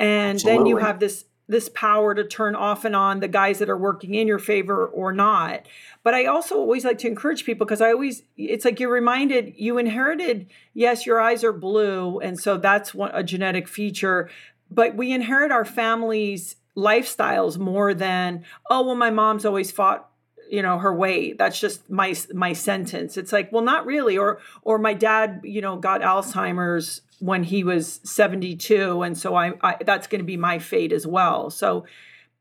and 0.00 0.36
Absolutely. 0.36 0.58
then 0.58 0.66
you 0.66 0.76
have 0.78 0.98
this 0.98 1.26
this 1.46 1.68
power 1.70 2.14
to 2.14 2.22
turn 2.22 2.54
off 2.54 2.84
and 2.84 2.94
on 2.94 3.18
the 3.18 3.26
guys 3.26 3.58
that 3.58 3.68
are 3.68 3.76
working 3.76 4.14
in 4.14 4.28
your 4.28 4.38
favor 4.38 4.86
or 4.86 5.12
not. 5.12 5.66
But 6.04 6.14
I 6.14 6.26
also 6.26 6.54
always 6.54 6.84
like 6.84 6.98
to 6.98 7.08
encourage 7.08 7.44
people 7.44 7.66
because 7.66 7.80
I 7.80 7.90
always 7.90 8.22
it's 8.36 8.64
like 8.64 8.78
you're 8.80 8.90
reminded 8.90 9.54
you 9.56 9.76
inherited 9.76 10.46
yes 10.74 11.06
your 11.06 11.20
eyes 11.20 11.44
are 11.44 11.52
blue 11.52 12.20
and 12.20 12.38
so 12.38 12.56
that's 12.56 12.94
one 12.94 13.10
a 13.12 13.22
genetic 13.22 13.68
feature, 13.68 14.30
but 14.70 14.94
we 14.94 15.12
inherit 15.12 15.52
our 15.52 15.64
families 15.64 16.56
lifestyles 16.76 17.58
more 17.58 17.92
than 17.92 18.44
oh 18.70 18.86
well 18.86 18.94
my 18.94 19.10
mom's 19.10 19.44
always 19.44 19.72
fought 19.72 20.09
you 20.50 20.62
know 20.62 20.78
her 20.78 20.94
weight 20.94 21.38
that's 21.38 21.58
just 21.58 21.88
my 21.88 22.14
my 22.32 22.52
sentence. 22.52 23.16
It's 23.16 23.32
like 23.32 23.52
well 23.52 23.62
not 23.62 23.86
really. 23.86 24.18
Or 24.18 24.40
or 24.62 24.78
my 24.78 24.94
dad 24.94 25.40
you 25.44 25.60
know 25.60 25.76
got 25.76 26.02
alzheimer's 26.02 27.02
when 27.20 27.42
he 27.42 27.64
was 27.64 28.00
72 28.04 29.02
and 29.02 29.16
so 29.16 29.34
i, 29.34 29.52
I 29.62 29.76
that's 29.84 30.06
going 30.06 30.20
to 30.20 30.24
be 30.24 30.36
my 30.36 30.58
fate 30.58 30.92
as 30.92 31.06
well. 31.06 31.50
So 31.50 31.86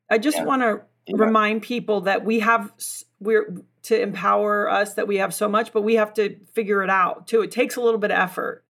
i 0.09 0.17
just 0.17 0.37
yeah. 0.37 0.43
want 0.43 0.61
to 0.61 0.81
yeah. 1.07 1.15
remind 1.17 1.61
people 1.61 2.01
that 2.01 2.25
we 2.25 2.39
have 2.39 2.71
we're 3.19 3.55
to 3.83 4.01
empower 4.01 4.69
us 4.69 4.93
that 4.95 5.07
we 5.07 5.17
have 5.17 5.33
so 5.33 5.47
much 5.47 5.71
but 5.73 5.81
we 5.81 5.95
have 5.95 6.13
to 6.15 6.37
figure 6.53 6.83
it 6.83 6.89
out 6.89 7.27
too. 7.27 7.41
It 7.41 7.51
takes 7.51 7.75
a 7.75 7.81
little 7.81 7.99
bit 7.99 8.11
of 8.11 8.19
effort 8.19 8.63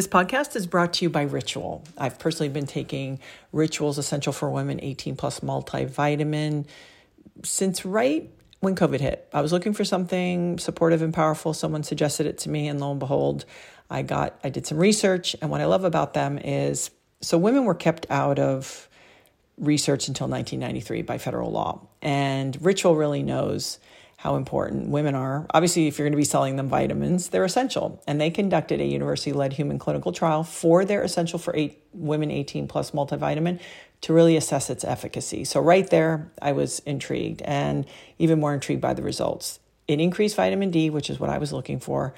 This 0.00 0.08
podcast 0.08 0.56
is 0.56 0.66
brought 0.66 0.94
to 0.94 1.04
you 1.04 1.10
by 1.10 1.24
Ritual. 1.24 1.84
I've 1.98 2.18
personally 2.18 2.48
been 2.48 2.64
taking 2.64 3.20
Ritual's 3.52 3.98
Essential 3.98 4.32
for 4.32 4.48
Women 4.48 4.80
18 4.82 5.14
Plus 5.14 5.40
multivitamin 5.40 6.64
since 7.44 7.84
right 7.84 8.30
when 8.60 8.74
COVID 8.74 9.00
hit. 9.00 9.28
I 9.34 9.42
was 9.42 9.52
looking 9.52 9.74
for 9.74 9.84
something 9.84 10.58
supportive 10.58 11.02
and 11.02 11.12
powerful. 11.12 11.52
Someone 11.52 11.82
suggested 11.82 12.24
it 12.24 12.38
to 12.38 12.48
me, 12.48 12.66
and 12.66 12.80
lo 12.80 12.92
and 12.92 12.98
behold, 12.98 13.44
I 13.90 14.00
got 14.00 14.40
I 14.42 14.48
did 14.48 14.66
some 14.66 14.78
research. 14.78 15.36
And 15.42 15.50
what 15.50 15.60
I 15.60 15.66
love 15.66 15.84
about 15.84 16.14
them 16.14 16.38
is 16.38 16.90
so 17.20 17.36
women 17.36 17.66
were 17.66 17.74
kept 17.74 18.06
out 18.08 18.38
of 18.38 18.88
research 19.58 20.08
until 20.08 20.28
1993 20.28 21.02
by 21.02 21.18
federal 21.18 21.50
law, 21.50 21.86
and 22.00 22.56
Ritual 22.64 22.96
really 22.96 23.22
knows 23.22 23.78
how 24.20 24.36
important 24.36 24.90
women 24.90 25.14
are. 25.14 25.46
Obviously, 25.54 25.86
if 25.86 25.98
you're 25.98 26.04
going 26.04 26.12
to 26.12 26.18
be 26.18 26.24
selling 26.24 26.56
them 26.56 26.68
vitamins, 26.68 27.30
they're 27.30 27.42
essential. 27.42 28.02
And 28.06 28.20
they 28.20 28.28
conducted 28.28 28.78
a 28.78 28.84
university 28.84 29.32
led 29.32 29.54
human 29.54 29.78
clinical 29.78 30.12
trial 30.12 30.44
for 30.44 30.84
their 30.84 31.02
essential 31.02 31.38
for 31.38 31.56
eight 31.56 31.82
women 31.94 32.30
18 32.30 32.68
plus 32.68 32.90
multivitamin 32.90 33.58
to 34.02 34.12
really 34.12 34.36
assess 34.36 34.68
its 34.68 34.84
efficacy. 34.84 35.44
So, 35.44 35.58
right 35.58 35.88
there, 35.88 36.30
I 36.42 36.52
was 36.52 36.80
intrigued 36.80 37.40
and 37.46 37.86
even 38.18 38.38
more 38.38 38.52
intrigued 38.52 38.82
by 38.82 38.92
the 38.92 39.02
results. 39.02 39.58
It 39.88 40.00
increased 40.00 40.36
vitamin 40.36 40.70
D, 40.70 40.90
which 40.90 41.08
is 41.08 41.18
what 41.18 41.30
I 41.30 41.38
was 41.38 41.50
looking 41.50 41.80
for, 41.80 42.12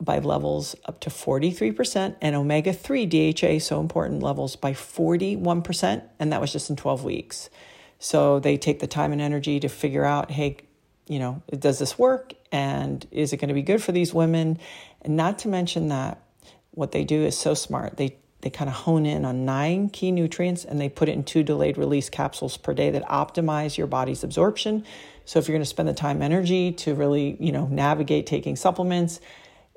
by 0.00 0.18
levels 0.18 0.74
up 0.86 0.98
to 1.00 1.10
43%, 1.10 2.16
and 2.22 2.34
omega 2.34 2.72
3 2.72 3.04
DHA, 3.04 3.58
so 3.58 3.80
important, 3.80 4.22
levels 4.22 4.56
by 4.56 4.72
41%. 4.72 6.04
And 6.18 6.32
that 6.32 6.40
was 6.40 6.54
just 6.54 6.70
in 6.70 6.76
12 6.76 7.04
weeks. 7.04 7.50
So 7.98 8.40
they 8.40 8.56
take 8.56 8.80
the 8.80 8.86
time 8.86 9.12
and 9.12 9.20
energy 9.20 9.60
to 9.60 9.68
figure 9.68 10.04
out, 10.04 10.30
hey, 10.30 10.58
you 11.06 11.18
know, 11.18 11.42
does 11.58 11.78
this 11.78 11.98
work? 11.98 12.34
And 12.50 13.06
is 13.10 13.32
it 13.32 13.38
going 13.38 13.48
to 13.48 13.54
be 13.54 13.62
good 13.62 13.82
for 13.82 13.92
these 13.92 14.14
women? 14.14 14.58
And 15.02 15.16
not 15.16 15.38
to 15.40 15.48
mention 15.48 15.88
that 15.88 16.22
what 16.70 16.92
they 16.92 17.04
do 17.04 17.22
is 17.22 17.36
so 17.36 17.54
smart. 17.54 17.96
They 17.96 18.16
they 18.44 18.50
kind 18.50 18.68
of 18.68 18.76
hone 18.76 19.06
in 19.06 19.24
on 19.24 19.46
nine 19.46 19.88
key 19.88 20.12
nutrients 20.12 20.66
and 20.66 20.78
they 20.78 20.90
put 20.90 21.08
it 21.08 21.12
in 21.12 21.24
two 21.24 21.42
delayed 21.42 21.78
release 21.78 22.10
capsules 22.10 22.58
per 22.58 22.74
day 22.74 22.90
that 22.90 23.02
optimize 23.08 23.78
your 23.78 23.86
body's 23.86 24.22
absorption. 24.22 24.84
So 25.24 25.38
if 25.38 25.48
you're 25.48 25.54
going 25.54 25.62
to 25.62 25.68
spend 25.68 25.88
the 25.88 25.94
time 25.94 26.16
and 26.16 26.24
energy 26.24 26.70
to 26.72 26.94
really, 26.94 27.38
you 27.40 27.52
know, 27.52 27.66
navigate 27.66 28.26
taking 28.26 28.54
supplements, 28.54 29.18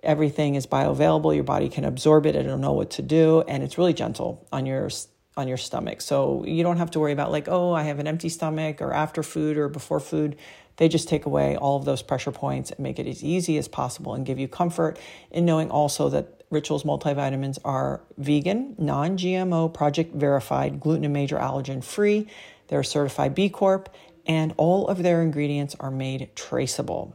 everything 0.03 0.55
is 0.55 0.67
bioavailable. 0.67 1.33
Your 1.33 1.45
body 1.45 1.69
can 1.69 1.85
absorb 1.85 2.25
it. 2.25 2.35
It'll 2.35 2.57
know 2.57 2.73
what 2.73 2.89
to 2.91 3.01
do. 3.01 3.41
And 3.47 3.63
it's 3.63 3.77
really 3.77 3.93
gentle 3.93 4.45
on 4.51 4.65
your 4.65 4.89
on 5.37 5.47
your 5.47 5.57
stomach. 5.57 6.01
So 6.01 6.43
you 6.45 6.63
don't 6.63 6.77
have 6.77 6.91
to 6.91 6.99
worry 6.99 7.13
about 7.13 7.31
like, 7.31 7.47
oh, 7.47 7.73
I 7.73 7.83
have 7.83 7.99
an 7.99 8.07
empty 8.07 8.29
stomach 8.29 8.81
or 8.81 8.93
after 8.93 9.23
food 9.23 9.57
or 9.57 9.69
before 9.69 9.99
food. 9.99 10.35
They 10.77 10.87
just 10.87 11.07
take 11.07 11.25
away 11.25 11.55
all 11.55 11.77
of 11.77 11.85
those 11.85 12.01
pressure 12.01 12.31
points 12.31 12.71
and 12.71 12.79
make 12.79 12.99
it 12.99 13.07
as 13.07 13.23
easy 13.23 13.57
as 13.57 13.67
possible 13.67 14.13
and 14.13 14.25
give 14.25 14.37
you 14.37 14.47
comfort 14.47 14.99
in 15.31 15.45
knowing 15.45 15.71
also 15.71 16.09
that 16.09 16.37
Rituals 16.49 16.83
multivitamins 16.83 17.59
are 17.65 18.01
vegan, 18.17 18.75
non 18.77 19.17
GMO, 19.17 19.73
project 19.73 20.15
verified, 20.15 20.79
gluten 20.79 21.03
and 21.03 21.13
major 21.13 21.37
allergen 21.37 21.83
free. 21.83 22.27
They're 22.69 22.83
certified 22.83 23.35
B 23.35 23.49
Corp, 23.49 23.93
and 24.25 24.53
all 24.55 24.87
of 24.87 25.03
their 25.03 25.21
ingredients 25.21 25.75
are 25.79 25.91
made 25.91 26.29
traceable. 26.35 27.13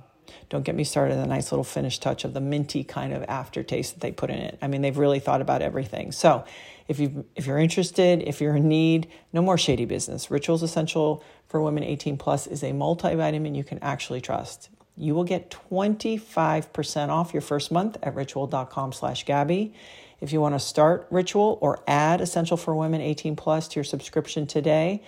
Don't 0.48 0.64
get 0.64 0.74
me 0.74 0.84
started 0.84 1.14
on 1.14 1.20
the 1.20 1.26
nice 1.26 1.52
little 1.52 1.64
finish 1.64 1.98
touch 1.98 2.24
of 2.24 2.34
the 2.34 2.40
minty 2.40 2.84
kind 2.84 3.12
of 3.12 3.22
aftertaste 3.24 3.94
that 3.94 4.00
they 4.00 4.12
put 4.12 4.30
in 4.30 4.38
it. 4.38 4.58
I 4.62 4.68
mean, 4.68 4.82
they've 4.82 4.96
really 4.96 5.20
thought 5.20 5.40
about 5.40 5.62
everything. 5.62 6.12
So, 6.12 6.44
if 6.88 6.98
you 6.98 7.24
if 7.36 7.46
you're 7.46 7.58
interested, 7.58 8.22
if 8.22 8.40
you're 8.40 8.56
in 8.56 8.68
need, 8.68 9.08
no 9.32 9.40
more 9.40 9.56
shady 9.56 9.84
business. 9.84 10.30
Rituals 10.30 10.62
Essential 10.62 11.22
for 11.48 11.62
Women 11.62 11.84
18 11.84 12.16
Plus 12.16 12.46
is 12.46 12.62
a 12.62 12.72
multivitamin 12.72 13.56
you 13.56 13.64
can 13.64 13.78
actually 13.80 14.20
trust. 14.20 14.68
You 14.96 15.14
will 15.14 15.24
get 15.24 15.50
25% 15.70 17.08
off 17.08 17.32
your 17.32 17.40
first 17.40 17.72
month 17.72 17.96
at 18.02 18.14
ritual.com 18.14 18.92
slash 18.92 19.24
Gabby. 19.24 19.72
If 20.20 20.32
you 20.32 20.40
want 20.40 20.54
to 20.54 20.60
start 20.60 21.06
Ritual 21.10 21.58
or 21.60 21.82
add 21.86 22.20
Essential 22.20 22.56
for 22.56 22.74
Women 22.74 23.00
18 23.00 23.34
Plus 23.36 23.68
to 23.68 23.76
your 23.76 23.84
subscription 23.84 24.46
today, 24.46 25.02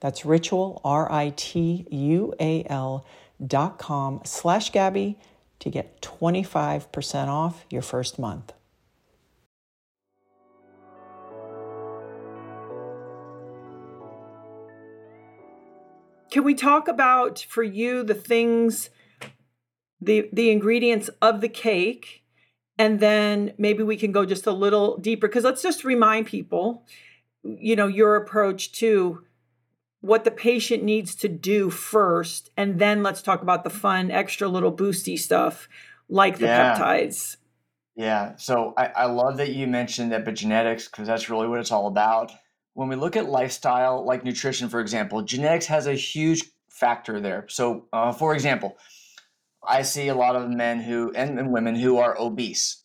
that's 0.00 0.24
Ritual, 0.24 0.80
R-I-T-U-A-L 0.84 1.36
dot 3.44 3.78
com 3.78 4.20
slash 4.24 4.70
Gabby 4.70 5.18
to 5.60 5.70
get 5.70 6.00
25% 6.00 7.28
off 7.28 7.64
your 7.70 7.82
first 7.82 8.18
month. 8.18 8.52
Can 16.30 16.44
we 16.44 16.54
talk 16.54 16.86
about 16.88 17.40
for 17.48 17.62
you 17.62 18.04
the 18.04 18.14
things 18.14 18.90
the 20.00 20.28
the 20.32 20.50
ingredients 20.50 21.10
of 21.20 21.40
the 21.40 21.48
cake 21.48 22.24
and 22.78 23.00
then 23.00 23.52
maybe 23.58 23.82
we 23.82 23.96
can 23.96 24.12
go 24.12 24.24
just 24.24 24.46
a 24.46 24.52
little 24.52 24.96
deeper 24.96 25.28
because 25.28 25.44
let's 25.44 25.62
just 25.62 25.84
remind 25.84 26.26
people 26.26 26.86
you 27.42 27.76
know 27.76 27.86
your 27.86 28.16
approach 28.16 28.72
to 28.72 29.24
what 30.00 30.24
the 30.24 30.30
patient 30.30 30.82
needs 30.82 31.14
to 31.14 31.28
do 31.28 31.70
first 31.70 32.50
and 32.56 32.78
then 32.78 33.02
let's 33.02 33.22
talk 33.22 33.42
about 33.42 33.64
the 33.64 33.70
fun 33.70 34.10
extra 34.10 34.48
little 34.48 34.72
boosty 34.72 35.18
stuff 35.18 35.68
like 36.08 36.38
the 36.38 36.46
yeah. 36.46 36.76
peptides 36.76 37.36
yeah 37.96 38.34
so 38.36 38.74
I, 38.76 38.86
I 38.86 39.04
love 39.06 39.36
that 39.38 39.50
you 39.50 39.66
mentioned 39.66 40.12
epigenetics 40.12 40.90
because 40.90 41.06
that's 41.06 41.28
really 41.28 41.48
what 41.48 41.60
it's 41.60 41.72
all 41.72 41.86
about 41.86 42.32
when 42.74 42.88
we 42.88 42.96
look 42.96 43.16
at 43.16 43.28
lifestyle 43.28 44.04
like 44.04 44.24
nutrition 44.24 44.68
for 44.68 44.80
example 44.80 45.22
genetics 45.22 45.66
has 45.66 45.86
a 45.86 45.94
huge 45.94 46.44
factor 46.70 47.20
there 47.20 47.46
so 47.48 47.86
uh, 47.92 48.12
for 48.12 48.34
example 48.34 48.76
I 49.66 49.82
see 49.82 50.08
a 50.08 50.14
lot 50.14 50.36
of 50.36 50.50
men 50.50 50.80
who 50.80 51.12
and, 51.14 51.38
and 51.38 51.52
women 51.52 51.74
who 51.74 51.98
are 51.98 52.18
obese. 52.18 52.82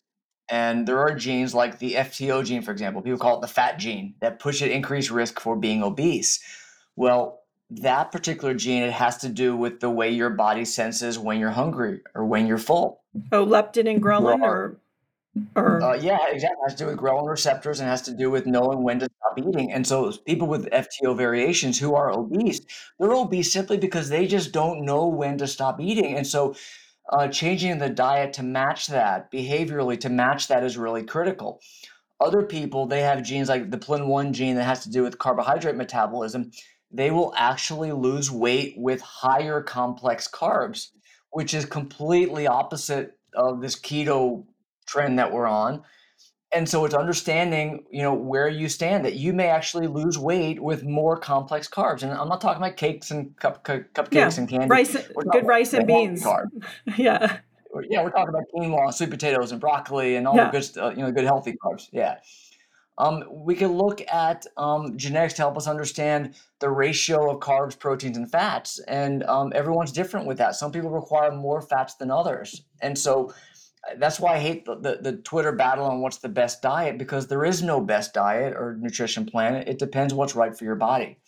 And 0.48 0.88
there 0.88 1.00
are 1.00 1.16
genes 1.16 1.56
like 1.56 1.80
the 1.80 1.94
FTO 1.94 2.46
gene, 2.46 2.62
for 2.62 2.72
example, 2.72 3.02
people 3.02 3.18
call 3.18 3.38
it 3.38 3.42
the 3.42 3.48
fat 3.48 3.80
gene, 3.80 4.14
that 4.20 4.40
push 4.40 4.62
at 4.62 4.70
increased 4.70 5.10
risk 5.10 5.40
for 5.40 5.56
being 5.56 5.82
obese. 5.82 6.40
Well, 6.96 7.42
that 7.70 8.12
particular 8.12 8.54
gene, 8.54 8.84
it 8.84 8.94
has 8.94 9.18
to 9.18 9.30
do 9.30 9.56
with 9.56 9.80
the 9.80 9.90
way 9.90 10.12
your 10.12 10.30
body 10.30 10.66
senses 10.66 11.18
when 11.18 11.40
you're 11.40 11.50
hungry 11.50 12.02
or 12.14 12.26
when 12.26 12.48
you're 12.48 12.58
full. 12.58 13.02
Oh, 13.32 13.46
leptin 13.46 13.90
and 13.90 14.02
ghrelin, 14.02 14.42
or 14.42 14.78
or 15.56 15.82
uh, 15.82 15.96
yeah, 15.96 16.20
exactly. 16.30 16.58
It 16.62 16.70
has 16.70 16.76
to 16.76 16.84
do 16.84 16.90
with 16.90 16.98
ghrelin 16.98 17.28
receptors 17.28 17.80
and 17.80 17.90
has 17.90 18.04
to 18.04 18.14
do 18.14 18.30
with 18.30 18.46
knowing 18.46 18.84
when 18.84 19.00
to 19.00 19.10
stop 19.18 19.38
eating. 19.38 19.72
And 19.72 19.86
so 19.86 20.12
people 20.26 20.48
with 20.48 20.70
FTO 20.70 21.18
variations 21.18 21.78
who 21.78 21.96
are 21.96 22.12
obese, 22.12 22.62
they're 23.00 23.14
obese 23.14 23.52
simply 23.52 23.78
because 23.78 24.10
they 24.10 24.28
just 24.28 24.52
don't 24.52 24.86
know 24.86 25.08
when 25.08 25.38
to 25.40 25.48
stop 25.48 25.82
eating. 25.82 26.16
And 26.16 26.26
so 26.26 26.56
uh, 27.12 27.28
changing 27.28 27.78
the 27.78 27.90
diet 27.90 28.34
to 28.34 28.44
match 28.44 28.88
that 28.88 29.32
behaviorally 29.32 30.00
to 30.00 30.10
match 30.10 30.48
that 30.48 30.64
is 30.64 30.78
really 30.78 31.04
critical. 31.04 31.60
Other 32.22 32.44
people, 32.44 32.88
they 32.88 33.02
have 33.02 33.24
genes 33.24 33.50
like 33.50 33.70
the 33.70 33.78
PLIN1 33.78 34.32
gene 34.32 34.56
that 34.56 34.64
has 34.64 34.84
to 34.84 34.90
do 34.90 35.04
with 35.04 35.20
carbohydrate 35.20 35.76
metabolism. 35.76 36.52
They 36.92 37.12
will 37.12 37.34
actually 37.36 37.92
lose 37.92 38.32
weight 38.32 38.76
with 38.78 39.02
higher 39.02 39.62
complex 39.62 40.28
carbs, 40.28 40.90
which 41.32 41.54
is 41.54 41.66
completely 41.66 42.48
opposite 42.48 43.18
of 43.36 43.62
this 43.62 43.80
keto 43.80 44.46
trend 44.88 45.20
that 45.20 45.32
we're 45.32 45.48
on. 45.48 45.84
And 46.54 46.70
so 46.70 46.86
it's 46.86 46.96
understanding, 46.96 47.84
you 47.92 48.02
know, 48.02 48.14
where 48.14 48.48
you 48.48 48.70
stand 48.70 49.04
that 49.04 49.16
you 49.16 49.34
may 49.34 49.48
actually 49.48 49.88
lose 49.88 50.18
weight 50.18 50.62
with 50.62 50.84
more 50.84 51.18
complex 51.18 51.68
carbs. 51.68 52.02
And 52.02 52.14
I'm 52.14 52.30
not 52.30 52.40
talking 52.40 52.64
about 52.64 52.78
cakes 52.78 53.12
and 53.12 53.36
cup, 53.38 53.66
cup, 53.66 53.82
cupcakes 53.94 54.14
yeah. 54.14 54.38
and 54.38 54.50
candy. 54.50 54.68
Rice, 54.68 54.96
good 55.32 55.46
rice 55.46 55.74
and 55.74 55.86
beans. 55.86 56.24
Carb. 56.24 56.48
yeah. 56.98 57.40
Yeah, 57.90 58.04
we're 58.04 58.12
talking 58.12 58.30
about 58.30 58.44
quinoa, 58.56 58.94
sweet 58.94 59.10
potatoes, 59.10 59.52
and 59.52 59.60
broccoli, 59.60 60.16
and 60.16 60.26
all 60.26 60.36
yeah. 60.38 60.50
the 60.50 60.60
good, 60.60 60.78
uh, 60.78 60.90
you 60.92 61.04
know, 61.04 61.12
good 61.12 61.26
healthy 61.26 61.58
carbs. 61.62 61.90
Yeah. 61.92 62.20
Um, 62.98 63.24
we 63.30 63.56
can 63.56 63.74
look 63.74 64.02
at 64.12 64.46
um, 64.58 64.98
genetics 64.98 65.34
to 65.36 65.42
help 65.42 65.58
us 65.58 65.68
understand 65.68 66.36
the 66.60 66.70
ratio 66.70 67.32
of 67.32 67.42
carbs, 67.42 67.78
proteins, 67.78 68.18
and 68.18 68.32
fats, 68.32 68.80
and 68.88 69.24
um, 69.24 69.52
everyone's 69.54 69.92
different 69.92 70.26
with 70.26 70.38
that. 70.38 70.56
Some 70.56 70.72
people 70.72 70.90
require 70.90 71.32
more 71.32 71.62
fats 71.62 71.96
than 71.96 72.10
others, 72.10 72.64
and 72.82 72.98
so 72.98 73.34
that's 73.98 74.20
why 74.20 74.36
I 74.36 74.40
hate 74.40 74.66
the, 74.66 74.76
the, 74.76 75.00
the, 75.02 75.18
Twitter 75.18 75.52
battle 75.52 75.86
on 75.86 76.02
what's 76.02 76.18
the 76.18 76.30
best 76.30 76.62
diet 76.62 76.98
because 76.98 77.28
there 77.28 77.46
is 77.46 77.62
no 77.62 77.80
best 77.80 78.14
diet 78.14 78.54
or 78.54 78.78
nutrition 78.80 79.26
plan. 79.26 79.56
It 79.56 79.78
depends 79.78 80.14
what's 80.14 80.36
right 80.36 80.58
for 80.58 80.64
your 80.64 80.76
body. 80.76 81.20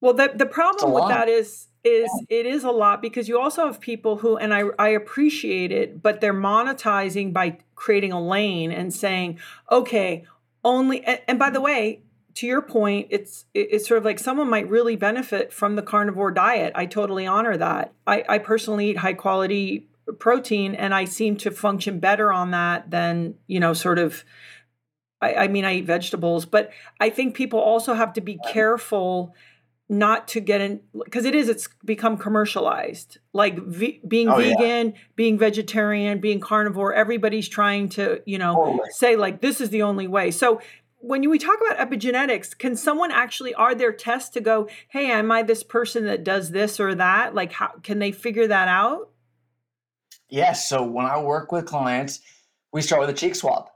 Well, 0.00 0.14
the, 0.14 0.32
the 0.34 0.46
problem 0.46 0.92
with 0.92 1.08
that 1.08 1.28
is 1.28 1.68
is 1.84 2.10
yeah. 2.28 2.40
it 2.40 2.46
is 2.46 2.64
a 2.64 2.70
lot 2.70 3.00
because 3.00 3.28
you 3.28 3.38
also 3.38 3.66
have 3.66 3.80
people 3.80 4.16
who 4.16 4.36
and 4.36 4.52
I, 4.52 4.64
I 4.78 4.88
appreciate 4.88 5.70
it, 5.70 6.02
but 6.02 6.20
they're 6.20 6.34
monetizing 6.34 7.32
by 7.32 7.58
creating 7.76 8.12
a 8.12 8.20
lane 8.20 8.72
and 8.72 8.92
saying, 8.92 9.38
okay, 9.70 10.24
only 10.66 11.02
and, 11.04 11.20
and 11.28 11.38
by 11.38 11.48
the 11.48 11.60
way, 11.60 12.02
to 12.34 12.46
your 12.46 12.60
point, 12.60 13.06
it's 13.10 13.46
it's 13.54 13.88
sort 13.88 13.98
of 13.98 14.04
like 14.04 14.18
someone 14.18 14.50
might 14.50 14.68
really 14.68 14.96
benefit 14.96 15.52
from 15.52 15.76
the 15.76 15.82
carnivore 15.82 16.30
diet. 16.30 16.72
I 16.74 16.84
totally 16.84 17.26
honor 17.26 17.56
that. 17.56 17.94
I, 18.06 18.24
I 18.28 18.38
personally 18.38 18.90
eat 18.90 18.98
high 18.98 19.14
quality 19.14 19.88
protein 20.18 20.74
and 20.74 20.94
I 20.94 21.06
seem 21.06 21.36
to 21.38 21.50
function 21.50 21.98
better 21.98 22.30
on 22.30 22.50
that 22.50 22.90
than, 22.90 23.34
you 23.46 23.58
know, 23.58 23.72
sort 23.72 23.98
of 23.98 24.24
I, 25.22 25.34
I 25.34 25.48
mean 25.48 25.64
I 25.64 25.76
eat 25.76 25.86
vegetables, 25.86 26.44
but 26.44 26.70
I 27.00 27.08
think 27.08 27.34
people 27.34 27.58
also 27.58 27.94
have 27.94 28.12
to 28.14 28.20
be 28.20 28.38
careful 28.52 29.34
not 29.88 30.26
to 30.28 30.40
get 30.40 30.60
in 30.60 30.80
because 31.04 31.24
it 31.24 31.34
is 31.34 31.48
it's 31.48 31.68
become 31.84 32.16
commercialized. 32.16 33.18
Like 33.32 33.58
v, 33.58 34.00
being 34.06 34.28
oh, 34.28 34.36
vegan 34.36 34.88
yeah. 34.88 35.00
being 35.14 35.38
vegetarian 35.38 36.20
being 36.20 36.40
carnivore 36.40 36.92
everybody's 36.92 37.48
trying 37.48 37.88
to 37.90 38.20
you 38.26 38.38
know 38.38 38.80
say 38.90 39.16
like 39.16 39.40
this 39.40 39.60
is 39.60 39.70
the 39.70 39.82
only 39.82 40.08
way. 40.08 40.30
So 40.30 40.60
when 40.98 41.22
you, 41.22 41.30
we 41.30 41.38
talk 41.38 41.58
about 41.60 41.78
epigenetics 41.78 42.56
can 42.56 42.74
someone 42.74 43.12
actually 43.12 43.54
are 43.54 43.74
there 43.74 43.92
tests 43.92 44.30
to 44.30 44.40
go 44.40 44.68
hey 44.88 45.10
am 45.10 45.30
i 45.30 45.42
this 45.42 45.62
person 45.62 46.06
that 46.06 46.24
does 46.24 46.50
this 46.50 46.80
or 46.80 46.94
that? 46.96 47.34
Like 47.34 47.52
how 47.52 47.72
can 47.82 48.00
they 48.00 48.10
figure 48.10 48.48
that 48.48 48.68
out? 48.68 49.10
Yes. 50.28 50.68
So 50.68 50.82
when 50.82 51.06
I 51.06 51.20
work 51.20 51.52
with 51.52 51.66
clients, 51.66 52.20
we 52.72 52.82
start 52.82 53.00
with 53.00 53.10
a 53.10 53.14
cheek 53.14 53.36
swab 53.36 53.68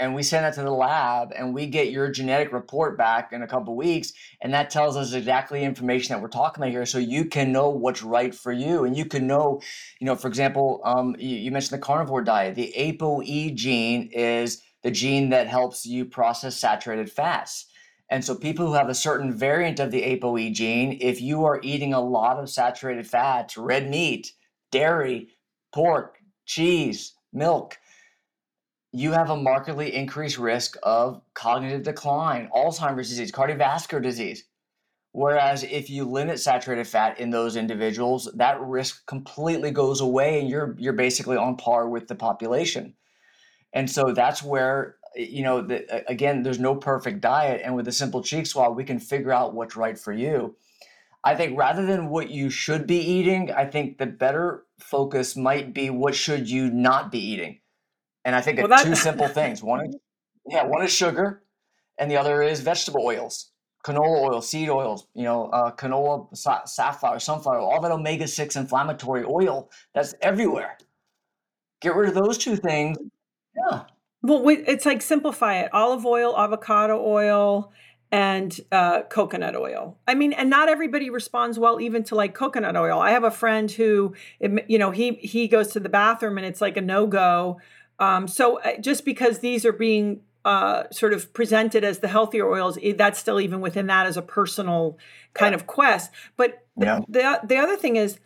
and 0.00 0.14
we 0.14 0.22
send 0.22 0.44
that 0.44 0.54
to 0.54 0.62
the 0.62 0.70
lab 0.70 1.32
and 1.36 1.54
we 1.54 1.66
get 1.66 1.90
your 1.90 2.10
genetic 2.10 2.52
report 2.52 2.96
back 2.96 3.32
in 3.32 3.42
a 3.42 3.46
couple 3.46 3.76
weeks 3.76 4.12
and 4.40 4.52
that 4.52 4.70
tells 4.70 4.96
us 4.96 5.12
exactly 5.12 5.62
information 5.62 6.14
that 6.14 6.22
we're 6.22 6.28
talking 6.28 6.62
about 6.62 6.72
here 6.72 6.86
so 6.86 6.98
you 6.98 7.26
can 7.26 7.52
know 7.52 7.68
what's 7.68 8.02
right 8.02 8.34
for 8.34 8.50
you 8.50 8.84
and 8.84 8.96
you 8.96 9.04
can 9.04 9.26
know 9.26 9.60
you 10.00 10.06
know 10.06 10.16
for 10.16 10.26
example 10.26 10.80
um, 10.84 11.14
you, 11.18 11.36
you 11.36 11.50
mentioned 11.50 11.78
the 11.78 11.84
carnivore 11.84 12.22
diet. 12.22 12.54
The 12.54 12.72
apoe 12.76 13.54
gene 13.54 14.10
is 14.12 14.62
the 14.82 14.90
gene 14.90 15.30
that 15.30 15.46
helps 15.46 15.84
you 15.84 16.04
process 16.04 16.56
saturated 16.56 17.10
fats. 17.10 17.66
And 18.08 18.24
so 18.24 18.34
people 18.34 18.66
who 18.66 18.72
have 18.74 18.88
a 18.88 18.94
certain 18.94 19.32
variant 19.32 19.78
of 19.78 19.90
the 19.90 20.02
apoe 20.02 20.52
gene 20.52 20.98
if 21.00 21.20
you 21.20 21.44
are 21.44 21.60
eating 21.62 21.92
a 21.94 22.00
lot 22.00 22.38
of 22.38 22.50
saturated 22.50 23.06
fats 23.06 23.56
red 23.56 23.88
meat 23.88 24.32
dairy 24.70 25.28
pork, 25.72 26.18
cheese, 26.46 27.14
milk, 27.32 27.78
you 28.92 29.12
have 29.12 29.30
a 29.30 29.36
markedly 29.36 29.94
increased 29.94 30.38
risk 30.38 30.76
of 30.82 31.22
cognitive 31.34 31.82
decline, 31.82 32.50
Alzheimer's 32.54 33.08
disease, 33.08 33.30
cardiovascular 33.30 34.02
disease. 34.02 34.44
Whereas 35.12 35.64
if 35.64 35.90
you 35.90 36.04
limit 36.04 36.38
saturated 36.38 36.86
fat 36.86 37.18
in 37.18 37.30
those 37.30 37.56
individuals, 37.56 38.30
that 38.34 38.60
risk 38.60 39.06
completely 39.06 39.70
goes 39.72 40.00
away 40.00 40.40
and 40.40 40.48
you're 40.48 40.76
you're 40.78 40.92
basically 40.92 41.36
on 41.36 41.56
par 41.56 41.88
with 41.88 42.06
the 42.06 42.14
population. 42.14 42.94
And 43.72 43.90
so 43.90 44.12
that's 44.12 44.42
where 44.42 44.96
you 45.16 45.42
know 45.42 45.62
the, 45.62 46.08
again 46.08 46.44
there's 46.44 46.60
no 46.60 46.76
perfect 46.76 47.20
diet 47.20 47.62
and 47.64 47.74
with 47.74 47.88
a 47.88 47.92
simple 47.92 48.22
cheek 48.22 48.46
swab 48.46 48.76
we 48.76 48.84
can 48.84 49.00
figure 49.00 49.32
out 49.32 49.54
what's 49.54 49.76
right 49.76 49.98
for 49.98 50.12
you. 50.12 50.56
I 51.24 51.34
think 51.34 51.58
rather 51.58 51.84
than 51.84 52.08
what 52.08 52.30
you 52.30 52.48
should 52.48 52.86
be 52.86 52.98
eating, 52.98 53.50
I 53.50 53.66
think 53.66 53.98
the 53.98 54.06
better 54.06 54.64
focus 54.78 55.36
might 55.36 55.74
be 55.74 55.90
what 55.90 56.14
should 56.14 56.48
you 56.48 56.70
not 56.70 57.10
be 57.10 57.18
eating. 57.18 57.60
And 58.24 58.36
I 58.36 58.40
think 58.40 58.58
well, 58.58 58.68
that... 58.68 58.84
two 58.84 58.94
simple 58.94 59.28
things. 59.28 59.62
One 59.62 59.86
is 59.86 59.96
yeah, 60.48 60.64
one 60.64 60.82
is 60.82 60.92
sugar, 60.92 61.42
and 61.98 62.10
the 62.10 62.16
other 62.16 62.42
is 62.42 62.60
vegetable 62.60 63.02
oils, 63.04 63.52
canola 63.84 64.30
oil, 64.30 64.40
seed 64.40 64.68
oils. 64.68 65.06
You 65.14 65.24
know, 65.24 65.46
uh, 65.46 65.70
canola, 65.72 66.34
sa- 66.36 66.64
safflower, 66.64 67.18
sunflower, 67.18 67.58
all 67.58 67.80
that 67.82 67.92
omega 67.92 68.26
six 68.26 68.56
inflammatory 68.56 69.24
oil 69.24 69.70
that's 69.94 70.14
everywhere. 70.22 70.78
Get 71.80 71.94
rid 71.94 72.08
of 72.08 72.14
those 72.14 72.38
two 72.38 72.56
things, 72.56 72.98
Yeah. 73.54 73.84
Well, 74.22 74.48
it's 74.48 74.84
like 74.86 75.02
simplify 75.02 75.60
it: 75.60 75.70
olive 75.72 76.04
oil, 76.04 76.36
avocado 76.36 77.02
oil, 77.02 77.72
and 78.12 78.58
uh, 78.72 79.02
coconut 79.02 79.56
oil. 79.56 79.98
I 80.06 80.14
mean, 80.14 80.32
and 80.32 80.50
not 80.50 80.68
everybody 80.68 81.10
responds 81.10 81.58
well 81.58 81.80
even 81.80 82.02
to 82.04 82.14
like 82.14 82.34
coconut 82.34 82.76
oil. 82.76 82.98
I 82.98 83.12
have 83.12 83.24
a 83.24 83.30
friend 83.30 83.70
who, 83.70 84.14
you 84.40 84.78
know, 84.78 84.90
he 84.90 85.12
he 85.14 85.48
goes 85.48 85.68
to 85.68 85.80
the 85.80 85.88
bathroom 85.88 86.36
and 86.36 86.46
it's 86.46 86.60
like 86.60 86.76
a 86.76 86.82
no 86.82 87.06
go. 87.06 87.60
Um, 88.00 88.26
so 88.26 88.60
uh, 88.60 88.78
just 88.80 89.04
because 89.04 89.38
these 89.38 89.64
are 89.64 89.72
being 89.72 90.22
uh, 90.44 90.84
sort 90.90 91.12
of 91.12 91.32
presented 91.34 91.84
as 91.84 91.98
the 91.98 92.08
healthier 92.08 92.50
oils, 92.50 92.78
that's 92.96 93.18
still 93.18 93.40
even 93.40 93.60
within 93.60 93.86
that 93.88 94.06
as 94.06 94.16
a 94.16 94.22
personal 94.22 94.98
kind 95.34 95.54
of 95.54 95.66
quest. 95.66 96.10
But 96.36 96.64
yeah. 96.76 97.00
the 97.08 97.40
the 97.44 97.56
other 97.58 97.76
thing 97.76 97.96
is 97.96 98.18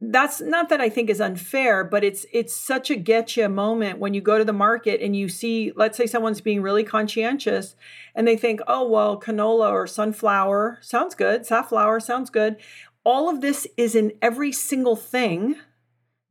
that's 0.00 0.40
not 0.40 0.68
that 0.68 0.80
I 0.80 0.88
think 0.88 1.08
is 1.08 1.20
unfair, 1.20 1.84
but 1.84 2.04
it's 2.04 2.26
it's 2.32 2.54
such 2.54 2.90
a 2.90 2.96
getcha 2.96 3.50
moment 3.52 3.98
when 3.98 4.14
you 4.14 4.20
go 4.20 4.36
to 4.36 4.44
the 4.44 4.52
market 4.52 5.00
and 5.00 5.16
you 5.16 5.28
see, 5.28 5.72
let's 5.76 5.96
say 5.96 6.06
someone's 6.06 6.40
being 6.40 6.60
really 6.60 6.84
conscientious 6.84 7.76
and 8.14 8.26
they 8.26 8.36
think, 8.36 8.60
oh 8.66 8.86
well, 8.86 9.18
canola 9.18 9.70
or 9.70 9.86
sunflower 9.86 10.78
sounds 10.82 11.14
good, 11.14 11.46
safflower 11.46 12.00
sounds 12.00 12.30
good. 12.30 12.56
All 13.04 13.30
of 13.30 13.40
this 13.40 13.66
is 13.76 13.94
in 13.94 14.12
every 14.20 14.50
single 14.50 14.96
thing 14.96 15.54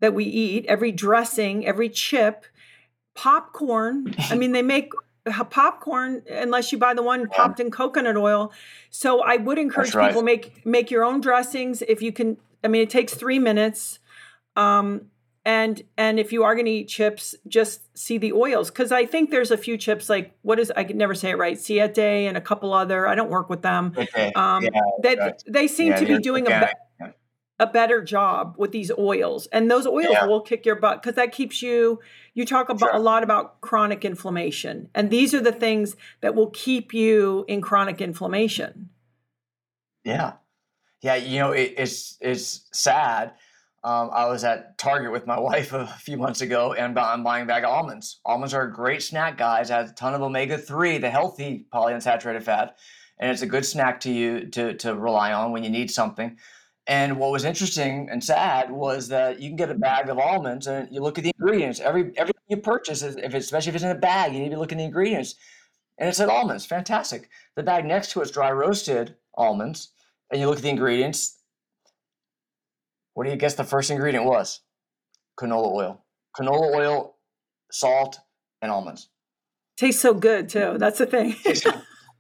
that 0.06 0.14
we 0.14 0.24
eat, 0.24 0.68
every 0.68 0.91
dressing, 0.91 1.66
every 1.66 1.89
chip, 1.89 2.45
popcorn. 3.16 4.14
I 4.30 4.36
mean, 4.36 4.51
they 4.51 4.62
make 4.62 4.91
popcorn 5.49 6.22
unless 6.30 6.72
you 6.72 6.78
buy 6.78 6.93
the 6.93 7.01
one 7.01 7.28
popped 7.28 7.60
in 7.60 7.72
coconut 7.72 8.16
oil. 8.16 8.53
So 8.91 9.24
I 9.24 9.38
would 9.38 9.58
encourage 9.58 9.95
right. 9.95 10.10
people 10.10 10.22
make 10.22 10.64
make 10.64 10.91
your 10.91 11.03
own 11.03 11.22
dressings 11.22 11.82
if 11.82 12.03
you 12.03 12.12
can 12.12 12.38
I 12.64 12.68
mean, 12.68 12.84
it 12.84 12.91
takes 12.91 13.16
three 13.16 13.39
minutes. 13.39 13.97
Um, 14.56 15.08
and 15.43 15.82
and 15.97 16.20
if 16.20 16.32
you 16.32 16.43
are 16.43 16.53
going 16.53 16.68
to 16.68 16.72
eat 16.72 16.88
chips, 16.88 17.34
just 17.47 17.82
see 17.97 18.20
the 18.20 18.34
oils 18.34 18.70
because 18.70 18.91
I 18.91 19.08
think 19.08 19.32
there's 19.32 19.49
a 19.49 19.58
few 19.58 19.76
chips 19.76 20.08
like 20.08 20.36
what 20.43 20.60
is 20.60 20.72
I 20.76 20.84
can 20.84 20.97
never 20.97 21.16
say 21.16 21.32
it 21.32 21.39
right, 21.39 21.60
Siete 21.60 21.97
and 21.97 22.38
a 22.38 22.41
couple 22.41 22.74
other. 22.74 23.08
I 23.08 23.16
don't 23.16 23.32
work 23.32 23.49
with 23.49 23.64
them. 23.64 23.93
Okay. 23.97 24.32
Um, 24.34 24.64
yeah, 24.64 24.82
that 25.01 25.18
right. 25.18 25.43
they 25.47 25.68
seem 25.68 25.93
yeah, 25.93 25.99
to 25.99 26.06
be 26.06 26.20
doing 26.20 26.47
a, 26.47 26.70
a 27.60 27.68
better 27.68 28.03
job 28.03 28.56
with 28.58 28.72
these 28.72 28.91
oils, 28.97 29.47
and 29.47 29.72
those 29.72 29.88
oils 29.88 30.10
yeah. 30.12 30.26
will 30.26 30.41
kick 30.41 30.66
your 30.66 30.76
butt 30.76 31.01
because 31.01 31.16
that 31.16 31.32
keeps 31.32 31.62
you. 31.62 31.99
You 32.34 32.45
talk 32.45 32.70
about 32.70 32.91
sure. 32.91 32.95
a 32.95 32.99
lot 32.99 33.24
about 33.24 33.62
chronic 33.62 34.03
inflammation, 34.03 34.89
and 34.93 35.10
these 35.10 35.34
are 35.34 35.41
the 35.41 35.53
things 35.53 35.95
that 36.22 36.36
will 36.36 36.49
keep 36.49 36.93
you 36.93 37.45
in 37.47 37.62
chronic 37.62 38.01
inflammation. 38.01 38.89
Yeah, 40.03 40.34
yeah, 41.01 41.16
you 41.16 41.39
know, 41.39 41.51
it, 41.51 41.76
it's 41.78 42.18
it's 42.20 42.68
sad. 42.74 43.34
Um, 43.86 44.10
I 44.12 44.28
was 44.28 44.43
at 44.43 44.78
Target 44.78 45.12
with 45.12 45.28
my 45.28 45.39
wife 45.49 45.72
a 45.72 45.86
few 45.86 46.18
months 46.18 46.41
ago, 46.41 46.74
and 46.74 46.97
I'm 46.97 47.24
buying 47.24 47.43
a 47.43 47.45
bag 47.45 47.64
of 47.64 47.70
almonds. 47.70 48.20
Almonds 48.26 48.53
are 48.53 48.64
a 48.64 48.74
great 48.74 49.01
snack, 49.01 49.38
guys. 49.38 49.70
Has 49.70 49.91
a 49.91 49.93
ton 49.93 50.14
of 50.14 50.22
omega 50.22 50.58
three, 50.58 50.97
the 50.97 51.10
healthy 51.10 51.68
polyunsaturated 51.74 52.43
fat, 52.43 52.78
and 53.18 53.32
it's 53.32 53.43
a 53.43 53.47
good 53.47 53.66
snack 53.66 54.01
to 54.01 54.12
you 54.12 54.47
to 54.47 54.74
to 54.74 54.93
rely 54.93 55.32
on 55.32 55.53
when 55.53 55.64
you 55.64 55.70
need 55.70 55.89
something. 55.89 56.38
And 56.88 57.17
what 57.17 57.31
was 57.31 57.45
interesting 57.45 58.09
and 58.11 58.23
sad 58.23 58.69
was 58.69 59.07
that 59.07 59.39
you 59.39 59.49
can 59.49 59.55
get 59.55 59.71
a 59.71 59.75
bag 59.75 60.09
of 60.09 60.19
almonds, 60.19 60.67
and 60.67 60.88
you 60.91 61.01
look 61.01 61.17
at 61.17 61.23
the 61.23 61.31
ingredients. 61.39 61.79
Every 61.79 62.11
everything 62.15 62.43
you 62.47 62.57
purchase, 62.57 63.01
if 63.01 63.17
it's, 63.17 63.45
especially 63.45 63.69
if 63.69 63.75
it's 63.75 63.83
in 63.83 63.89
a 63.89 63.95
bag, 63.95 64.33
you 64.33 64.39
need 64.39 64.51
to 64.51 64.59
look 64.59 64.71
at 64.71 64.77
the 64.77 64.83
ingredients, 64.83 65.33
and 65.97 66.07
it 66.07 66.15
said 66.15 66.29
almonds. 66.29 66.65
Fantastic. 66.65 67.29
The 67.55 67.63
bag 67.63 67.86
next 67.86 68.11
to 68.11 68.21
it's 68.21 68.31
dry 68.31 68.51
roasted 68.51 69.15
almonds 69.36 69.91
and 70.31 70.39
you 70.39 70.47
look 70.47 70.57
at 70.57 70.63
the 70.63 70.69
ingredients, 70.69 71.39
what 73.13 73.25
do 73.25 73.29
you 73.29 73.38
guess 73.38 73.55
the 73.55 73.63
first 73.63 73.89
ingredient 73.89 74.25
was? 74.25 74.61
Canola 75.39 75.71
oil. 75.71 76.05
Canola 76.38 76.75
oil, 76.75 77.15
salt, 77.71 78.19
and 78.61 78.71
almonds. 78.71 79.09
Tastes 79.77 80.01
so 80.01 80.13
good 80.13 80.49
too. 80.49 80.77
That's 80.77 80.97
the 80.97 81.05
thing. 81.05 81.36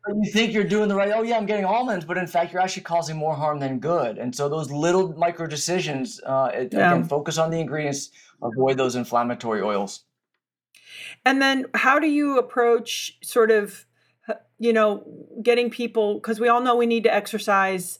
You 0.07 0.31
think 0.31 0.53
you're 0.53 0.63
doing 0.63 0.87
the 0.87 0.95
right, 0.95 1.11
oh 1.13 1.23
yeah, 1.23 1.37
I'm 1.37 1.45
getting 1.45 1.65
almonds, 1.65 2.05
but 2.05 2.17
in 2.17 2.27
fact, 2.27 2.53
you're 2.53 2.61
actually 2.61 2.83
causing 2.83 3.17
more 3.17 3.35
harm 3.35 3.59
than 3.59 3.79
good. 3.79 4.17
And 4.17 4.35
so 4.35 4.47
those 4.47 4.71
little 4.71 5.17
micro 5.17 5.47
decisions, 5.47 6.21
uh, 6.25 6.51
yeah. 6.53 6.59
again, 6.61 7.03
focus 7.03 7.37
on 7.37 7.49
the 7.49 7.59
ingredients, 7.59 8.11
avoid 8.41 8.77
those 8.77 8.95
inflammatory 8.95 9.61
oils. 9.61 10.03
And 11.25 11.41
then 11.41 11.65
how 11.73 11.97
do 11.99 12.07
you 12.07 12.37
approach 12.37 13.17
sort 13.21 13.49
of 13.49 13.85
you 14.57 14.73
know, 14.73 15.03
getting 15.41 15.69
people 15.69 16.15
because 16.15 16.39
we 16.39 16.47
all 16.47 16.61
know 16.61 16.75
we 16.75 16.85
need 16.85 17.03
to 17.03 17.13
exercise. 17.13 17.99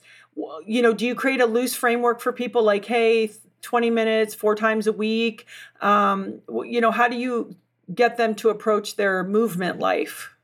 You 0.66 0.82
know, 0.82 0.94
do 0.94 1.06
you 1.06 1.16
create 1.16 1.42
a 1.42 1.46
loose 1.46 1.76
framework 1.76 2.20
for 2.20 2.34
people 2.34 2.64
like, 2.64 2.86
hey, 2.86 3.32
20 3.62 3.90
minutes, 3.90 4.34
four 4.34 4.56
times 4.56 4.88
a 4.88 4.92
week? 4.92 5.46
Um, 5.82 6.42
you 6.66 6.82
know, 6.82 6.92
how 6.92 7.08
do 7.08 7.16
you 7.16 7.56
get 7.94 8.18
them 8.18 8.36
to 8.36 8.50
approach 8.50 8.96
their 8.96 9.24
movement 9.24 9.80
life? 9.80 10.35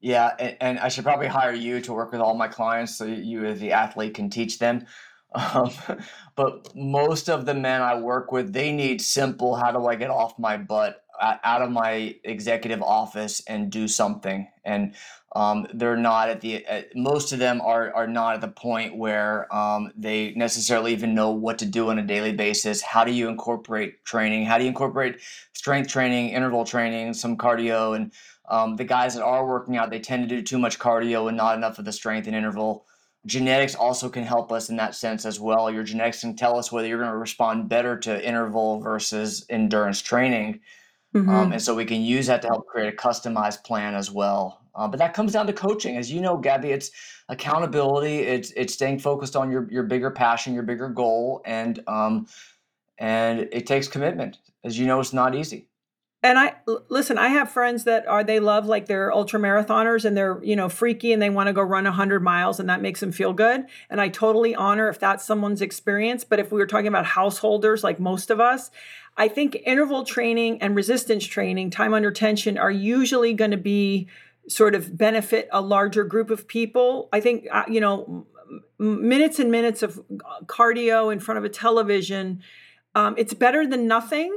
Yeah, 0.00 0.34
and, 0.38 0.56
and, 0.60 0.78
I 0.78 0.88
should 0.88 1.04
probably 1.04 1.26
hire 1.26 1.52
you 1.52 1.80
to 1.80 1.92
work 1.92 2.12
with 2.12 2.20
all 2.20 2.34
my 2.34 2.46
clients 2.46 2.96
so 2.96 3.04
you, 3.04 3.44
as 3.44 3.58
the 3.58 3.72
athlete, 3.72 4.14
can 4.14 4.30
teach 4.30 4.58
them. 4.58 4.86
Um, 5.34 5.70
but 6.36 6.74
most 6.74 7.28
of 7.28 7.44
the 7.44 7.52
men 7.52 7.82
I 7.82 8.00
work 8.00 8.32
with, 8.32 8.54
they 8.54 8.72
need 8.72 9.02
simple. 9.02 9.56
How 9.56 9.70
do 9.70 9.86
I 9.86 9.94
get 9.94 10.08
off 10.08 10.38
my 10.38 10.56
butt? 10.56 11.04
out 11.20 11.62
of 11.62 11.70
my 11.70 12.14
executive 12.24 12.82
office 12.82 13.42
and 13.46 13.70
do 13.70 13.88
something 13.88 14.48
and 14.64 14.94
um, 15.36 15.66
they're 15.74 15.96
not 15.96 16.30
at 16.30 16.40
the 16.40 16.66
uh, 16.66 16.82
most 16.94 17.32
of 17.32 17.38
them 17.38 17.60
are 17.60 17.92
are 17.94 18.06
not 18.06 18.34
at 18.34 18.40
the 18.40 18.48
point 18.48 18.96
where 18.96 19.52
um, 19.54 19.92
they 19.96 20.32
necessarily 20.34 20.92
even 20.92 21.14
know 21.14 21.30
what 21.30 21.58
to 21.58 21.66
do 21.66 21.90
on 21.90 21.98
a 21.98 22.02
daily 22.02 22.32
basis 22.32 22.80
how 22.80 23.04
do 23.04 23.12
you 23.12 23.28
incorporate 23.28 24.04
training 24.04 24.46
how 24.46 24.58
do 24.58 24.64
you 24.64 24.68
incorporate 24.68 25.20
strength 25.52 25.88
training 25.88 26.30
interval 26.30 26.64
training 26.64 27.12
some 27.12 27.36
cardio 27.36 27.94
and 27.96 28.12
um, 28.50 28.76
the 28.76 28.84
guys 28.84 29.14
that 29.14 29.24
are 29.24 29.46
working 29.46 29.76
out 29.76 29.90
they 29.90 30.00
tend 30.00 30.28
to 30.28 30.34
do 30.34 30.42
too 30.42 30.58
much 30.58 30.78
cardio 30.78 31.28
and 31.28 31.36
not 31.36 31.56
enough 31.56 31.78
of 31.78 31.84
the 31.84 31.92
strength 31.92 32.26
and 32.26 32.36
interval 32.36 32.86
genetics 33.26 33.74
also 33.74 34.08
can 34.08 34.22
help 34.22 34.52
us 34.52 34.70
in 34.70 34.76
that 34.76 34.94
sense 34.94 35.24
as 35.24 35.40
well 35.40 35.70
your 35.70 35.82
genetics 35.82 36.20
can 36.20 36.36
tell 36.36 36.58
us 36.58 36.72
whether 36.72 36.86
you're 36.86 36.98
going 36.98 37.10
to 37.10 37.16
respond 37.16 37.68
better 37.68 37.98
to 37.98 38.26
interval 38.26 38.80
versus 38.80 39.44
endurance 39.50 40.00
training 40.00 40.60
um, 41.14 41.22
mm-hmm. 41.22 41.34
Um, 41.34 41.52
and 41.52 41.62
so 41.62 41.74
we 41.74 41.84
can 41.84 42.02
use 42.02 42.26
that 42.26 42.42
to 42.42 42.48
help 42.48 42.66
create 42.66 42.92
a 42.92 42.96
customized 42.96 43.64
plan 43.64 43.94
as 43.94 44.10
well. 44.10 44.60
Uh, 44.74 44.86
but 44.86 44.98
that 44.98 45.14
comes 45.14 45.32
down 45.32 45.46
to 45.46 45.52
coaching, 45.52 45.96
as 45.96 46.12
you 46.12 46.20
know, 46.20 46.36
Gabby. 46.36 46.70
It's 46.70 46.90
accountability. 47.28 48.18
It's 48.20 48.52
it's 48.52 48.74
staying 48.74 49.00
focused 49.00 49.34
on 49.34 49.50
your 49.50 49.68
your 49.70 49.82
bigger 49.82 50.10
passion, 50.10 50.54
your 50.54 50.62
bigger 50.62 50.88
goal, 50.88 51.42
and 51.44 51.82
um, 51.88 52.26
and 52.98 53.48
it 53.50 53.66
takes 53.66 53.88
commitment. 53.88 54.38
As 54.64 54.78
you 54.78 54.86
know, 54.86 55.00
it's 55.00 55.12
not 55.12 55.34
easy. 55.34 55.68
And 56.20 56.36
I 56.36 56.54
listen. 56.88 57.16
I 57.16 57.28
have 57.28 57.48
friends 57.48 57.84
that 57.84 58.04
are 58.08 58.24
they 58.24 58.40
love 58.40 58.66
like 58.66 58.86
they're 58.86 59.12
ultra 59.12 59.38
marathoners 59.38 60.04
and 60.04 60.16
they're 60.16 60.42
you 60.42 60.56
know 60.56 60.68
freaky 60.68 61.12
and 61.12 61.22
they 61.22 61.30
want 61.30 61.46
to 61.46 61.52
go 61.52 61.62
run 61.62 61.84
hundred 61.84 62.24
miles 62.24 62.58
and 62.58 62.68
that 62.68 62.82
makes 62.82 62.98
them 62.98 63.12
feel 63.12 63.32
good. 63.32 63.66
And 63.88 64.00
I 64.00 64.08
totally 64.08 64.52
honor 64.52 64.88
if 64.88 64.98
that's 64.98 65.24
someone's 65.24 65.62
experience. 65.62 66.24
But 66.24 66.40
if 66.40 66.50
we 66.50 66.58
were 66.58 66.66
talking 66.66 66.88
about 66.88 67.06
householders 67.06 67.84
like 67.84 68.00
most 68.00 68.30
of 68.30 68.40
us, 68.40 68.72
I 69.16 69.28
think 69.28 69.58
interval 69.64 70.04
training 70.04 70.60
and 70.60 70.74
resistance 70.74 71.24
training, 71.24 71.70
time 71.70 71.94
under 71.94 72.10
tension, 72.10 72.58
are 72.58 72.70
usually 72.70 73.32
going 73.32 73.52
to 73.52 73.56
be 73.56 74.08
sort 74.48 74.74
of 74.74 74.96
benefit 74.96 75.48
a 75.52 75.60
larger 75.60 76.04
group 76.04 76.30
of 76.30 76.48
people. 76.48 77.08
I 77.12 77.20
think, 77.20 77.46
uh, 77.50 77.64
you 77.68 77.80
know, 77.80 78.26
minutes 78.78 79.38
and 79.38 79.50
minutes 79.50 79.82
of 79.82 79.98
uh, 79.98 80.40
cardio 80.46 81.12
in 81.12 81.20
front 81.20 81.38
of 81.38 81.44
a 81.44 81.48
television, 81.48 82.42
um, 82.94 83.14
it's 83.18 83.34
better 83.34 83.66
than 83.66 83.86
nothing. 83.86 84.36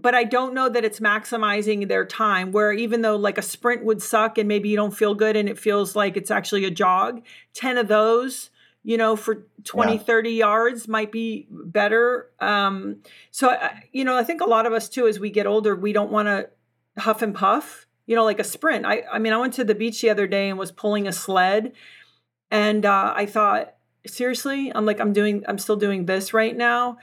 But 0.00 0.14
I 0.14 0.24
don't 0.24 0.54
know 0.54 0.68
that 0.68 0.84
it's 0.84 1.00
maximizing 1.00 1.88
their 1.88 2.06
time. 2.06 2.52
Where 2.52 2.72
even 2.72 3.02
though 3.02 3.16
like 3.16 3.36
a 3.36 3.42
sprint 3.42 3.84
would 3.84 4.00
suck 4.00 4.38
and 4.38 4.46
maybe 4.46 4.68
you 4.68 4.76
don't 4.76 4.96
feel 4.96 5.14
good 5.14 5.36
and 5.36 5.48
it 5.48 5.58
feels 5.58 5.96
like 5.96 6.16
it's 6.16 6.30
actually 6.30 6.64
a 6.64 6.70
jog, 6.70 7.22
10 7.54 7.78
of 7.78 7.88
those 7.88 8.50
you 8.84 8.96
know, 8.96 9.16
for 9.16 9.46
20, 9.64 9.92
yeah. 9.92 9.98
30 9.98 10.30
yards 10.30 10.88
might 10.88 11.12
be 11.12 11.46
better. 11.50 12.30
Um, 12.40 13.02
so, 13.30 13.54
you 13.92 14.02
know, 14.02 14.16
I 14.16 14.24
think 14.24 14.40
a 14.40 14.46
lot 14.46 14.64
of 14.64 14.72
us 14.72 14.88
too, 14.88 15.06
as 15.06 15.20
we 15.20 15.28
get 15.28 15.46
older, 15.46 15.76
we 15.76 15.92
don't 15.92 16.10
want 16.10 16.28
to 16.28 16.48
huff 16.98 17.20
and 17.20 17.34
puff, 17.34 17.86
you 18.06 18.16
know, 18.16 18.24
like 18.24 18.38
a 18.38 18.44
sprint. 18.44 18.86
I, 18.86 19.02
I 19.12 19.18
mean, 19.18 19.34
I 19.34 19.36
went 19.36 19.52
to 19.54 19.64
the 19.64 19.74
beach 19.74 20.00
the 20.00 20.08
other 20.08 20.26
day 20.26 20.48
and 20.48 20.58
was 20.58 20.72
pulling 20.72 21.06
a 21.06 21.12
sled 21.12 21.72
and 22.50 22.86
uh, 22.86 23.12
I 23.14 23.26
thought, 23.26 23.74
seriously, 24.06 24.72
I'm 24.74 24.86
like, 24.86 25.00
I'm 25.00 25.12
doing, 25.12 25.44
I'm 25.46 25.58
still 25.58 25.76
doing 25.76 26.06
this 26.06 26.32
right 26.32 26.56
now. 26.56 26.98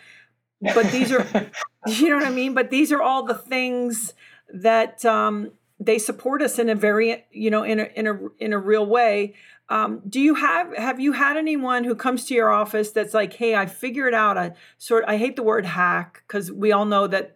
But 0.74 0.92
these 0.92 1.12
are, 1.12 1.26
you 1.88 2.10
know 2.10 2.18
what 2.18 2.26
I 2.26 2.32
mean? 2.32 2.54
But 2.54 2.70
these 2.70 2.92
are 2.92 3.02
all 3.02 3.24
the 3.26 3.36
things 3.36 4.14
that 4.54 5.04
um, 5.06 5.52
they 5.80 5.98
support 5.98 6.42
us 6.42 6.60
in 6.60 6.70
a 6.70 6.76
very, 6.76 7.26
you 7.32 7.50
know, 7.50 7.64
in 7.64 7.80
a, 7.80 7.84
in 7.96 8.08
a, 8.08 8.20
in 8.40 8.54
a 8.54 8.60
real 8.60 8.86
way. 8.86 9.36
Um, 9.68 10.02
do 10.08 10.20
you 10.20 10.36
have 10.36 10.76
have 10.78 11.00
you 11.00 11.14
had 11.14 11.38
anyone 11.38 11.86
who 11.86 11.96
comes 11.96 12.26
to 12.26 12.36
your 12.36 12.52
office 12.52 12.92
that's 12.92 13.14
like, 13.14 13.34
hey, 13.34 13.56
I 13.56 13.66
figured 13.66 14.14
out 14.14 14.38
a 14.38 14.54
sort. 14.78 15.06
I 15.08 15.18
hate 15.18 15.36
the 15.36 15.44
word 15.44 15.66
hack 15.66 16.24
because 16.28 16.52
we 16.52 16.72
all 16.72 16.86
know 16.86 17.08
that 17.08 17.36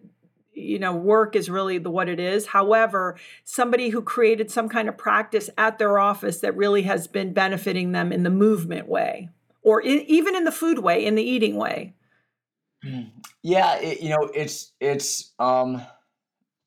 you 0.54 0.78
know 0.78 0.96
work 0.96 1.36
is 1.36 1.50
really 1.50 1.80
the 1.80 1.90
what 1.90 2.08
it 2.08 2.20
is. 2.20 2.48
However, 2.48 3.18
somebody 3.46 3.90
who 3.90 4.04
created 4.04 4.52
some 4.52 4.70
kind 4.70 4.88
of 4.88 4.96
practice 4.96 5.50
at 5.58 5.80
their 5.80 5.98
office 5.98 6.40
that 6.42 6.56
really 6.56 6.84
has 6.84 7.08
been 7.08 7.34
benefiting 7.34 7.94
them 7.94 8.12
in 8.12 8.22
the 8.22 8.30
movement 8.30 8.88
way, 8.88 9.30
or 9.64 9.82
in, 9.82 10.02
even 10.02 10.36
in 10.36 10.44
the 10.44 10.52
food 10.52 10.80
way, 10.80 11.04
in 11.04 11.16
the 11.16 11.24
eating 11.24 11.56
way. 11.56 11.96
Yeah, 13.44 13.76
it, 13.78 14.02
you 14.02 14.10
know, 14.10 14.30
it's 14.34 14.74
it's. 14.80 15.34
um 15.40 15.82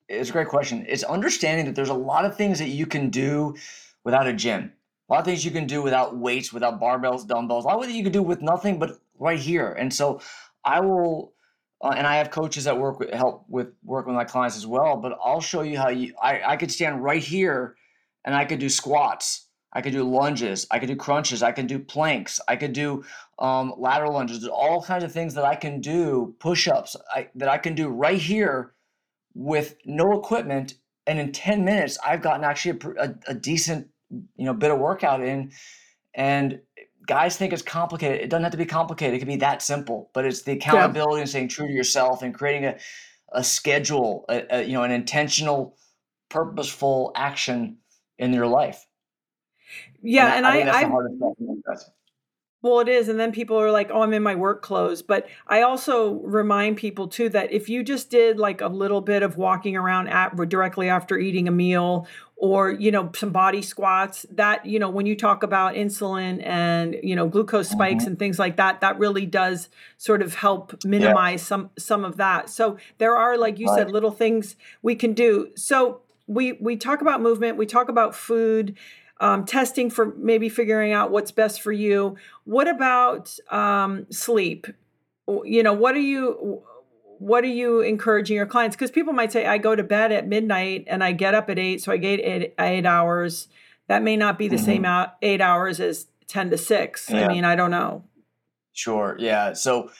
it's 0.08 0.30
a 0.30 0.32
great 0.32 0.48
question. 0.48 0.84
It's 0.88 1.02
understanding 1.04 1.66
that 1.66 1.74
there's 1.74 1.88
a 1.88 1.94
lot 1.94 2.24
of 2.26 2.36
things 2.36 2.58
that 2.58 2.68
you 2.68 2.86
can 2.86 3.10
do 3.10 3.56
without 4.04 4.26
a 4.26 4.32
gym. 4.34 4.72
A 5.08 5.12
lot 5.14 5.20
of 5.20 5.24
things 5.26 5.44
you 5.44 5.50
can 5.50 5.66
do 5.66 5.82
without 5.82 6.16
weights, 6.16 6.52
without 6.52 6.80
barbells, 6.80 7.26
dumbbells. 7.26 7.64
A 7.64 7.68
lot 7.68 7.78
of 7.78 7.84
things 7.84 7.96
you 7.96 8.02
can 8.02 8.12
do 8.12 8.22
with 8.22 8.42
nothing 8.42 8.78
but 8.78 8.98
right 9.18 9.38
here. 9.38 9.72
And 9.72 9.92
so 9.92 10.20
I 10.64 10.80
will, 10.80 11.34
uh, 11.82 11.94
and 11.96 12.06
I 12.06 12.16
have 12.16 12.30
coaches 12.30 12.64
that 12.64 12.78
work 12.78 13.00
with, 13.00 13.10
help 13.12 13.44
with 13.48 13.68
work 13.84 14.06
with 14.06 14.14
my 14.16 14.24
clients 14.24 14.56
as 14.56 14.66
well. 14.66 14.96
But 14.96 15.18
I'll 15.24 15.40
show 15.40 15.62
you 15.62 15.78
how 15.78 15.88
you. 15.88 16.14
I 16.22 16.42
I 16.52 16.56
could 16.56 16.70
stand 16.72 17.02
right 17.02 17.22
here, 17.22 17.76
and 18.24 18.34
I 18.34 18.44
could 18.44 18.58
do 18.58 18.68
squats. 18.68 19.48
I 19.73 19.81
could 19.81 19.93
do 19.93 20.09
lunges. 20.09 20.66
I 20.70 20.79
could 20.79 20.89
do 20.89 20.97
crunches. 20.97 21.43
I 21.43 21.53
can 21.53 21.66
do 21.66 21.79
planks. 21.79 22.41
I 22.47 22.57
could 22.57 22.73
do 22.73 23.05
um, 23.39 23.75
lateral 23.79 24.12
lunges. 24.12 24.41
There's 24.41 24.53
all 24.53 24.83
kinds 24.83 25.05
of 25.05 25.12
things 25.12 25.35
that 25.35 25.45
I 25.45 25.57
can 25.57 25.81
do, 25.81 26.35
push-ups 26.39 26.97
I, 27.14 27.29
that 27.35 27.49
I 27.49 27.59
can 27.59 27.75
do 27.75 27.89
right 27.89 28.18
here 28.18 28.75
with 29.35 29.77
no 29.87 30.18
equipment. 30.18 30.75
And 31.07 31.18
in 31.18 31.33
10 31.33 31.64
minutes, 31.64 31.99
I've 32.05 32.23
gotten 32.23 32.45
actually 32.45 32.79
a, 32.83 33.05
a, 33.05 33.14
a 33.29 33.35
decent, 33.35 33.89
you 34.11 34.45
know, 34.45 34.53
bit 34.53 34.70
of 34.70 34.79
workout 34.79 35.23
in. 35.23 35.53
And 36.14 36.61
guys 37.07 37.37
think 37.37 37.55
it's 37.55 37.62
complicated. 37.62 38.20
It 38.20 38.29
doesn't 38.29 38.45
have 38.45 38.53
to 38.53 38.59
be 38.59 38.66
complicated. 38.66 39.14
It 39.14 39.18
can 39.20 39.29
be 39.29 39.37
that 39.37 39.62
simple. 39.62 40.11
But 40.12 40.27
it's 40.27 40.43
the 40.43 40.53
accountability 40.53 41.16
yeah. 41.16 41.20
and 41.20 41.29
staying 41.29 41.49
true 41.49 41.66
to 41.66 41.73
yourself 41.73 42.23
and 42.23 42.35
creating 42.35 42.66
a, 42.66 42.77
a 43.33 43.43
schedule, 43.43 44.27
a, 44.29 44.45
a, 44.51 44.62
you 44.64 44.75
know, 44.75 44.83
an 44.83 44.91
intentional, 44.91 45.77
purposeful 46.29 47.12
action 47.16 47.79
in 48.18 48.35
your 48.35 48.47
life. 48.47 48.87
Yeah, 50.03 50.37
and, 50.37 50.47
and 50.47 50.70
I, 50.70 50.81
I, 50.81 50.85
I 50.85 51.77
well, 52.62 52.79
it 52.79 52.89
is. 52.89 53.09
And 53.09 53.18
then 53.18 53.33
people 53.33 53.61
are 53.61 53.73
like, 53.73 53.91
oh, 53.93 54.03
I'm 54.03 54.12
in 54.12 54.23
my 54.23 54.37
work 54.37 54.62
clothes. 54.62 55.03
But 55.03 55.29
I 55.49 55.62
also 55.62 56.20
remind 56.20 56.77
people 56.77 57.09
too 57.09 57.29
that 57.31 57.53
if 57.53 57.68
you 57.68 57.83
just 57.83 58.09
did 58.09 58.39
like 58.39 58.61
a 58.61 58.68
little 58.68 59.01
bit 59.01 59.25
of 59.25 59.37
walking 59.37 59.77
around 59.77 60.09
at, 60.09 60.37
directly 60.49 60.89
after 60.89 61.18
eating 61.18 61.49
a 61.49 61.51
meal 61.51 62.07
or, 62.37 62.70
you 62.70 62.93
know, 62.93 63.11
some 63.16 63.31
body 63.31 63.62
squats, 63.62 64.27
that, 64.31 64.64
you 64.64 64.79
know, 64.79 64.89
when 64.89 65.07
you 65.07 65.16
talk 65.16 65.43
about 65.43 65.75
insulin 65.75 66.45
and, 66.47 66.97
you 67.03 67.16
know, 67.16 67.27
glucose 67.27 67.68
spikes 67.68 68.05
mm-hmm. 68.05 68.11
and 68.11 68.18
things 68.18 68.39
like 68.39 68.57
that, 68.57 68.81
that 68.81 68.97
really 68.97 69.27
does 69.27 69.68
sort 69.97 70.23
of 70.23 70.37
help 70.37 70.85
minimize 70.85 71.41
yeah. 71.41 71.47
some 71.47 71.70
some 71.77 72.05
of 72.05 72.16
that. 72.16 72.49
So 72.49 72.79
there 72.99 73.16
are, 73.16 73.37
like 73.37 73.59
you 73.59 73.66
right. 73.66 73.79
said, 73.79 73.91
little 73.91 74.12
things 74.12 74.57
we 74.83 74.95
can 74.95 75.14
do. 75.14 75.51
So 75.57 76.03
we 76.29 76.53
we 76.53 76.77
talk 76.77 77.01
about 77.01 77.20
movement, 77.20 77.57
we 77.57 77.66
talk 77.66 77.89
about 77.89 78.14
food 78.14 78.77
um, 79.23 79.45
testing 79.45 79.89
for 79.89 80.12
maybe 80.16 80.49
figuring 80.49 80.93
out 80.93 81.12
what's 81.12 81.31
best 81.31 81.62
for 81.62 81.70
you. 81.70 82.16
What 82.43 82.66
about 82.66 83.39
um, 83.51 84.07
sleep? 84.11 84.66
You 85.29 85.62
know, 85.62 85.73
what 85.73 85.95
are 85.95 86.01
you 86.01 86.62
what 87.18 87.45
are 87.45 87.49
you 87.49 87.81
encouraging 87.83 88.35
your 88.35 88.47
clients? 88.47 88.75
Because 88.75 88.91
people 88.91 89.12
might 89.12 89.31
say, 89.31 89.47
I 89.47 89.59
go 89.59 89.77
to 89.77 89.85
bed 89.85 90.11
at 90.11 90.27
midnight 90.27 90.87
and 90.89 91.05
I 91.05 91.12
get 91.12 91.35
up 91.35 91.49
at 91.49 91.59
eight, 91.59 91.81
so 91.81 91.93
I 91.93 91.99
get 91.99 92.18
eight, 92.18 92.53
eight 92.59 92.85
hours. 92.85 93.47
That 93.87 94.03
may 94.03 94.16
not 94.16 94.39
be 94.39 94.49
the 94.49 94.57
mm-hmm. 94.57 94.64
same 94.64 94.85
out, 94.85 95.14
eight 95.23 95.41
hours 95.41 95.79
as 95.79 96.09
ten 96.27 96.51
to 96.51 96.59
six. 96.59 97.09
Yeah. 97.09 97.25
I 97.25 97.29
mean, 97.29 97.45
I 97.45 97.55
don't 97.55 97.70
know. 97.70 98.03
Sure. 98.73 99.14
Yeah. 99.20 99.53
So 99.53 99.91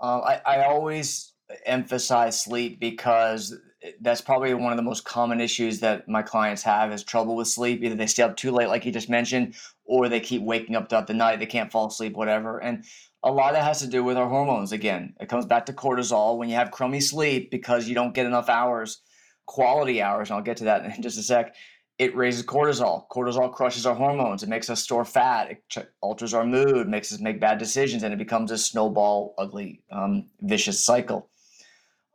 uh, 0.00 0.18
I, 0.18 0.40
I 0.44 0.64
always 0.64 1.34
emphasize 1.66 2.42
sleep 2.42 2.80
because 2.80 3.56
that's 4.00 4.20
probably 4.20 4.54
one 4.54 4.72
of 4.72 4.76
the 4.76 4.82
most 4.82 5.04
common 5.04 5.40
issues 5.40 5.80
that 5.80 6.08
my 6.08 6.22
clients 6.22 6.62
have 6.62 6.92
is 6.92 7.02
trouble 7.02 7.36
with 7.36 7.48
sleep. 7.48 7.82
Either 7.82 7.94
they 7.94 8.06
stay 8.06 8.22
up 8.22 8.36
too 8.36 8.50
late, 8.50 8.68
like 8.68 8.84
you 8.84 8.92
just 8.92 9.08
mentioned, 9.08 9.54
or 9.84 10.08
they 10.08 10.20
keep 10.20 10.42
waking 10.42 10.76
up 10.76 10.88
throughout 10.88 11.06
the 11.06 11.14
night. 11.14 11.38
They 11.38 11.46
can't 11.46 11.72
fall 11.72 11.88
asleep, 11.88 12.14
whatever. 12.14 12.58
And 12.58 12.84
a 13.22 13.30
lot 13.30 13.50
of 13.50 13.56
that 13.56 13.64
has 13.64 13.80
to 13.80 13.86
do 13.86 14.04
with 14.04 14.16
our 14.16 14.28
hormones. 14.28 14.72
Again, 14.72 15.14
it 15.20 15.28
comes 15.28 15.46
back 15.46 15.66
to 15.66 15.72
cortisol. 15.72 16.38
When 16.38 16.48
you 16.48 16.54
have 16.56 16.70
crummy 16.70 17.00
sleep 17.00 17.50
because 17.50 17.88
you 17.88 17.94
don't 17.94 18.14
get 18.14 18.26
enough 18.26 18.48
hours, 18.48 19.00
quality 19.46 20.00
hours, 20.00 20.30
and 20.30 20.36
I'll 20.36 20.44
get 20.44 20.58
to 20.58 20.64
that 20.64 20.84
in 20.96 21.02
just 21.02 21.18
a 21.18 21.22
sec, 21.22 21.54
it 21.98 22.16
raises 22.16 22.44
cortisol. 22.44 23.06
Cortisol 23.08 23.52
crushes 23.52 23.86
our 23.86 23.94
hormones. 23.94 24.42
It 24.42 24.48
makes 24.48 24.70
us 24.70 24.82
store 24.82 25.04
fat. 25.04 25.50
It 25.50 25.88
alters 26.00 26.34
our 26.34 26.44
mood, 26.44 26.88
makes 26.88 27.12
us 27.12 27.20
make 27.20 27.40
bad 27.40 27.58
decisions, 27.58 28.02
and 28.02 28.12
it 28.12 28.16
becomes 28.16 28.50
a 28.50 28.58
snowball, 28.58 29.34
ugly, 29.38 29.82
um, 29.90 30.28
vicious 30.40 30.84
cycle. 30.84 31.28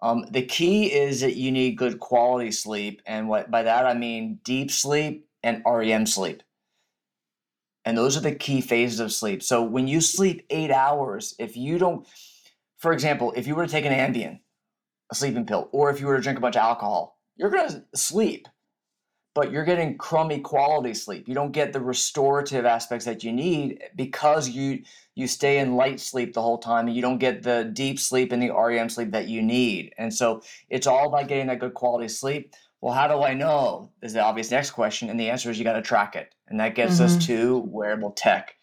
Um, 0.02 0.26
the 0.30 0.44
key 0.44 0.92
is 0.94 1.22
that 1.22 1.36
you 1.36 1.52
need 1.52 1.78
good 1.78 2.00
quality 2.00 2.52
sleep, 2.52 3.02
and 3.06 3.28
what 3.28 3.50
by 3.50 3.64
that 3.64 3.86
I 3.86 3.94
mean 3.94 4.40
deep 4.44 4.72
sleep 4.72 5.28
and 5.44 5.64
REM 5.66 6.06
sleep. 6.06 6.44
And 7.84 7.98
those 7.98 8.18
are 8.18 8.22
the 8.22 8.36
key 8.36 8.62
phases 8.62 9.00
of 9.00 9.14
sleep. 9.14 9.42
So 9.42 9.64
when 9.64 9.88
you 9.88 10.02
sleep 10.02 10.46
eight 10.50 10.72
hours, 10.72 11.34
if 11.40 11.56
you 11.56 11.78
don't, 11.78 12.06
for 12.78 12.92
example, 12.92 13.34
if 13.36 13.48
you 13.48 13.56
were 13.56 13.66
to 13.66 13.72
take 13.72 13.86
an 13.86 13.94
Ambien, 13.94 14.40
a 15.10 15.16
sleeping 15.16 15.46
pill, 15.46 15.70
or 15.72 15.90
if 15.90 16.00
you 16.00 16.08
were 16.08 16.18
to 16.18 16.22
drink 16.22 16.38
a 16.38 16.42
bunch 16.42 16.58
of 16.58 16.64
alcohol, 16.64 17.18
you're 17.38 17.50
gonna 17.50 17.86
sleep 17.96 18.48
but 19.38 19.52
you're 19.52 19.64
getting 19.64 19.96
crummy 20.00 20.40
quality 20.40 20.96
sleep. 20.96 21.28
You 21.28 21.36
don't 21.36 21.52
get 21.52 21.72
the 21.72 21.80
restorative 21.80 22.66
aspects 22.66 23.06
that 23.06 23.24
you 23.24 23.32
need 23.32 23.84
because 23.96 24.50
you 24.50 24.82
you 25.14 25.28
stay 25.28 25.60
in 25.60 25.76
light 25.76 26.00
sleep 26.00 26.34
the 26.34 26.42
whole 26.42 26.58
time 26.58 26.88
and 26.88 26.96
you 26.96 27.04
don't 27.04 27.20
get 27.20 27.44
the 27.44 27.70
deep 27.72 28.00
sleep 28.00 28.32
and 28.32 28.42
the 28.42 28.50
REM 28.50 28.90
sleep 28.90 29.12
that 29.12 29.28
you 29.28 29.44
need. 29.44 29.94
And 30.00 30.12
so 30.12 30.42
it's 30.72 30.88
all 30.88 31.10
about 31.10 31.28
getting 31.28 31.46
that 31.48 31.60
good 31.60 31.76
quality 31.76 32.08
sleep. 32.08 32.56
Well, 32.82 32.96
how 32.96 33.08
do 33.08 33.22
I 33.22 33.36
know? 33.36 33.92
Is 34.02 34.14
the 34.14 34.24
obvious 34.24 34.50
next 34.50 34.72
question. 34.72 35.08
And 35.12 35.20
the 35.20 35.30
answer 35.30 35.52
is 35.52 35.60
you 35.60 35.64
got 35.64 35.74
to 35.74 35.84
track 35.84 36.16
it. 36.16 36.34
And 36.48 36.60
that 36.60 36.74
gets 36.74 36.96
mm-hmm. 36.96 37.04
us 37.04 37.26
to 37.28 37.60
wearable 37.68 38.14
tech. 38.14 38.56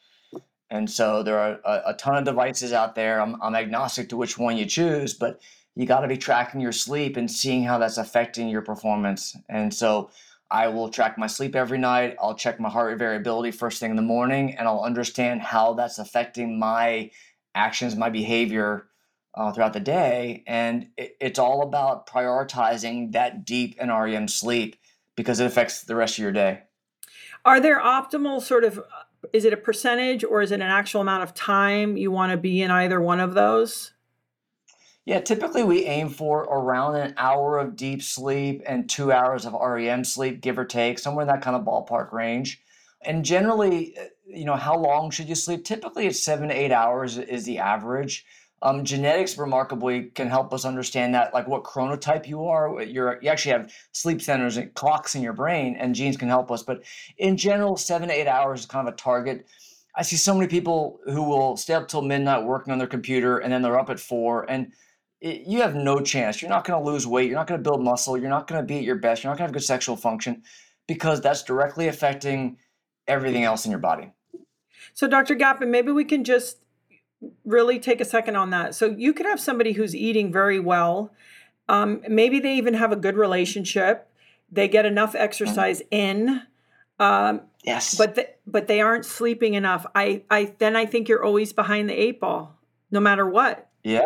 And 0.70 0.90
so 0.90 1.22
there 1.22 1.38
are 1.38 1.60
a, 1.64 1.90
a 1.90 1.94
ton 1.94 2.16
of 2.16 2.24
devices 2.24 2.72
out 2.72 2.96
there. 2.96 3.20
I'm, 3.20 3.40
I'm 3.40 3.54
agnostic 3.54 4.08
to 4.08 4.16
which 4.16 4.38
one 4.38 4.56
you 4.56 4.66
choose, 4.66 5.14
but 5.14 5.40
you 5.76 5.86
got 5.86 6.00
to 6.00 6.08
be 6.08 6.16
tracking 6.16 6.60
your 6.60 6.72
sleep 6.72 7.16
and 7.16 7.30
seeing 7.30 7.62
how 7.62 7.78
that's 7.78 7.96
affecting 7.96 8.48
your 8.48 8.62
performance. 8.62 9.36
And 9.48 9.72
so 9.72 10.10
I 10.54 10.68
will 10.68 10.88
track 10.88 11.18
my 11.18 11.26
sleep 11.26 11.56
every 11.56 11.78
night. 11.78 12.14
I'll 12.20 12.36
check 12.36 12.60
my 12.60 12.70
heart 12.70 12.86
rate 12.86 12.98
variability 12.98 13.50
first 13.50 13.80
thing 13.80 13.90
in 13.90 13.96
the 13.96 14.02
morning, 14.02 14.54
and 14.54 14.68
I'll 14.68 14.84
understand 14.84 15.42
how 15.42 15.74
that's 15.74 15.98
affecting 15.98 16.60
my 16.60 17.10
actions, 17.56 17.96
my 17.96 18.08
behavior 18.08 18.86
uh, 19.34 19.50
throughout 19.50 19.72
the 19.72 19.80
day. 19.80 20.44
And 20.46 20.90
it, 20.96 21.16
it's 21.20 21.40
all 21.40 21.62
about 21.62 22.06
prioritizing 22.06 23.10
that 23.14 23.44
deep 23.44 23.74
and 23.80 23.90
REM 23.90 24.28
sleep 24.28 24.76
because 25.16 25.40
it 25.40 25.46
affects 25.46 25.82
the 25.82 25.96
rest 25.96 26.18
of 26.18 26.22
your 26.22 26.30
day. 26.30 26.60
Are 27.44 27.58
there 27.58 27.80
optimal 27.80 28.40
sort 28.40 28.62
of, 28.62 28.80
is 29.32 29.44
it 29.44 29.52
a 29.52 29.56
percentage 29.56 30.22
or 30.22 30.40
is 30.40 30.52
it 30.52 30.60
an 30.60 30.62
actual 30.62 31.00
amount 31.00 31.24
of 31.24 31.34
time 31.34 31.96
you 31.96 32.12
want 32.12 32.30
to 32.30 32.38
be 32.38 32.62
in 32.62 32.70
either 32.70 33.00
one 33.00 33.18
of 33.18 33.34
those? 33.34 33.93
Yeah, 35.06 35.20
typically 35.20 35.64
we 35.64 35.84
aim 35.84 36.08
for 36.08 36.42
around 36.44 36.96
an 36.96 37.14
hour 37.18 37.58
of 37.58 37.76
deep 37.76 38.02
sleep 38.02 38.62
and 38.66 38.88
two 38.88 39.12
hours 39.12 39.44
of 39.44 39.52
REM 39.52 40.02
sleep, 40.02 40.40
give 40.40 40.58
or 40.58 40.64
take, 40.64 40.98
somewhere 40.98 41.22
in 41.22 41.28
that 41.28 41.42
kind 41.42 41.54
of 41.54 41.62
ballpark 41.62 42.12
range. 42.12 42.62
And 43.02 43.22
generally, 43.22 43.98
uh, 43.98 44.04
you 44.26 44.46
know, 44.46 44.56
how 44.56 44.78
long 44.78 45.10
should 45.10 45.28
you 45.28 45.34
sleep? 45.34 45.64
Typically, 45.64 46.06
it's 46.06 46.24
seven 46.24 46.48
to 46.48 46.54
eight 46.54 46.72
hours 46.72 47.18
is 47.18 47.44
the 47.44 47.58
average. 47.58 48.24
Um, 48.62 48.82
genetics 48.82 49.36
remarkably 49.36 50.04
can 50.04 50.30
help 50.30 50.54
us 50.54 50.64
understand 50.64 51.14
that, 51.14 51.34
like 51.34 51.46
what 51.46 51.64
chronotype 51.64 52.26
you 52.26 52.46
are. 52.46 52.82
You're, 52.82 53.18
you 53.20 53.28
actually 53.28 53.52
have 53.52 53.70
sleep 53.92 54.22
centers 54.22 54.56
and 54.56 54.72
clocks 54.72 55.14
in 55.14 55.20
your 55.20 55.34
brain, 55.34 55.76
and 55.78 55.94
genes 55.94 56.16
can 56.16 56.28
help 56.28 56.50
us. 56.50 56.62
But 56.62 56.82
in 57.18 57.36
general, 57.36 57.76
seven 57.76 58.08
to 58.08 58.14
eight 58.18 58.26
hours 58.26 58.60
is 58.60 58.66
kind 58.66 58.88
of 58.88 58.94
a 58.94 58.96
target. 58.96 59.46
I 59.94 60.02
see 60.02 60.16
so 60.16 60.34
many 60.34 60.46
people 60.46 60.98
who 61.04 61.22
will 61.22 61.58
stay 61.58 61.74
up 61.74 61.88
till 61.88 62.00
midnight 62.00 62.46
working 62.46 62.72
on 62.72 62.78
their 62.78 62.86
computer, 62.88 63.36
and 63.38 63.52
then 63.52 63.60
they're 63.60 63.78
up 63.78 63.90
at 63.90 64.00
four. 64.00 64.50
And 64.50 64.72
it, 65.24 65.46
you 65.46 65.62
have 65.62 65.74
no 65.74 66.00
chance. 66.00 66.42
You're 66.42 66.50
not 66.50 66.64
going 66.64 66.80
to 66.80 66.90
lose 66.90 67.06
weight. 67.06 67.28
You're 67.28 67.38
not 67.38 67.46
going 67.46 67.58
to 67.58 67.68
build 67.68 67.82
muscle. 67.82 68.18
You're 68.18 68.28
not 68.28 68.46
going 68.46 68.60
to 68.60 68.66
be 68.66 68.76
at 68.76 68.84
your 68.84 68.96
best. 68.96 69.24
You're 69.24 69.32
not 69.32 69.38
going 69.38 69.48
to 69.48 69.52
have 69.52 69.54
good 69.54 69.66
sexual 69.66 69.96
function 69.96 70.42
because 70.86 71.20
that's 71.22 71.42
directly 71.42 71.88
affecting 71.88 72.58
everything 73.08 73.42
else 73.42 73.64
in 73.64 73.70
your 73.70 73.80
body. 73.80 74.12
So, 74.92 75.08
Dr. 75.08 75.34
Gapin, 75.34 75.70
maybe 75.70 75.90
we 75.90 76.04
can 76.04 76.24
just 76.24 76.58
really 77.44 77.78
take 77.78 78.02
a 78.02 78.04
second 78.04 78.36
on 78.36 78.50
that. 78.50 78.74
So, 78.74 78.86
you 78.86 79.14
could 79.14 79.24
have 79.24 79.40
somebody 79.40 79.72
who's 79.72 79.96
eating 79.96 80.30
very 80.30 80.60
well. 80.60 81.10
Um, 81.70 82.02
maybe 82.06 82.38
they 82.38 82.56
even 82.56 82.74
have 82.74 82.92
a 82.92 82.96
good 82.96 83.16
relationship. 83.16 84.08
They 84.52 84.68
get 84.68 84.84
enough 84.84 85.14
exercise 85.14 85.82
in. 85.90 86.42
Um, 87.00 87.40
yes. 87.64 87.96
But 87.96 88.14
the, 88.14 88.28
but 88.46 88.66
they 88.68 88.82
aren't 88.82 89.06
sleeping 89.06 89.54
enough. 89.54 89.86
I 89.94 90.22
I 90.30 90.54
then 90.58 90.76
I 90.76 90.84
think 90.84 91.08
you're 91.08 91.24
always 91.24 91.54
behind 91.54 91.88
the 91.88 91.94
eight 91.94 92.20
ball, 92.20 92.54
no 92.90 93.00
matter 93.00 93.26
what. 93.26 93.70
Yeah. 93.82 94.02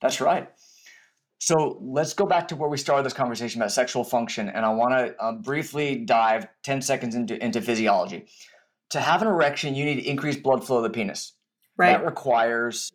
That's 0.00 0.20
right. 0.20 0.48
So 1.38 1.78
let's 1.82 2.14
go 2.14 2.26
back 2.26 2.48
to 2.48 2.56
where 2.56 2.68
we 2.68 2.78
started 2.78 3.04
this 3.04 3.12
conversation 3.12 3.60
about 3.60 3.72
sexual 3.72 4.04
function, 4.04 4.48
and 4.48 4.64
I 4.64 4.70
want 4.70 4.92
to 4.92 5.14
uh, 5.22 5.32
briefly 5.32 5.96
dive 5.96 6.46
10 6.62 6.80
seconds 6.82 7.14
into, 7.14 7.42
into 7.42 7.60
physiology. 7.60 8.26
To 8.90 9.00
have 9.00 9.20
an 9.22 9.28
erection, 9.28 9.74
you 9.74 9.84
need 9.84 9.98
increased 9.98 10.42
blood 10.42 10.66
flow 10.66 10.78
of 10.78 10.84
the 10.84 10.90
penis. 10.90 11.34
Right. 11.76 11.92
That 11.92 12.04
requires 12.04 12.90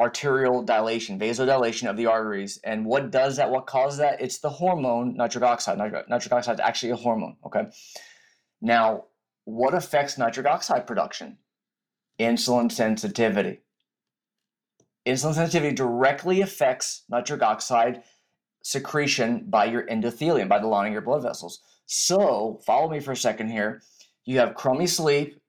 arterial 0.00 0.62
dilation, 0.62 1.18
vasodilation 1.18 1.88
of 1.88 1.96
the 1.96 2.06
arteries. 2.06 2.58
And 2.64 2.84
what 2.84 3.10
does 3.10 3.36
that? 3.36 3.50
What 3.50 3.66
causes 3.66 3.98
that? 3.98 4.20
It's 4.20 4.38
the 4.38 4.50
hormone 4.50 5.16
nitric 5.16 5.44
oxide. 5.44 5.78
Nitric, 5.78 6.08
nitric 6.08 6.32
oxide 6.32 6.54
is 6.54 6.60
actually 6.60 6.90
a 6.90 6.96
hormone. 6.96 7.36
Okay. 7.46 7.66
Now, 8.60 9.04
what 9.44 9.74
affects 9.74 10.18
nitric 10.18 10.46
oxide 10.46 10.86
production? 10.86 11.38
Insulin 12.18 12.72
sensitivity 12.72 13.60
insulin 15.06 15.34
sensitivity 15.34 15.74
directly 15.74 16.40
affects 16.40 17.04
nitric 17.08 17.42
oxide 17.42 18.02
secretion 18.62 19.44
by 19.48 19.64
your 19.64 19.86
endothelium, 19.86 20.48
by 20.48 20.58
the 20.58 20.66
lining 20.66 20.92
of 20.92 20.94
your 20.94 21.02
blood 21.02 21.22
vessels. 21.22 21.60
So, 21.86 22.60
follow 22.66 22.90
me 22.90 23.00
for 23.00 23.12
a 23.12 23.16
second 23.16 23.48
here. 23.48 23.82
You 24.24 24.38
have 24.40 24.56
crummy 24.56 24.88
sleep 24.88 25.40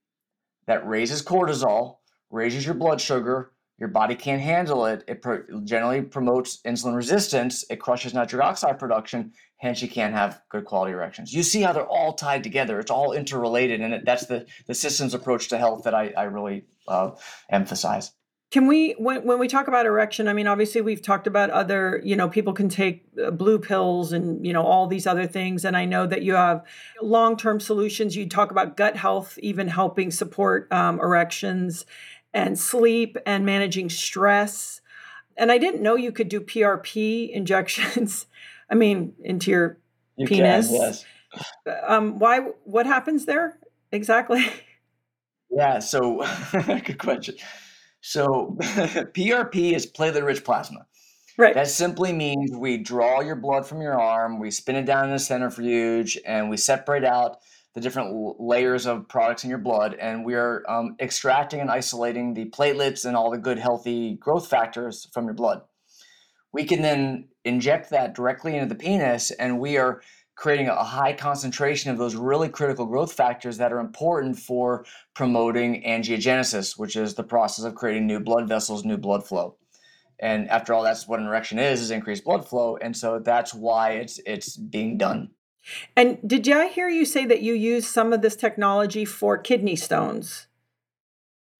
that 0.68 0.88
raises 0.88 1.24
cortisol, 1.24 1.98
raises 2.30 2.66
your 2.66 2.76
blood 2.76 3.02
sugar, 3.02 3.54
your 3.80 3.90
body 3.90 4.16
can't 4.16 4.42
handle 4.42 4.86
it. 4.88 5.04
It 5.08 5.22
pro- 5.22 5.44
generally 5.64 6.02
promotes 6.02 6.62
insulin 6.64 6.96
resistance. 6.96 7.64
It 7.70 7.80
crushes 7.80 8.14
nitric 8.14 8.42
oxide 8.42 8.80
production. 8.80 9.34
Hence, 9.58 9.82
you 9.82 9.88
can't 9.88 10.16
have 10.16 10.42
good 10.50 10.66
quality 10.66 10.94
erections. 10.94 11.32
You 11.32 11.44
see 11.44 11.62
how 11.62 11.74
they're 11.74 11.86
all 11.86 12.14
tied 12.14 12.44
together. 12.44 12.80
It's 12.80 12.90
all 12.90 13.14
interrelated, 13.14 13.82
and 13.82 13.94
it, 13.94 14.06
that's 14.06 14.26
the 14.26 14.48
the 14.66 14.74
systems 14.74 15.14
approach 15.14 15.50
to 15.50 15.60
health 15.60 15.84
that 15.84 15.94
I, 15.94 16.12
I 16.18 16.24
really 16.24 16.66
uh, 16.88 17.12
emphasize. 17.50 18.14
Can 18.50 18.66
we, 18.66 18.94
when, 18.94 19.24
when 19.24 19.40
we 19.40 19.50
talk 19.50 19.68
about 19.68 19.86
erection, 19.86 20.30
I 20.30 20.34
mean, 20.34 20.48
obviously 20.48 20.80
we've 20.80 21.02
talked 21.02 21.28
about 21.28 21.50
other, 21.50 22.02
you 22.04 22.16
know, 22.16 22.30
people 22.30 22.54
can 22.54 22.70
take 22.70 23.06
uh, 23.22 23.30
blue 23.30 23.60
pills 23.60 24.14
and, 24.14 24.46
you 24.46 24.54
know, 24.54 24.64
all 24.64 24.88
these 24.88 25.06
other 25.06 25.28
things. 25.28 25.66
And 25.66 25.76
I 25.76 25.84
know 25.84 26.08
that 26.08 26.22
you 26.22 26.36
have 26.36 26.64
long 27.02 27.36
term 27.36 27.60
solutions. 27.60 28.16
You 28.16 28.28
talk 28.30 28.50
about 28.52 28.78
gut 28.78 28.96
health, 28.96 29.38
even 29.40 29.68
helping 29.68 30.12
support 30.12 30.72
um, 30.72 30.98
erections 31.02 31.86
and 32.34 32.58
sleep 32.58 33.18
and 33.26 33.46
managing 33.46 33.90
stress. 33.90 34.80
And 35.36 35.52
I 35.52 35.58
didn't 35.58 35.82
know 35.82 35.96
you 35.96 36.14
could 36.14 36.30
do 36.30 36.40
PRP 36.40 37.30
injections. 37.30 38.28
I 38.70 38.76
mean, 38.76 39.14
into 39.24 39.52
your 39.52 39.78
You 40.16 40.26
penis. 40.26 40.68
can, 40.68 40.76
yes. 40.76 41.06
Um, 41.86 42.18
why? 42.20 42.40
What 42.64 42.86
happens 42.86 43.26
there 43.26 43.58
exactly? 43.92 44.46
Yeah, 45.50 45.80
so 45.80 46.26
good 46.52 47.00
question. 47.00 47.36
So 48.08 48.56
PRP 48.62 49.74
is 49.74 49.86
platelet-rich 49.86 50.46
plasma. 50.46 50.86
right. 51.38 51.54
That 51.54 51.68
simply 51.68 52.14
means 52.14 52.56
we 52.56 52.78
draw 52.78 53.20
your 53.20 53.36
blood 53.36 53.68
from 53.68 53.82
your 53.82 54.00
arm, 54.00 54.40
we 54.40 54.50
spin 54.50 54.78
it 54.78 54.86
down 54.86 55.10
in 55.10 55.14
a 55.14 55.20
centrifuge, 55.20 56.18
and 56.26 56.50
we 56.50 56.56
separate 56.56 57.04
out 57.04 57.40
the 57.76 57.82
different 57.82 58.40
layers 58.40 58.86
of 58.86 59.10
products 59.10 59.44
in 59.44 59.50
your 59.50 59.60
blood, 59.60 59.94
and 60.00 60.24
we 60.24 60.36
are 60.36 60.64
um, 60.70 60.96
extracting 61.02 61.60
and 61.60 61.70
isolating 61.70 62.34
the 62.34 62.46
platelets 62.46 63.04
and 63.04 63.18
all 63.18 63.30
the 63.30 63.38
good, 63.38 63.60
healthy 63.60 64.16
growth 64.16 64.48
factors 64.48 65.10
from 65.14 65.26
your 65.26 65.34
blood. 65.34 65.64
We 66.54 66.64
can 66.64 66.82
then 66.82 67.28
inject 67.44 67.90
that 67.90 68.16
directly 68.16 68.56
into 68.56 68.74
the 68.74 68.82
penis, 68.82 69.32
and 69.32 69.60
we 69.60 69.78
are 69.78 70.02
creating 70.38 70.68
a 70.70 70.84
high 70.84 71.12
concentration 71.12 71.90
of 71.92 71.98
those 71.98 72.16
really 72.16 72.48
critical 72.48 72.86
growth 72.86 73.12
factors 73.12 73.58
that 73.58 73.74
are 73.74 73.80
important 73.80 74.38
for 74.38 74.86
promoting 75.16 75.82
angiogenesis, 75.84 76.78
which 76.78 76.96
is 76.96 77.16
the 77.16 77.24
process 77.24 77.66
of 77.66 77.74
creating 77.74 78.06
new 78.06 78.20
blood 78.20 78.48
vessels, 78.48 78.86
new 78.86 78.98
blood 78.98 79.26
flow. 79.28 79.56
And 80.20 80.48
after 80.50 80.74
all, 80.74 80.84
that's 80.84 81.08
what 81.08 81.20
an 81.20 81.26
erection 81.26 81.60
is: 81.60 81.82
is 81.82 81.92
increased 81.92 82.24
blood 82.24 82.48
flow, 82.48 82.78
and 82.78 82.96
so 82.96 83.20
that's 83.20 83.54
why 83.54 83.94
it's 83.94 84.20
it's 84.26 84.56
being 84.56 84.98
done. 84.98 85.32
And 85.96 86.18
did 86.26 86.48
I 86.50 86.68
hear 86.68 86.88
you 86.88 87.04
say 87.04 87.26
that 87.26 87.42
you 87.42 87.54
use 87.54 87.88
some 87.88 88.14
of 88.14 88.22
this 88.22 88.36
technology 88.36 89.06
for 89.06 89.38
kidney 89.38 89.76
stones? 89.76 90.48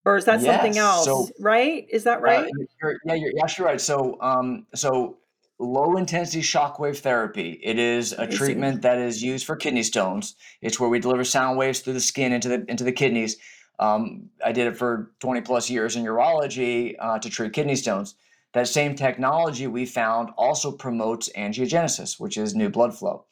Or 0.04 0.16
is 0.16 0.24
that 0.24 0.40
something 0.40 0.78
else? 0.78 1.04
so- 1.04 1.28
right? 1.40 1.86
Is 1.90 2.04
that 2.04 2.18
Uh, 2.18 2.22
right? 2.22 2.50
you're, 2.80 2.96
yeah, 3.04 3.14
you're 3.14 3.32
actually 3.42 3.66
right. 3.66 3.80
So, 3.80 4.16
um, 4.22 4.66
so 4.74 5.17
low 5.58 5.96
intensity 5.96 6.40
shockwave 6.40 6.98
therapy. 6.98 7.60
It 7.62 7.78
is 7.78 8.12
a 8.12 8.26
treatment 8.26 8.82
that 8.82 8.98
is 8.98 9.22
used 9.22 9.44
for 9.44 9.56
kidney 9.56 9.82
stones. 9.82 10.36
It's 10.62 10.78
where 10.78 10.88
we 10.88 11.00
deliver 11.00 11.24
sound 11.24 11.58
waves 11.58 11.80
through 11.80 11.94
the 11.94 12.00
skin 12.00 12.32
into 12.32 12.48
the 12.48 12.64
into 12.68 12.84
the 12.84 12.92
kidneys. 12.92 13.36
Um, 13.80 14.30
I 14.44 14.52
did 14.52 14.66
it 14.66 14.76
for 14.76 15.12
20 15.20 15.40
plus 15.42 15.70
years 15.70 15.94
in 15.94 16.04
urology 16.04 16.96
uh, 16.98 17.18
to 17.18 17.30
treat 17.30 17.52
kidney 17.52 17.76
stones. 17.76 18.14
That 18.52 18.66
same 18.66 18.96
technology 18.96 19.66
we 19.66 19.86
found 19.86 20.30
also 20.36 20.72
promotes 20.72 21.28
angiogenesis, 21.36 22.18
which 22.18 22.36
is 22.36 22.54
new 22.54 22.70
blood 22.70 22.96
flow. 22.96 23.24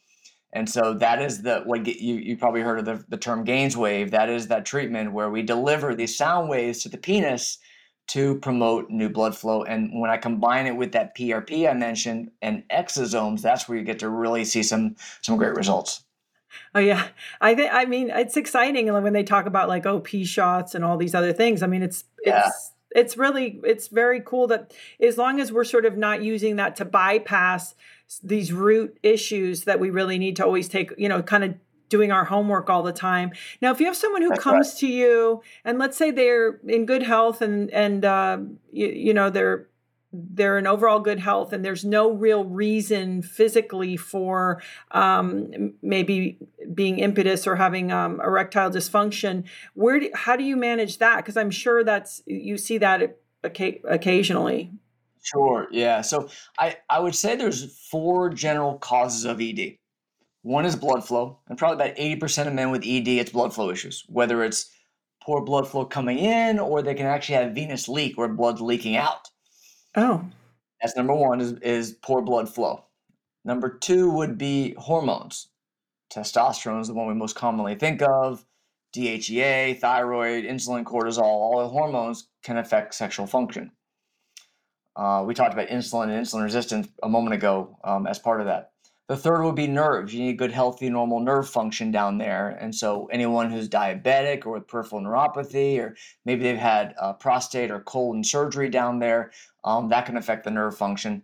And 0.53 0.69
so 0.69 0.95
that 0.95 1.21
is 1.21 1.43
the 1.43 1.61
what 1.65 1.85
get- 1.85 2.01
you 2.01 2.17
you 2.17 2.37
probably 2.37 2.61
heard 2.63 2.79
of 2.81 2.85
the, 2.85 3.05
the 3.09 3.17
term 3.17 3.45
GAINSWave. 3.45 4.11
That 4.11 4.29
is 4.29 4.49
that 4.49 4.67
treatment 4.67 5.13
where 5.13 5.31
we 5.31 5.43
deliver 5.43 5.95
these 5.95 6.17
sound 6.17 6.49
waves 6.49 6.83
to 6.83 6.89
the 6.89 6.99
penis 6.99 7.59
to 8.09 8.39
promote 8.39 8.91
new 8.91 9.09
blood 9.09 9.37
flow. 9.37 9.65
And 9.65 10.01
when 10.01 10.11
I 10.11 10.17
combine 10.17 10.67
it 10.67 10.77
with 10.77 10.93
that 10.93 11.17
PRP 11.17 11.69
I 11.69 11.75
mentioned 11.75 12.31
and 12.41 12.63
exosomes, 12.69 13.43
that's 13.43 13.69
where 13.69 13.77
you 13.77 13.85
get 13.85 13.99
to 14.01 14.09
really 14.09 14.45
see 14.45 14.63
some 14.63 14.97
some 15.23 15.37
great 15.37 15.55
results. 15.55 16.05
Oh 16.75 16.81
yeah. 16.81 17.09
I 17.41 17.55
think 17.55 17.73
I 17.73 17.85
mean 17.85 18.11
it's 18.11 18.37
exciting 18.37 18.93
when 18.93 19.13
they 19.13 19.25
talk 19.25 19.47
about 19.47 19.69
like 19.69 19.87
oh, 19.87 19.97
OP 19.97 20.09
shots 20.25 20.75
and 20.75 20.85
all 20.85 20.97
these 20.97 21.15
other 21.15 21.33
things. 21.33 21.63
I 21.63 21.67
mean 21.67 21.83
it's 21.83 22.05
Yeah. 22.25 22.47
it's 22.47 22.73
it's 22.95 23.17
really 23.17 23.61
it's 23.65 23.89
very 23.89 24.21
cool 24.25 24.47
that 24.47 24.73
as 25.01 25.19
long 25.19 25.41
as 25.41 25.53
we're 25.53 25.65
sort 25.65 25.85
of 25.85 25.97
not 25.97 26.23
using 26.23 26.57
that 26.57 26.77
to 26.77 26.85
bypass 26.85 27.75
these 28.23 28.53
root 28.53 28.97
issues 29.03 29.65
that 29.65 29.81
we 29.81 29.91
really 29.91 30.19
need 30.19 30.37
to 30.37 30.45
always 30.45 30.69
take, 30.69 30.93
you 30.97 31.09
know, 31.09 31.23
kind 31.23 31.45
of 31.45 31.55
doing 31.89 32.13
our 32.13 32.25
homework 32.25 32.69
all 32.69 32.83
the 32.83 32.93
time. 32.93 33.33
Now, 33.61 33.71
if 33.73 33.81
you 33.81 33.87
have 33.87 33.97
someone 33.97 34.23
who 34.23 34.31
That's 34.31 34.43
comes 34.43 34.75
to 34.77 34.87
you 34.87 35.43
and 35.65 35.79
let's 35.79 35.97
say 35.97 36.11
they're 36.11 36.61
in 36.67 36.87
good 36.87 37.03
health 37.03 37.43
and 37.43 37.71
and 37.71 38.05
um, 38.05 38.59
you, 38.73 38.89
you 38.89 39.15
know 39.15 39.31
they're 39.31 39.69
they're 40.13 40.57
in 40.57 40.67
overall 40.67 41.01
good 41.01 41.19
health 41.19 41.53
and 41.53 41.65
there's 41.65 41.85
no 41.85 42.11
real 42.11 42.45
reason 42.45 43.23
physically 43.23 43.97
for 43.97 44.63
um, 44.93 45.75
maybe 45.83 46.39
being 46.73 46.99
impetus 47.01 47.47
or 47.47 47.57
having 47.57 47.93
um, 47.93 48.21
erectile 48.21 48.71
dysfunction 48.71 49.45
where 49.75 50.01
do, 50.01 50.11
how 50.15 50.37
do 50.37 50.45
you 50.45 50.57
manage 50.57 50.99
that 50.99 51.17
because 51.17 51.37
i'm 51.37 51.51
sure 51.51 51.85
that's 51.85 52.23
you 52.25 52.57
see 52.57 52.79
that 52.79 53.19
occasionally 53.43 54.71
Sure. 55.27 55.67
Yeah. 55.73 56.03
So 56.03 56.29
I, 56.57 56.77
I 56.89 57.01
would 57.01 57.17
say 57.17 57.35
there's 57.35 57.77
four 57.91 58.31
general 58.31 58.79
causes 58.79 59.25
of 59.25 59.41
ED. 59.41 59.77
One 60.47 60.65
is 60.65 60.77
blood 60.77 61.05
flow, 61.05 61.41
and 61.49 61.59
probably 61.59 61.85
about 61.85 61.97
80% 61.97 62.47
of 62.47 62.55
men 62.55 62.71
with 62.71 62.87
ED, 62.87 63.09
it's 63.09 63.33
blood 63.33 63.53
flow 63.53 63.69
issues, 63.69 64.05
whether 64.07 64.45
it's 64.45 64.71
poor 65.21 65.45
blood 65.45 65.67
flow 65.67 65.85
coming 65.85 66.21
in 66.21 66.61
or 66.61 66.83
they 66.83 66.95
can 66.95 67.07
actually 67.07 67.35
have 67.35 67.51
venous 67.51 67.89
leak 67.89 68.17
where 68.17 68.29
blood's 68.29 68.61
leaking 68.61 68.95
out. 68.95 69.29
oh 69.97 70.25
That's 70.81 70.95
number 70.95 71.15
one 71.17 71.41
is, 71.41 71.55
is 71.63 71.95
poor 72.01 72.23
blood 72.23 72.49
flow. 72.49 72.85
Number 73.45 73.69
two 73.69 74.09
would 74.13 74.39
be 74.39 74.77
hormones. 74.79 75.49
Testosterone 76.15 76.81
is 76.81 76.87
the 76.87 76.95
one 76.95 77.09
we 77.09 77.15
most 77.15 77.35
commonly 77.35 77.75
think 77.75 78.01
of. 78.01 78.47
DHEA, 78.95 79.81
thyroid, 79.81 80.45
insulin, 80.45 80.85
cortisol, 80.85 81.23
all 81.25 81.59
the 81.59 81.69
hormones 81.69 82.29
can 82.45 82.57
affect 82.57 82.95
sexual 82.95 83.27
function. 83.27 83.73
Uh, 84.95 85.25
we 85.27 85.35
talked 85.35 85.55
about 85.55 85.67
insulin 85.71 86.05
and 86.05 86.25
insulin 86.25 86.45
resistance 86.45 86.87
a 87.03 87.09
moment 87.09 87.35
ago 87.35 87.77
um, 87.83 88.07
as 88.07 88.21
part 88.21 88.41
of 88.41 88.47
that. 88.47 88.71
The 89.09 89.17
third 89.17 89.45
would 89.45 89.55
be 89.55 89.69
nerves. 89.69 90.13
You 90.13 90.25
need 90.25 90.39
good, 90.39 90.51
healthy, 90.51 90.91
normal 90.91 91.21
nerve 91.21 91.49
function 91.49 91.93
down 91.93 92.19
there. 92.19 92.49
And 92.61 92.75
so, 92.75 93.07
anyone 93.07 93.51
who's 93.53 93.69
diabetic 93.69 94.45
or 94.47 94.55
with 94.55 94.67
peripheral 94.67 95.01
neuropathy, 95.01 95.79
or 95.79 95.97
maybe 96.25 96.43
they've 96.43 96.59
had 96.59 96.95
uh, 97.01 97.13
prostate 97.13 97.71
or 97.71 97.81
colon 97.81 98.25
surgery 98.25 98.69
down 98.69 98.99
there, 98.99 99.31
um, 99.63 99.89
that 99.91 100.07
can 100.07 100.17
affect 100.17 100.43
the 100.43 100.51
nerve 100.51 100.77
function. 100.77 101.23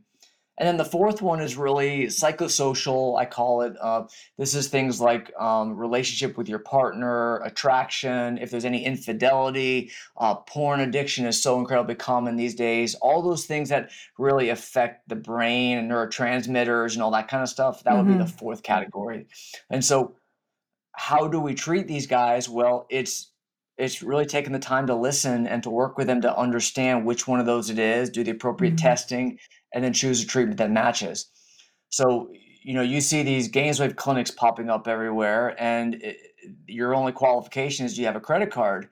And 0.62 0.68
then 0.68 0.76
the 0.76 0.84
fourth 0.84 1.20
one 1.20 1.40
is 1.40 1.56
really 1.56 2.06
psychosocial, 2.06 3.18
I 3.18 3.24
call 3.24 3.62
it. 3.62 3.74
Uh, 3.80 4.04
this 4.38 4.54
is 4.54 4.68
things 4.68 5.00
like 5.00 5.32
um, 5.36 5.76
relationship 5.76 6.38
with 6.38 6.48
your 6.48 6.60
partner, 6.60 7.38
attraction, 7.38 8.38
if 8.38 8.52
there's 8.52 8.64
any 8.64 8.84
infidelity, 8.84 9.90
uh, 10.18 10.36
porn 10.36 10.78
addiction 10.78 11.26
is 11.26 11.42
so 11.42 11.58
incredibly 11.58 11.96
common 11.96 12.36
these 12.36 12.54
days. 12.54 12.94
All 12.94 13.22
those 13.22 13.44
things 13.44 13.70
that 13.70 13.90
really 14.20 14.50
affect 14.50 15.08
the 15.08 15.16
brain 15.16 15.78
and 15.78 15.90
neurotransmitters 15.90 16.92
and 16.92 17.02
all 17.02 17.10
that 17.10 17.26
kind 17.26 17.42
of 17.42 17.48
stuff, 17.48 17.82
that 17.82 17.96
would 17.96 18.06
be 18.06 18.14
the 18.14 18.24
fourth 18.28 18.62
category. 18.62 19.26
And 19.68 19.84
so, 19.84 20.14
how 20.92 21.26
do 21.26 21.40
we 21.40 21.54
treat 21.54 21.88
these 21.88 22.06
guys? 22.06 22.48
Well, 22.48 22.86
it's 22.88 23.32
it's 23.78 24.02
really 24.02 24.26
taking 24.26 24.52
the 24.52 24.58
time 24.60 24.86
to 24.86 24.94
listen 24.94 25.46
and 25.46 25.62
to 25.62 25.70
work 25.70 25.96
with 25.96 26.06
them 26.06 26.20
to 26.20 26.38
understand 26.38 27.04
which 27.04 27.26
one 27.26 27.40
of 27.40 27.46
those 27.46 27.70
it 27.70 27.80
is, 27.80 28.10
do 28.10 28.22
the 28.22 28.30
appropriate 28.30 28.74
Mhm. 28.74 28.82
testing, 28.82 29.38
and 29.74 29.82
then 29.84 29.92
choose 29.92 30.22
a 30.22 30.26
treatment 30.26 30.58
that 30.58 30.70
matches. 30.70 31.26
So, 31.90 32.30
you 32.62 32.74
know, 32.74 32.82
you 32.82 33.00
see 33.00 33.22
these 33.22 33.50
GAINSWave 33.50 33.96
clinics 33.96 34.30
popping 34.30 34.70
up 34.70 34.86
everywhere, 34.88 35.54
and 35.58 35.94
it, 35.96 36.16
your 36.66 36.94
only 36.94 37.12
qualification 37.12 37.86
is 37.86 37.94
do 37.94 38.00
you 38.00 38.06
have 38.06 38.16
a 38.16 38.20
credit 38.20 38.50
card? 38.50 38.88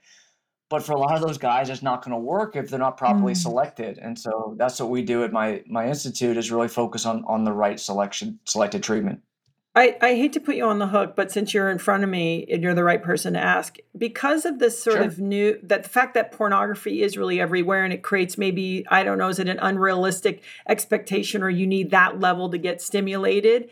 But 0.68 0.84
for 0.84 0.92
a 0.92 0.98
lot 0.98 1.16
of 1.16 1.20
those 1.20 1.38
guys, 1.38 1.68
it's 1.68 1.82
not 1.82 2.04
going 2.04 2.12
to 2.12 2.20
work 2.20 2.54
if 2.54 2.70
they're 2.70 2.78
not 2.78 2.96
properly 2.96 3.32
Mm. 3.32 3.42
selected. 3.42 3.98
And 3.98 4.16
so 4.16 4.54
that's 4.56 4.78
what 4.80 4.88
we 4.90 5.02
do 5.02 5.24
at 5.24 5.32
my 5.32 5.62
my 5.66 5.88
institute 5.88 6.36
is 6.36 6.52
really 6.52 6.68
focus 6.68 7.06
on 7.06 7.24
on 7.26 7.44
the 7.44 7.52
right 7.52 7.80
selection, 7.80 8.38
selected 8.44 8.82
treatment. 8.82 9.20
I, 9.74 9.96
I 10.00 10.14
hate 10.16 10.32
to 10.32 10.40
put 10.40 10.56
you 10.56 10.64
on 10.64 10.80
the 10.80 10.88
hook, 10.88 11.14
but 11.14 11.30
since 11.30 11.54
you're 11.54 11.70
in 11.70 11.78
front 11.78 12.02
of 12.02 12.10
me 12.10 12.44
and 12.50 12.60
you're 12.60 12.74
the 12.74 12.82
right 12.82 13.00
person 13.00 13.34
to 13.34 13.38
ask, 13.40 13.76
because 13.96 14.44
of 14.44 14.58
this 14.58 14.82
sort 14.82 14.96
Sure. 14.96 15.04
of 15.04 15.20
new 15.20 15.60
that 15.62 15.84
the 15.84 15.88
fact 15.88 16.14
that 16.14 16.32
pornography 16.32 17.02
is 17.02 17.16
really 17.16 17.40
everywhere 17.40 17.84
and 17.84 17.92
it 17.92 18.02
creates 18.02 18.36
maybe, 18.36 18.84
I 18.90 19.04
don't 19.04 19.16
know, 19.16 19.28
is 19.28 19.38
it 19.38 19.48
an 19.48 19.60
unrealistic 19.60 20.42
expectation 20.68 21.42
or 21.44 21.50
you 21.50 21.68
need 21.68 21.90
that 21.92 22.18
level 22.18 22.50
to 22.50 22.58
get 22.58 22.82
stimulated? 22.82 23.70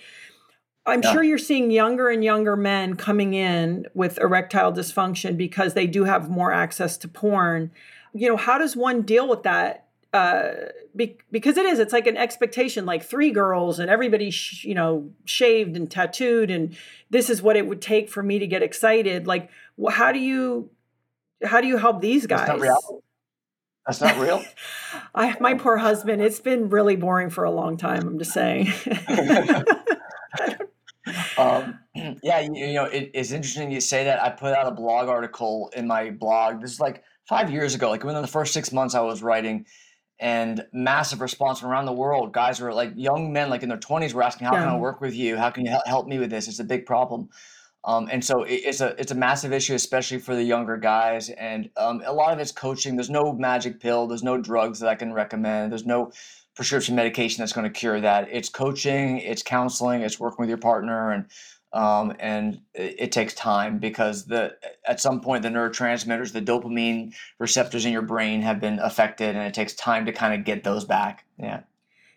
I'm 0.87 1.03
Yeah. 1.03 1.13
sure 1.13 1.23
you're 1.25 1.37
seeing 1.37 1.73
younger 1.73 2.09
and 2.09 2.23
younger 2.23 2.57
men 2.57 2.95
coming 2.95 3.35
in 3.35 3.87
with 3.93 4.19
erectile 4.19 4.73
dysfunction 4.73 5.37
because 5.37 5.75
they 5.75 5.89
do 5.89 6.05
have 6.05 6.31
more 6.31 6.53
access 6.53 6.97
to 6.99 7.09
porn. 7.09 7.73
You 8.15 8.29
know, 8.29 8.37
how 8.37 8.57
does 8.57 8.77
one 8.77 9.03
deal 9.03 9.29
with 9.29 9.43
that? 9.43 9.88
Uh, 10.13 10.53
be, 10.97 11.19
because 11.31 11.57
it 11.57 11.67
is, 11.67 11.79
it's 11.79 11.93
like 11.93 12.07
an 12.07 12.17
expectation, 12.17 12.87
like 12.87 13.03
three 13.03 13.31
girls 13.31 13.79
and 13.79 13.91
everybody, 13.91 14.31
sh- 14.31 14.65
you 14.65 14.75
know, 14.75 15.11
shaved 15.25 15.77
and 15.77 15.91
tattooed, 15.91 16.51
and 16.51 16.77
this 17.11 17.29
is 17.29 17.43
what 17.43 17.57
it 17.57 17.67
would 17.67 17.83
take 17.83 18.09
for 18.09 18.23
me 18.23 18.39
to 18.39 18.47
get 18.47 18.63
excited. 18.63 19.27
Like, 19.27 19.51
wh- 19.83 19.93
how 19.93 20.13
do 20.13 20.19
you, 20.19 20.71
how 21.45 21.61
do 21.61 21.67
you 21.67 21.77
help 21.77 22.01
these 22.01 22.27
guys? 22.27 22.47
That's 22.47 22.59
not 22.59 22.61
real. 22.61 23.03
That's 23.87 24.01
not 24.01 24.19
real. 24.19 24.45
I, 25.15 25.37
my 25.41 25.55
poor 25.55 25.77
husband. 25.77 26.23
It's 26.23 26.41
been 26.41 26.69
really 26.69 26.97
boring 26.97 27.31
for 27.31 27.45
a 27.45 27.51
long 27.51 27.77
time. 27.77 28.07
I'm 28.07 28.19
just 28.19 28.33
saying. 28.33 28.69
um, 31.39 31.79
yeah, 32.23 32.41
you, 32.41 32.55
you 32.55 32.75
know, 32.75 32.85
it, 32.85 33.11
it's 33.15 33.31
interesting 33.31 33.71
you 33.71 33.81
say 33.81 34.05
that. 34.05 34.23
I 34.23 34.31
put 34.31 34.55
out 34.55 34.67
a 34.67 34.73
blog 34.73 35.09
article 35.09 35.71
in 35.75 35.87
my 35.87 36.11
blog. 36.11 36.61
This 36.61 36.73
is 36.73 36.81
like 36.81 37.03
five 37.29 37.51
years 37.51 37.75
ago. 37.75 37.91
Like 37.91 38.05
within 38.05 38.23
the 38.23 38.29
first 38.29 38.53
six 38.53 38.73
months, 38.73 38.95
I 38.95 39.01
was 39.01 39.23
writing, 39.23 39.67
and 40.21 40.67
massive 40.73 41.21
response 41.21 41.61
from 41.61 41.71
around 41.71 41.87
the 41.87 41.93
world. 41.93 42.33
Guys 42.33 42.61
were 42.61 42.73
like 42.73 42.93
young 42.97 43.33
men, 43.33 43.51
like 43.51 43.63
in 43.63 43.69
their 43.69 43.79
twenties, 43.79 44.15
were 44.15 44.23
asking, 44.23 44.47
"How 44.47 44.55
yeah. 44.55 44.65
can 44.65 44.69
I 44.69 44.77
work 44.77 45.01
with 45.01 45.15
you? 45.15 45.37
How 45.37 45.51
can 45.51 45.65
you 45.65 45.79
help 45.87 46.07
me 46.07 46.19
with 46.19 46.31
this? 46.31 46.49
It's 46.49 46.59
a 46.59 46.65
big 46.65 46.87
problem." 46.87 47.29
Um, 47.85 48.09
and 48.11 48.25
so 48.25 48.43
it, 48.43 48.61
it's 48.65 48.81
a 48.81 49.01
it's 49.01 49.13
a 49.13 49.15
massive 49.15 49.53
issue, 49.53 49.75
especially 49.75 50.19
for 50.19 50.35
the 50.35 50.43
younger 50.43 50.77
guys. 50.77 51.31
And 51.31 51.71
um, 51.77 52.03
a 52.05 52.13
lot 52.13 52.33
of 52.33 52.39
it's 52.39 52.53
coaching. 52.53 52.97
There's 52.97 53.11
no 53.11 53.33
magic 53.33 53.81
pill. 53.81 54.07
There's 54.07 54.25
no 54.25 54.41
drugs 54.41 54.81
that 54.81 54.89
I 54.89 54.95
can 54.95 55.13
recommend. 55.13 55.73
There's 55.73 55.87
no 55.87 56.13
prescription 56.59 56.97
medication 56.97 57.41
that's 57.41 57.53
going 57.53 57.73
to 57.73 57.79
cure 57.79 58.01
that. 58.01 58.29
It's 58.33 58.49
coaching, 58.49 59.19
it's 59.19 59.45
counseling, 59.45 60.03
it's 60.03 60.19
working 60.19 60.39
with 60.41 60.49
your 60.49 60.59
partner, 60.59 61.13
and 61.13 61.27
um, 61.73 62.15
and 62.19 62.61
it, 62.75 62.97
it, 62.99 63.13
takes 63.13 63.35
time 63.35 63.79
because 63.79 64.25
the 64.25 64.57
at 64.87 65.01
some 65.01 65.21
point 65.21 65.43
the 65.43 65.51
neurotransmitters, 65.51 66.33
the 66.33 66.41
dopamine 66.41 67.15
receptors 67.39 67.85
in 67.85 67.93
your 67.93 68.03
brain 68.03 68.41
have 68.43 68.59
been 68.59 68.79
affected, 68.79 69.37
and 69.37 69.47
it 69.47 69.53
takes 69.53 69.75
time 69.75 70.07
to 70.07 70.13
kind 70.13 70.33
of 70.33 70.47
get 70.47 70.65
those 70.65 70.85
back. 70.85 71.25
Yeah. 71.39 71.61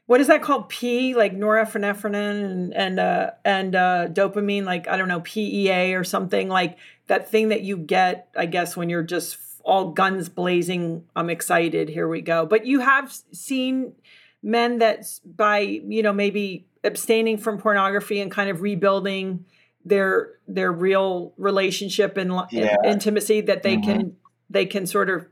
What 0.05 0.21
is 0.21 0.27
that 0.27 0.41
called? 0.41 0.69
P 0.69 1.15
like 1.15 1.35
norepinephrine 1.35 2.15
and 2.15 2.73
and 2.73 2.99
uh, 2.99 3.31
and 3.43 3.75
uh, 3.75 4.07
dopamine, 4.09 4.63
like 4.63 4.87
I 4.87 4.95
don't 4.95 5.09
know 5.09 5.21
PEA 5.21 5.95
or 5.95 6.03
something 6.05 6.47
like 6.47 6.77
that 7.07 7.29
thing 7.29 7.49
that 7.49 7.61
you 7.61 7.75
get, 7.75 8.29
I 8.35 8.45
guess, 8.45 8.77
when 8.77 8.89
you're 8.89 9.03
just 9.03 9.37
all 9.63 9.91
guns 9.91 10.29
blazing. 10.29 11.05
I'm 11.15 11.29
excited. 11.29 11.89
Here 11.89 12.07
we 12.07 12.21
go. 12.21 12.45
But 12.45 12.65
you 12.65 12.79
have 12.79 13.13
seen 13.33 13.93
men 14.41 14.79
that 14.79 15.05
by 15.25 15.59
you 15.59 16.03
know 16.03 16.13
maybe 16.13 16.67
abstaining 16.83 17.37
from 17.37 17.57
pornography 17.57 18.19
and 18.19 18.31
kind 18.31 18.49
of 18.49 18.61
rebuilding 18.61 19.45
their 19.85 20.33
their 20.47 20.71
real 20.71 21.33
relationship 21.37 22.17
and, 22.17 22.31
yeah. 22.51 22.75
intimacy 22.85 23.41
that 23.41 23.63
they 23.63 23.77
mm-hmm. 23.77 23.91
can 23.91 24.17
they 24.49 24.65
can 24.65 24.85
sort 24.85 25.09
of 25.09 25.27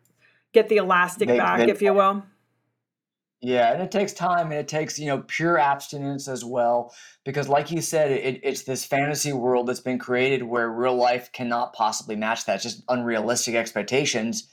get 0.53 0.69
the 0.69 0.77
elastic 0.77 1.27
they, 1.27 1.37
back 1.37 1.59
they, 1.59 1.69
if 1.69 1.81
you 1.81 1.93
will 1.93 2.23
yeah 3.41 3.71
and 3.71 3.81
it 3.81 3.91
takes 3.91 4.11
time 4.11 4.47
and 4.47 4.59
it 4.59 4.67
takes 4.67 4.97
you 4.97 5.05
know 5.05 5.23
pure 5.27 5.57
abstinence 5.57 6.27
as 6.27 6.43
well 6.43 6.93
because 7.25 7.47
like 7.47 7.71
you 7.71 7.81
said 7.81 8.11
it, 8.11 8.39
it's 8.43 8.63
this 8.63 8.85
fantasy 8.85 9.33
world 9.33 9.67
that's 9.67 9.79
been 9.79 9.99
created 9.99 10.43
where 10.43 10.69
real 10.69 10.95
life 10.95 11.31
cannot 11.31 11.73
possibly 11.73 12.15
match 12.15 12.45
that 12.45 12.55
it's 12.55 12.63
just 12.63 12.83
unrealistic 12.89 13.55
expectations 13.55 14.47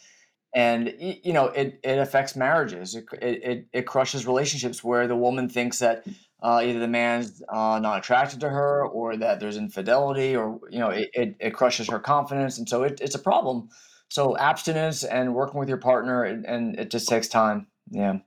and 0.54 0.94
you 0.98 1.32
know 1.32 1.46
it, 1.46 1.80
it 1.82 1.98
affects 1.98 2.36
marriages 2.36 2.94
it, 2.94 3.04
it, 3.22 3.66
it 3.72 3.86
crushes 3.86 4.26
relationships 4.26 4.84
where 4.84 5.08
the 5.08 5.16
woman 5.16 5.48
thinks 5.48 5.78
that 5.78 6.04
uh, 6.42 6.60
either 6.62 6.78
the 6.78 6.88
man's 6.88 7.42
uh, 7.48 7.78
not 7.80 7.98
attracted 7.98 8.40
to 8.40 8.48
her 8.48 8.84
or 8.86 9.16
that 9.16 9.40
there's 9.40 9.56
infidelity 9.56 10.36
or 10.36 10.60
you 10.70 10.78
know 10.78 10.90
it, 10.90 11.10
it, 11.14 11.36
it 11.40 11.50
crushes 11.54 11.88
her 11.88 11.98
confidence 11.98 12.58
and 12.58 12.68
so 12.68 12.82
it, 12.82 13.00
it's 13.00 13.14
a 13.14 13.18
problem 13.18 13.68
so 14.08 14.36
abstinence 14.36 15.02
and 15.02 15.34
working 15.34 15.58
with 15.58 15.68
your 15.68 15.78
partner 15.78 16.24
and, 16.24 16.44
and 16.46 16.78
it 16.78 16.90
just 16.90 17.08
takes 17.08 17.28
time 17.28 17.66
yeah 17.90 18.18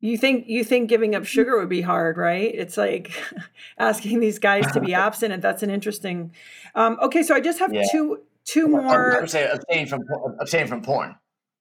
you 0.00 0.16
think 0.16 0.44
you 0.46 0.62
think 0.62 0.88
giving 0.88 1.14
up 1.16 1.24
sugar 1.24 1.58
would 1.58 1.68
be 1.68 1.80
hard, 1.80 2.18
right? 2.18 2.54
It's 2.54 2.76
like 2.76 3.10
asking 3.78 4.20
these 4.20 4.38
guys 4.38 4.70
to 4.72 4.80
be 4.80 4.94
abstinent. 5.06 5.42
That's 5.42 5.64
an 5.64 5.70
interesting. 5.70 6.32
Um, 6.76 6.98
okay, 7.02 7.24
so 7.24 7.34
I 7.34 7.40
just 7.40 7.58
have 7.58 7.74
yeah. 7.74 7.82
two 7.90 8.20
two 8.44 8.68
more. 8.68 9.16
I 9.16 9.20
would 9.20 9.30
say 9.30 9.50
abstain 9.50 9.88
from 9.88 10.02
abstain 10.40 10.68
from 10.68 10.82
porn 10.82 11.16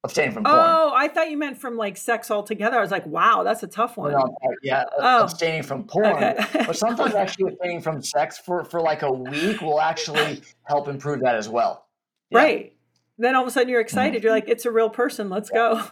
abstain 0.07 0.31
from 0.31 0.43
porn. 0.43 0.55
Oh, 0.57 0.91
I 0.95 1.07
thought 1.07 1.29
you 1.29 1.37
meant 1.37 1.57
from 1.57 1.77
like 1.77 1.97
sex 1.97 2.31
altogether. 2.31 2.77
I 2.77 2.81
was 2.81 2.91
like, 2.91 3.05
wow, 3.05 3.43
that's 3.43 3.63
a 3.63 3.67
tough 3.67 3.97
one. 3.97 4.11
No, 4.11 4.19
uh, 4.19 4.47
yeah, 4.63 4.81
uh, 4.81 4.85
oh. 4.99 5.23
abstaining 5.23 5.63
from 5.63 5.83
porn. 5.83 6.23
Okay. 6.23 6.35
but 6.65 6.75
sometimes 6.75 7.13
actually 7.13 7.53
abstaining 7.53 7.81
from 7.81 8.01
sex 8.01 8.37
for, 8.37 8.63
for 8.63 8.81
like 8.81 9.03
a 9.03 9.11
week 9.11 9.61
will 9.61 9.79
actually 9.79 10.41
help 10.63 10.87
improve 10.87 11.21
that 11.21 11.35
as 11.35 11.47
well. 11.47 11.87
Yeah. 12.29 12.39
Right. 12.39 12.73
Then 13.17 13.35
all 13.35 13.43
of 13.43 13.47
a 13.47 13.51
sudden 13.51 13.69
you're 13.69 13.79
mm-hmm. 13.79 13.85
excited. 13.85 14.23
You're 14.23 14.31
like, 14.31 14.47
it's 14.47 14.65
a 14.65 14.71
real 14.71 14.89
person. 14.89 15.29
Let's 15.29 15.49
go. 15.49 15.83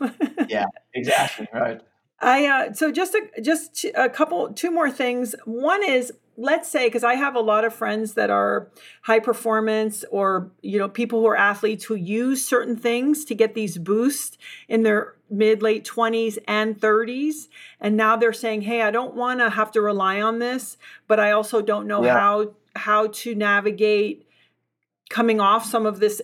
yeah, 0.50 0.66
exactly. 0.94 1.48
Right. 1.54 1.82
I 2.20 2.46
uh, 2.48 2.74
so 2.74 2.92
just 2.92 3.14
a 3.14 3.42
just 3.42 3.86
a 3.94 4.10
couple 4.10 4.54
two 4.54 4.72
more 4.72 4.90
things. 4.90 5.36
One 5.44 5.84
is 5.84 6.14
let's 6.38 6.70
say 6.70 6.88
because 6.88 7.04
i 7.04 7.14
have 7.14 7.36
a 7.36 7.40
lot 7.40 7.64
of 7.64 7.74
friends 7.74 8.14
that 8.14 8.30
are 8.30 8.70
high 9.04 9.20
performance 9.20 10.04
or 10.12 10.52
you 10.62 10.78
know 10.78 10.90
people 10.90 11.20
who 11.20 11.28
are 11.28 11.36
athletes 11.36 11.86
who 11.86 11.96
use 11.96 12.46
certain 12.46 12.76
things 12.76 13.24
to 13.26 13.34
get 13.34 13.54
these 13.54 13.78
boosts 13.78 14.38
in 14.68 14.84
their 14.84 15.16
mid 15.30 15.62
late 15.62 15.86
20s 15.86 16.38
and 16.48 16.80
30s 16.80 17.48
and 17.80 17.96
now 17.96 18.16
they're 18.16 18.34
saying 18.34 18.62
hey 18.62 18.82
i 18.82 18.92
don't 18.92 19.16
want 19.16 19.40
to 19.40 19.50
have 19.50 19.72
to 19.72 19.82
rely 19.82 20.22
on 20.22 20.40
this 20.40 20.78
but 21.08 21.20
i 21.20 21.32
also 21.32 21.62
don't 21.62 21.88
know 21.88 22.04
yeah. 22.04 22.20
how 22.20 22.52
how 22.76 23.08
to 23.08 23.34
navigate 23.34 24.28
coming 25.10 25.40
off 25.40 25.66
some 25.66 25.86
of 25.86 26.00
this 26.00 26.22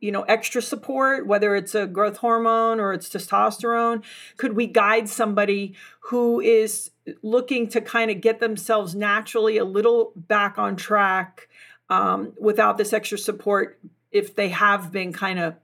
you 0.00 0.10
know 0.10 0.22
extra 0.22 0.60
support 0.60 1.26
whether 1.26 1.54
it's 1.54 1.74
a 1.74 1.86
growth 1.86 2.18
hormone 2.18 2.80
or 2.80 2.92
it's 2.92 3.08
testosterone 3.08 4.02
could 4.36 4.54
we 4.54 4.66
guide 4.66 5.08
somebody 5.08 5.74
who 6.00 6.40
is 6.40 6.90
looking 7.22 7.68
to 7.68 7.80
kind 7.80 8.10
of 8.10 8.20
get 8.20 8.40
themselves 8.40 8.94
naturally 8.94 9.56
a 9.56 9.64
little 9.64 10.12
back 10.16 10.58
on 10.58 10.76
track 10.76 11.48
um, 11.88 12.32
without 12.38 12.78
this 12.78 12.92
extra 12.92 13.18
support 13.18 13.78
if 14.10 14.34
they 14.34 14.48
have 14.48 14.90
been 14.90 15.12
kind 15.12 15.38
of 15.38 15.54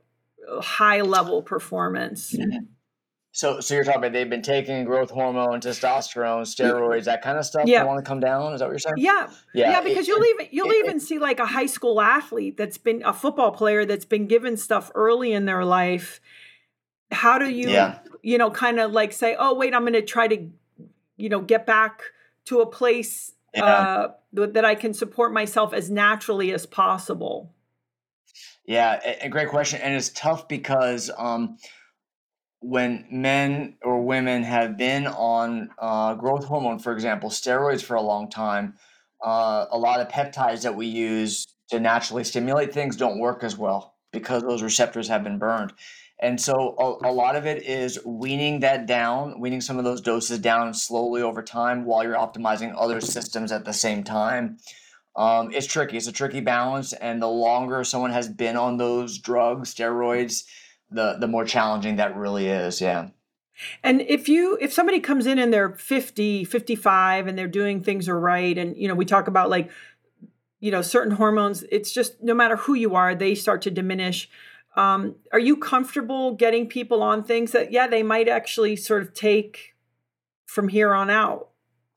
high 0.61 1.01
level 1.01 1.43
performance 1.43 2.33
mm-hmm. 2.33 2.65
So, 3.37 3.61
so 3.61 3.75
you're 3.75 3.85
talking 3.85 3.99
about 3.99 4.15
they've 4.15 4.31
been 4.31 4.41
taking 4.41 4.87
growth 4.87 5.11
hormone, 5.11 5.61
testosterone, 5.61 6.41
steroids, 6.47 7.05
that 7.05 7.21
kind 7.21 7.37
of 7.37 7.45
stuff. 7.45 7.65
Yeah. 7.67 7.81
They 7.83 7.87
want 7.87 8.03
to 8.03 8.09
come 8.09 8.19
down. 8.19 8.55
Is 8.55 8.61
that 8.61 8.65
what 8.65 8.71
you're 8.71 8.79
saying? 8.79 8.95
Yeah, 8.97 9.29
yeah, 9.53 9.73
yeah. 9.73 9.81
Because 9.83 10.07
it, 10.07 10.09
you'll 10.09 10.25
even 10.25 10.47
you'll 10.51 10.71
it, 10.71 10.77
even 10.77 10.97
it, 10.97 11.03
see 11.03 11.19
like 11.19 11.39
a 11.39 11.45
high 11.45 11.67
school 11.67 12.01
athlete 12.01 12.57
that's 12.57 12.79
been 12.79 13.03
a 13.05 13.13
football 13.13 13.51
player 13.51 13.85
that's 13.85 14.07
been 14.07 14.27
given 14.27 14.57
stuff 14.57 14.91
early 14.95 15.35
in 15.35 15.45
their 15.45 15.67
life. 15.67 16.23
How 17.13 17.39
do 17.39 17.51
you, 17.51 17.69
yeah. 17.69 17.99
you 18.23 18.39
know, 18.39 18.51
kind 18.51 18.81
of 18.81 18.93
like 18.93 19.13
say, 19.13 19.37
oh 19.39 19.53
wait, 19.53 19.75
I'm 19.75 19.83
going 19.83 19.93
to 19.93 20.01
try 20.01 20.29
to, 20.29 20.49
you 21.19 21.29
know, 21.29 21.43
get 21.43 21.67
back 21.67 22.05
to 22.47 22.63
a 22.63 22.67
place 22.67 23.35
yeah. 23.55 23.65
uh, 23.67 24.13
that 24.33 24.65
I 24.65 24.75
can 24.75 24.95
support 24.95 25.35
myself 25.35 25.75
as 25.75 25.91
naturally 25.91 26.55
as 26.55 26.65
possible. 26.65 27.53
Yeah, 28.65 28.99
a, 29.05 29.27
a 29.27 29.29
great 29.29 29.51
question, 29.51 29.83
and 29.83 29.95
it's 29.95 30.09
tough 30.09 30.49
because. 30.49 31.11
um 31.19 31.59
when 32.61 33.07
men 33.11 33.77
or 33.83 34.03
women 34.03 34.43
have 34.43 34.77
been 34.77 35.07
on 35.07 35.71
uh, 35.79 36.15
growth 36.15 36.45
hormone, 36.45 36.79
for 36.79 36.93
example, 36.93 37.31
steroids 37.31 37.83
for 37.83 37.95
a 37.95 38.03
long 38.03 38.31
time, 38.31 38.75
uh, 39.25 39.67
a 39.71 39.79
lot 39.79 40.01
of 40.01 40.09
peptides 40.09 40.63
that 40.63 40.75
we 40.75 40.87
use 40.87 41.47
to 41.69 41.81
naturally 41.81 42.25
stimulate 42.25 42.73
things 42.73 42.97
don't 42.97 43.19
work 43.19 43.43
as 43.43 43.57
well 43.57 43.95
because 44.13 44.43
those 44.43 44.63
receptors 44.63 45.09
have 45.09 45.23
been 45.25 45.39
burned. 45.39 45.73
And 46.19 46.41
so 46.41 46.75
a, 46.79 47.11
a, 47.11 47.13
lot 47.13 47.37
of 47.37 47.45
it 47.45 47.65
is 47.65 48.03
weaning 48.07 48.61
that 48.61 48.87
down, 48.87 49.39
weaning 49.39 49.61
some 49.61 49.79
of 49.79 49.85
those 49.85 50.01
doses 50.01 50.39
down 50.39 50.73
slowly 50.73 51.21
over 51.21 51.43
time 51.43 51.85
while 51.85 52.03
you're 52.03 52.15
optimizing 52.15 52.75
other 52.77 53.03
systems 53.03 53.53
at 53.53 53.67
the 53.67 53.75
same 53.75 54.03
time. 54.03 54.57
Um, 55.15 55.51
it's 55.53 55.67
tricky. 55.67 55.97
It's 55.99 56.07
a 56.07 56.13
tricky 56.13 56.41
balance. 56.41 56.95
And 56.95 57.21
the 57.21 57.29
longer 57.29 57.85
someone 57.85 58.13
has 58.13 58.29
been 58.29 58.57
on 58.57 58.79
those 58.79 59.19
drugs, 59.19 59.75
steroids, 59.75 60.45
the 60.91 61.17
the 61.19 61.27
more 61.27 61.45
challenging 61.45 61.97
that 61.97 62.17
really 62.17 62.47
is 62.47 62.81
yeah. 62.81 63.09
And 63.83 64.03
if 64.03 64.29
you 64.29 64.59
if 64.61 64.73
somebody 64.73 65.01
comes 65.01 65.27
in 65.27 65.39
and 65.39 65.53
they're 65.53 65.71
50 65.71 66.45
55 66.45 67.27
and 67.27 67.39
they're 67.39 67.49
doing 67.49 67.83
things 67.83 68.09
are 68.09 68.19
right 68.19 68.57
and 68.57 68.77
you 68.77 68.87
know 68.89 68.95
we 68.95 69.05
talk 69.05 69.29
about 69.29 69.51
like 69.51 69.71
you 70.61 70.71
know 70.71 70.83
certain 70.83 71.13
hormones 71.13 71.65
it's 71.71 71.91
just 71.93 72.23
no 72.23 72.35
matter 72.35 72.57
who 72.57 72.75
you 72.75 72.95
are 72.95 73.15
they 73.15 73.35
start 73.35 73.63
to 73.63 73.71
diminish. 73.71 74.29
Um, 74.77 75.15
are 75.33 75.39
you 75.39 75.57
comfortable 75.57 76.33
getting 76.33 76.69
people 76.69 77.03
on 77.03 77.25
things 77.25 77.53
that 77.53 77.73
yeah 77.73 77.87
they 77.87 78.03
might 78.03 78.29
actually 78.29 78.77
sort 78.77 79.03
of 79.03 79.15
take 79.15 79.75
from 80.45 80.69
here 80.69 80.93
on 80.93 81.11
out? 81.11 81.49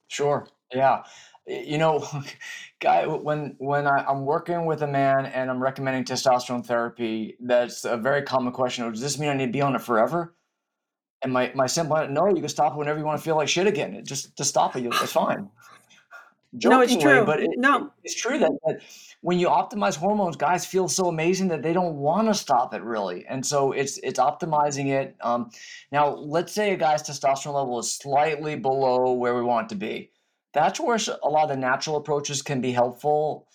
Sure 0.08 0.48
yeah 0.74 1.04
you 1.50 1.78
know 1.78 2.08
guy 2.80 3.06
when 3.08 3.56
when 3.58 3.88
I, 3.88 4.10
am 4.10 4.26
working 4.26 4.66
with 4.66 4.84
a 4.84 4.88
man 4.88 5.26
and 5.26 5.50
I'm 5.50 5.62
recommending 5.62 6.04
testosterone 6.04 6.66
therapy, 6.66 7.36
that's 7.40 7.86
a 7.86 7.98
very 7.98 8.22
common 8.22 8.54
question. 8.54 8.90
Does 8.92 9.02
this 9.02 9.18
mean 9.18 9.30
I 9.30 9.34
need 9.34 9.48
to 9.48 9.52
be 9.52 9.62
on 9.62 9.76
it 9.76 9.82
forever? 9.82 10.36
And 11.22 11.34
my 11.34 11.52
my 11.56 11.68
simple 11.68 12.08
no, 12.08 12.28
you 12.30 12.40
can 12.40 12.50
stop 12.50 12.74
it 12.74 12.78
whenever 12.78 13.00
you 13.00 13.06
want 13.06 13.20
to 13.20 13.24
feel 13.24 13.36
like 13.36 13.50
shit 13.50 13.68
again. 13.68 13.96
It 13.96 14.06
Just 14.06 14.38
to 14.38 14.46
stop 14.46 14.76
it, 14.76 14.86
it's 14.86 15.12
fine. 15.12 15.50
no, 16.54 16.82
it's 16.82 16.96
true. 16.96 17.26
but 17.26 17.42
it, 17.42 17.50
no, 17.58 17.92
it's 18.04 18.16
true 18.16 18.40
that, 18.40 18.52
that 18.66 18.82
when 19.22 19.38
you 19.38 19.48
optimize 19.48 19.96
hormones, 19.96 20.38
guys 20.38 20.66
feel 20.66 20.88
so 20.88 21.08
amazing 21.08 21.50
that 21.50 21.62
they 21.62 21.74
don't 21.74 21.96
want 21.96 22.28
to 22.28 22.34
stop 22.34 22.74
it 22.74 22.82
really, 22.84 23.26
and 23.28 23.46
so 23.46 23.74
it's 23.74 23.98
it's 23.98 24.20
optimizing 24.20 24.88
it. 24.88 25.16
Um, 25.22 25.50
now, 25.92 26.10
let's 26.16 26.54
say 26.54 26.74
a 26.74 26.78
guy's 26.78 27.04
testosterone 27.04 27.56
level 27.56 27.80
is 27.80 27.92
slightly 27.92 28.56
below 28.56 29.14
where 29.14 29.36
we 29.36 29.42
want 29.42 29.66
it 29.66 29.70
to 29.70 29.76
be. 29.76 30.12
That's 30.54 30.80
where 30.80 30.98
a 31.24 31.30
lot 31.30 31.44
of 31.44 31.50
the 31.50 31.58
natural 31.58 31.98
approaches 31.98 32.42
can 32.42 32.62
be 32.62 32.72
helpful. 32.72 33.48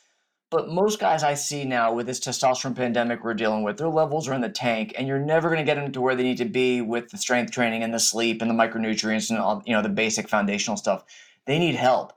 But 0.50 0.68
most 0.68 1.00
guys 1.00 1.24
I 1.24 1.34
see 1.34 1.64
now 1.64 1.92
with 1.92 2.06
this 2.06 2.20
testosterone 2.20 2.76
pandemic 2.76 3.24
we're 3.24 3.34
dealing 3.34 3.64
with, 3.64 3.76
their 3.76 3.88
levels 3.88 4.28
are 4.28 4.34
in 4.34 4.40
the 4.40 4.48
tank, 4.48 4.94
and 4.96 5.08
you're 5.08 5.18
never 5.18 5.48
going 5.48 5.58
to 5.58 5.64
get 5.64 5.74
them 5.74 5.90
to 5.90 6.00
where 6.00 6.14
they 6.14 6.22
need 6.22 6.38
to 6.38 6.44
be 6.44 6.80
with 6.80 7.10
the 7.10 7.18
strength 7.18 7.50
training 7.50 7.82
and 7.82 7.92
the 7.92 7.98
sleep 7.98 8.40
and 8.40 8.48
the 8.48 8.54
micronutrients 8.54 9.30
and 9.30 9.38
all, 9.40 9.62
you 9.66 9.72
know 9.72 9.82
the 9.82 9.88
basic 9.88 10.28
foundational 10.28 10.76
stuff. 10.76 11.04
They 11.46 11.58
need 11.58 11.74
help. 11.74 12.12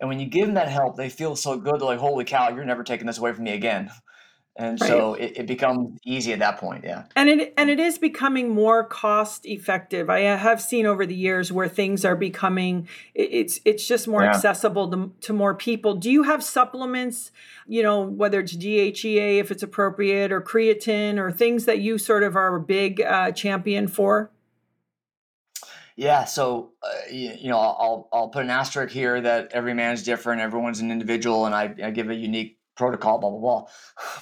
And 0.00 0.08
when 0.08 0.18
you 0.18 0.26
give 0.26 0.46
them 0.46 0.54
that 0.54 0.68
help, 0.68 0.96
they 0.96 1.10
feel 1.10 1.36
so 1.36 1.58
good. 1.58 1.80
They're 1.80 1.86
like, 1.86 1.98
holy 1.98 2.24
cow, 2.24 2.48
you're 2.48 2.64
never 2.64 2.82
taking 2.82 3.06
this 3.06 3.18
away 3.18 3.32
from 3.32 3.44
me 3.44 3.52
again. 3.52 3.90
And 4.54 4.78
right. 4.82 4.88
so 4.88 5.14
it, 5.14 5.32
it, 5.36 5.46
becomes 5.46 5.98
easy 6.04 6.30
at 6.34 6.40
that 6.40 6.58
point, 6.58 6.84
yeah. 6.84 7.04
And 7.16 7.30
it 7.30 7.54
and 7.56 7.70
it 7.70 7.80
is 7.80 7.96
becoming 7.96 8.50
more 8.50 8.84
cost 8.84 9.46
effective. 9.46 10.10
I 10.10 10.20
have 10.20 10.60
seen 10.60 10.84
over 10.84 11.06
the 11.06 11.14
years 11.14 11.50
where 11.50 11.68
things 11.68 12.04
are 12.04 12.16
becoming 12.16 12.86
it's 13.14 13.60
it's 13.64 13.86
just 13.86 14.06
more 14.06 14.22
yeah. 14.22 14.34
accessible 14.34 14.90
to, 14.90 15.12
to 15.22 15.32
more 15.32 15.54
people. 15.54 15.94
Do 15.94 16.10
you 16.10 16.24
have 16.24 16.44
supplements, 16.44 17.30
you 17.66 17.82
know, 17.82 18.02
whether 18.02 18.40
it's 18.40 18.54
DHEA 18.54 19.38
if 19.38 19.50
it's 19.50 19.62
appropriate 19.62 20.30
or 20.30 20.42
creatine 20.42 21.16
or 21.16 21.32
things 21.32 21.64
that 21.64 21.78
you 21.78 21.96
sort 21.96 22.22
of 22.22 22.36
are 22.36 22.54
a 22.54 22.60
big 22.60 23.00
uh, 23.00 23.32
champion 23.32 23.88
for? 23.88 24.30
Yeah, 25.96 26.24
so 26.24 26.72
uh, 26.82 26.88
you, 27.10 27.32
you, 27.40 27.48
know, 27.48 27.58
I'll 27.58 28.08
I'll 28.12 28.28
put 28.28 28.44
an 28.44 28.50
asterisk 28.50 28.92
here 28.92 29.20
that 29.20 29.52
every 29.52 29.72
man's 29.72 30.02
different, 30.02 30.42
everyone's 30.42 30.80
an 30.80 30.90
individual, 30.90 31.46
and 31.46 31.54
I, 31.54 31.74
I 31.82 31.90
give 31.90 32.10
a 32.10 32.14
unique 32.14 32.58
protocol, 32.82 33.18
blah 33.18 33.30
blah 33.30 33.38
blah. 33.38 33.66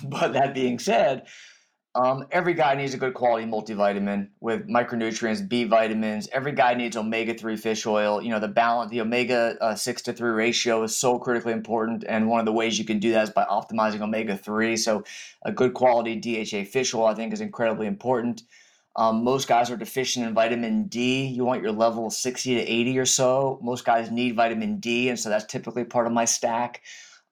but 0.19 0.33
that 0.35 0.55
being 0.55 0.79
said, 0.79 1.27
um, 1.95 2.27
every 2.31 2.55
guy 2.55 2.75
needs 2.75 2.95
a 2.95 2.99
good 2.99 3.15
quality 3.15 3.47
multivitamin 3.47 4.29
with 4.41 4.69
micronutrients, 4.69 5.49
B 5.49 5.65
vitamins. 5.65 6.29
Every 6.31 6.53
guy 6.53 6.75
needs 6.75 6.97
omega 6.97 7.35
three 7.35 7.57
fish 7.57 7.87
oil. 7.87 8.23
You 8.23 8.31
know, 8.31 8.39
the 8.39 8.49
balance, 8.49 8.91
the 8.91 9.01
omega 9.01 9.57
uh, 9.61 9.75
six 9.75 10.03
to 10.03 10.13
three 10.13 10.31
ratio 10.31 10.83
is 10.83 10.95
so 10.95 11.19
critically 11.19 11.53
important, 11.53 12.05
and 12.07 12.29
one 12.29 12.39
of 12.39 12.47
the 12.47 12.53
ways 12.53 12.79
you 12.79 12.85
can 12.85 12.99
do 12.99 13.13
that 13.13 13.25
is 13.25 13.31
by 13.31 13.45
optimizing 13.45 14.03
omega 14.03 14.37
three. 14.37 14.77
So, 14.77 15.05
a 15.43 15.51
good 15.51 15.75
quality 15.75 16.17
DHA 16.17 16.71
fish 16.71 16.95
oil, 16.95 17.07
I 17.07 17.15
think, 17.15 17.33
is 17.33 17.41
incredibly 17.41 17.87
important. 17.87 18.43
Um, 18.95 19.25
most 19.25 19.49
guys 19.49 19.71
are 19.71 19.77
deficient 19.77 20.27
in 20.27 20.35
vitamin 20.35 20.85
D. 20.85 21.27
You 21.27 21.45
want 21.45 21.63
your 21.63 21.73
level 21.73 22.11
60 22.11 22.55
to 22.57 22.61
80 22.61 22.99
or 22.99 23.07
so. 23.07 23.59
Most 23.63 23.85
guys 23.85 24.11
need 24.11 24.37
vitamin 24.37 24.79
D, 24.79 25.09
and 25.09 25.19
so 25.19 25.29
that's 25.29 25.47
typically 25.47 25.85
part 25.85 26.07
of 26.07 26.13
my 26.13 26.25
stack. 26.25 26.83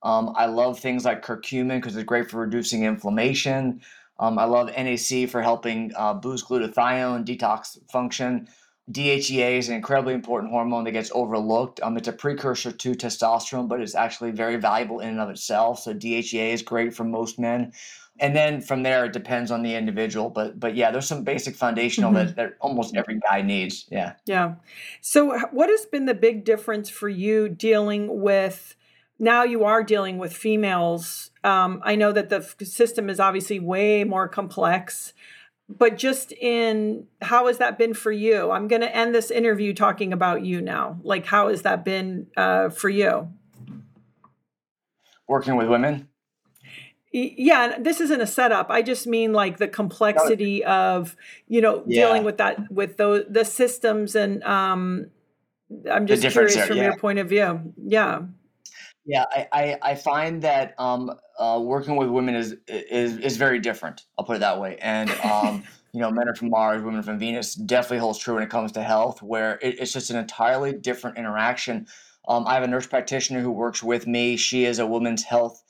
Um, 0.02 0.32
I 0.36 0.46
love 0.46 0.78
things 0.78 1.04
like 1.04 1.24
curcumin 1.24 1.80
because 1.80 1.96
it's 1.96 2.04
great 2.04 2.30
for 2.30 2.40
reducing 2.40 2.84
inflammation. 2.84 3.80
Um, 4.20 4.38
I 4.38 4.44
love 4.44 4.68
NAC 4.68 5.28
for 5.28 5.42
helping 5.42 5.92
uh, 5.96 6.14
boost 6.14 6.48
glutathione, 6.48 7.24
detox 7.24 7.78
function. 7.90 8.48
DHEA 8.90 9.58
is 9.58 9.68
an 9.68 9.74
incredibly 9.74 10.14
important 10.14 10.50
hormone 10.50 10.84
that 10.84 10.92
gets 10.92 11.12
overlooked. 11.14 11.80
Um, 11.82 11.96
it's 11.96 12.08
a 12.08 12.12
precursor 12.12 12.72
to 12.72 12.92
testosterone, 12.92 13.68
but 13.68 13.80
it's 13.80 13.94
actually 13.94 14.30
very 14.30 14.56
valuable 14.56 15.00
in 15.00 15.10
and 15.10 15.20
of 15.20 15.28
itself. 15.28 15.80
So 15.80 15.92
DHEA 15.92 16.52
is 16.54 16.62
great 16.62 16.94
for 16.94 17.04
most 17.04 17.38
men 17.38 17.72
and 18.20 18.34
then 18.34 18.60
from 18.60 18.82
there 18.82 19.04
it 19.04 19.12
depends 19.12 19.50
on 19.50 19.62
the 19.62 19.74
individual 19.74 20.30
but 20.30 20.58
but 20.58 20.74
yeah 20.74 20.90
there's 20.90 21.06
some 21.06 21.24
basic 21.24 21.54
foundational 21.54 22.12
mm-hmm. 22.12 22.26
that, 22.26 22.36
that 22.36 22.56
almost 22.60 22.96
every 22.96 23.18
guy 23.30 23.42
needs 23.42 23.86
yeah 23.90 24.14
yeah 24.26 24.54
so 25.00 25.38
what 25.50 25.68
has 25.68 25.86
been 25.86 26.06
the 26.06 26.14
big 26.14 26.44
difference 26.44 26.88
for 26.88 27.08
you 27.08 27.48
dealing 27.48 28.20
with 28.20 28.76
now 29.18 29.42
you 29.42 29.64
are 29.64 29.82
dealing 29.82 30.18
with 30.18 30.32
females. 30.32 31.30
Um, 31.44 31.80
i 31.84 31.94
know 31.94 32.12
that 32.12 32.28
the 32.28 32.42
system 32.64 33.08
is 33.08 33.20
obviously 33.20 33.60
way 33.60 34.04
more 34.04 34.28
complex 34.28 35.14
but 35.68 35.98
just 35.98 36.32
in 36.32 37.06
how 37.20 37.46
has 37.46 37.58
that 37.58 37.76
been 37.76 37.92
for 37.92 38.10
you? 38.10 38.50
I'm 38.50 38.68
going 38.68 38.80
to 38.80 38.94
end 38.94 39.14
this 39.14 39.30
interview 39.30 39.74
talking 39.74 40.12
about 40.12 40.42
you 40.42 40.62
now. 40.62 40.98
Like 41.02 41.26
how 41.26 41.48
has 41.48 41.62
that 41.62 41.84
been 41.84 42.28
uh, 42.36 42.70
for 42.70 42.88
you? 42.88 43.28
Working 45.26 45.56
with 45.56 45.68
women? 45.68 46.08
Yeah 47.10 47.78
this 47.78 48.00
isn't 48.00 48.20
a 48.20 48.26
setup. 48.26 48.70
I 48.70 48.82
just 48.82 49.06
mean 49.06 49.32
like 49.32 49.56
the 49.56 49.68
complexity 49.68 50.62
of 50.64 51.16
you 51.48 51.60
know 51.60 51.82
yeah. 51.86 52.06
dealing 52.06 52.22
with 52.22 52.36
that 52.36 52.70
with 52.70 52.98
those 52.98 53.24
the 53.30 53.46
systems 53.46 54.14
and 54.14 54.44
um 54.44 55.06
i'm 55.90 56.06
just 56.06 56.22
curious 56.30 56.54
from 56.66 56.76
yeah. 56.76 56.84
your 56.84 56.96
point 56.98 57.18
of 57.18 57.28
view. 57.28 57.72
Yeah 57.82 58.20
yeah 59.08 59.24
i 59.32 59.48
i, 59.52 59.78
I 59.82 59.94
find 59.96 60.42
that 60.42 60.74
um 60.78 61.10
uh, 61.38 61.58
working 61.60 61.96
with 61.96 62.08
women 62.08 62.34
is 62.36 62.56
is 62.68 63.16
is 63.18 63.36
very 63.36 63.58
different 63.58 64.04
i'll 64.16 64.24
put 64.24 64.36
it 64.36 64.40
that 64.40 64.60
way. 64.60 64.76
And 64.80 65.10
um 65.10 65.64
you 65.92 66.00
know 66.00 66.10
men 66.10 66.28
are 66.28 66.34
from 66.34 66.50
mars 66.50 66.82
women 66.82 67.02
from 67.02 67.18
venus 67.18 67.54
definitely 67.54 67.98
holds 67.98 68.18
true 68.18 68.34
when 68.34 68.42
it 68.42 68.50
comes 68.50 68.72
to 68.72 68.82
health 68.82 69.22
where 69.22 69.58
it, 69.62 69.80
it's 69.80 69.92
just 69.92 70.10
an 70.10 70.16
entirely 70.16 70.72
different 70.72 71.18
interaction. 71.18 71.86
Um, 72.28 72.46
i 72.46 72.54
have 72.54 72.62
a 72.62 72.68
nurse 72.68 72.86
practitioner 72.86 73.40
who 73.40 73.50
works 73.50 73.82
with 73.82 74.06
me. 74.06 74.36
She 74.36 74.66
is 74.66 74.78
a 74.78 74.86
women's 74.86 75.24
health 75.24 75.62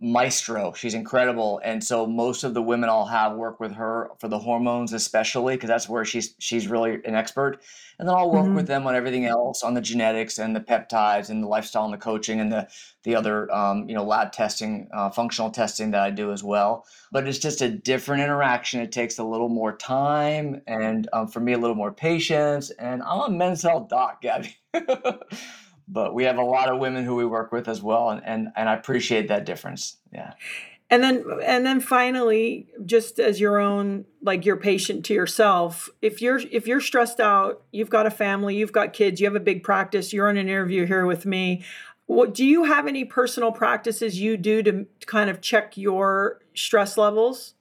maestro. 0.00 0.72
She's 0.72 0.94
incredible, 0.94 1.60
and 1.64 1.82
so 1.82 2.06
most 2.06 2.44
of 2.44 2.54
the 2.54 2.62
women 2.62 2.88
I'll 2.88 3.06
have 3.06 3.34
work 3.34 3.58
with 3.58 3.72
her 3.72 4.10
for 4.18 4.28
the 4.28 4.38
hormones, 4.38 4.92
especially 4.92 5.56
because 5.56 5.68
that's 5.68 5.88
where 5.88 6.04
she's 6.04 6.34
she's 6.38 6.68
really 6.68 7.00
an 7.04 7.14
expert. 7.14 7.60
And 7.98 8.08
then 8.08 8.14
I'll 8.14 8.30
work 8.30 8.44
mm-hmm. 8.44 8.54
with 8.54 8.68
them 8.68 8.86
on 8.86 8.94
everything 8.94 9.26
else, 9.26 9.64
on 9.64 9.74
the 9.74 9.80
genetics 9.80 10.38
and 10.38 10.54
the 10.54 10.60
peptides 10.60 11.30
and 11.30 11.42
the 11.42 11.48
lifestyle 11.48 11.84
and 11.84 11.92
the 11.92 11.98
coaching 11.98 12.40
and 12.40 12.52
the 12.52 12.68
the 13.02 13.16
other 13.16 13.52
um, 13.52 13.88
you 13.88 13.94
know 13.94 14.04
lab 14.04 14.32
testing, 14.32 14.88
uh, 14.92 15.10
functional 15.10 15.50
testing 15.50 15.90
that 15.90 16.02
I 16.02 16.10
do 16.10 16.32
as 16.32 16.44
well. 16.44 16.86
But 17.10 17.26
it's 17.26 17.38
just 17.38 17.60
a 17.60 17.68
different 17.68 18.22
interaction. 18.22 18.80
It 18.80 18.92
takes 18.92 19.18
a 19.18 19.24
little 19.24 19.48
more 19.48 19.76
time, 19.76 20.62
and 20.66 21.08
um, 21.12 21.26
for 21.26 21.40
me 21.40 21.54
a 21.54 21.58
little 21.58 21.76
more 21.76 21.92
patience. 21.92 22.70
And 22.70 23.02
I'm 23.02 23.20
a 23.20 23.30
men's 23.30 23.62
health 23.62 23.88
doc, 23.88 24.22
Gabby. 24.22 24.56
but 25.88 26.14
we 26.14 26.24
have 26.24 26.38
a 26.38 26.44
lot 26.44 26.68
of 26.68 26.78
women 26.78 27.04
who 27.04 27.16
we 27.16 27.24
work 27.24 27.50
with 27.50 27.68
as 27.68 27.82
well 27.82 28.10
and, 28.10 28.22
and 28.24 28.48
and 28.56 28.68
i 28.68 28.74
appreciate 28.74 29.28
that 29.28 29.44
difference. 29.46 29.96
Yeah. 30.12 30.34
And 30.90 31.02
then 31.02 31.24
and 31.44 31.66
then 31.66 31.80
finally 31.80 32.68
just 32.86 33.18
as 33.18 33.38
your 33.40 33.58
own 33.58 34.06
like 34.22 34.46
your 34.46 34.56
patient 34.56 35.04
to 35.06 35.14
yourself 35.14 35.90
if 36.00 36.22
you're 36.22 36.40
if 36.50 36.66
you're 36.66 36.80
stressed 36.80 37.20
out 37.20 37.62
you've 37.72 37.90
got 37.90 38.06
a 38.06 38.10
family 38.10 38.56
you've 38.56 38.72
got 38.72 38.94
kids 38.94 39.20
you 39.20 39.26
have 39.26 39.36
a 39.36 39.40
big 39.40 39.62
practice 39.62 40.14
you're 40.14 40.30
on 40.30 40.38
an 40.38 40.48
interview 40.48 40.86
here 40.86 41.04
with 41.04 41.26
me 41.26 41.62
what 42.06 42.32
do 42.32 42.42
you 42.42 42.64
have 42.64 42.86
any 42.86 43.04
personal 43.04 43.52
practices 43.52 44.18
you 44.18 44.38
do 44.38 44.62
to 44.62 44.86
kind 45.04 45.28
of 45.28 45.42
check 45.42 45.76
your 45.76 46.40
stress 46.54 46.96
levels? 46.96 47.52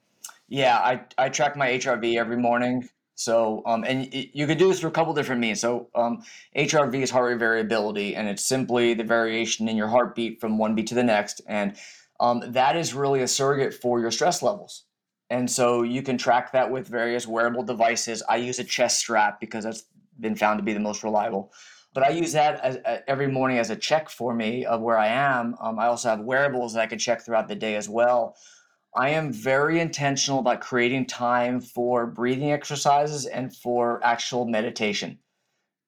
Yeah 0.47 0.77
i 0.77 1.01
i 1.17 1.27
track 1.27 1.57
my 1.57 1.67
hrv 1.71 2.17
every 2.17 2.37
morning 2.37 2.87
so, 3.17 3.63
um, 3.65 3.83
and 3.83 4.13
you 4.13 4.45
could 4.45 4.59
do 4.59 4.67
this 4.67 4.79
through 4.79 4.91
a 4.91 4.93
couple 4.93 5.11
different 5.11 5.41
means. 5.41 5.59
So, 5.59 5.89
um, 5.95 6.21
HRV 6.55 7.01
is 7.01 7.09
heart 7.09 7.31
rate 7.31 7.39
variability, 7.39 8.15
and 8.15 8.27
it's 8.27 8.45
simply 8.45 8.93
the 8.93 9.03
variation 9.03 9.67
in 9.67 9.75
your 9.75 9.87
heartbeat 9.87 10.39
from 10.39 10.59
one 10.59 10.75
beat 10.75 10.85
to 10.87 10.95
the 10.95 11.03
next. 11.03 11.41
And 11.47 11.75
um, 12.19 12.43
that 12.45 12.77
is 12.77 12.93
really 12.93 13.23
a 13.23 13.27
surrogate 13.27 13.73
for 13.73 13.99
your 13.99 14.11
stress 14.11 14.43
levels. 14.43 14.83
And 15.31 15.49
so 15.49 15.81
you 15.81 16.03
can 16.03 16.19
track 16.19 16.51
that 16.51 16.69
with 16.69 16.87
various 16.87 17.25
wearable 17.25 17.63
devices. 17.63 18.21
I 18.29 18.35
use 18.35 18.59
a 18.59 18.63
chest 18.63 18.99
strap 18.99 19.39
because 19.39 19.63
that's 19.63 19.85
been 20.19 20.35
found 20.35 20.59
to 20.59 20.63
be 20.63 20.73
the 20.73 20.79
most 20.79 21.03
reliable. 21.03 21.51
But 21.95 22.03
I 22.03 22.09
use 22.09 22.33
that 22.33 22.59
as, 22.63 22.77
uh, 22.85 22.99
every 23.07 23.27
morning 23.27 23.57
as 23.57 23.71
a 23.71 23.75
check 23.75 24.11
for 24.11 24.35
me 24.35 24.63
of 24.63 24.81
where 24.81 24.97
I 24.99 25.07
am. 25.07 25.55
Um, 25.59 25.79
I 25.79 25.87
also 25.87 26.09
have 26.09 26.19
wearables 26.19 26.73
that 26.73 26.81
I 26.81 26.85
can 26.85 26.99
check 26.99 27.25
throughout 27.25 27.47
the 27.47 27.55
day 27.55 27.75
as 27.75 27.89
well. 27.89 28.35
I 28.97 29.09
am 29.09 29.31
very 29.31 29.79
intentional 29.79 30.39
about 30.39 30.59
creating 30.59 31.05
time 31.05 31.61
for 31.61 32.07
breathing 32.07 32.51
exercises 32.51 33.27
and 33.27 33.55
for 33.55 34.03
actual 34.03 34.45
meditation. 34.45 35.19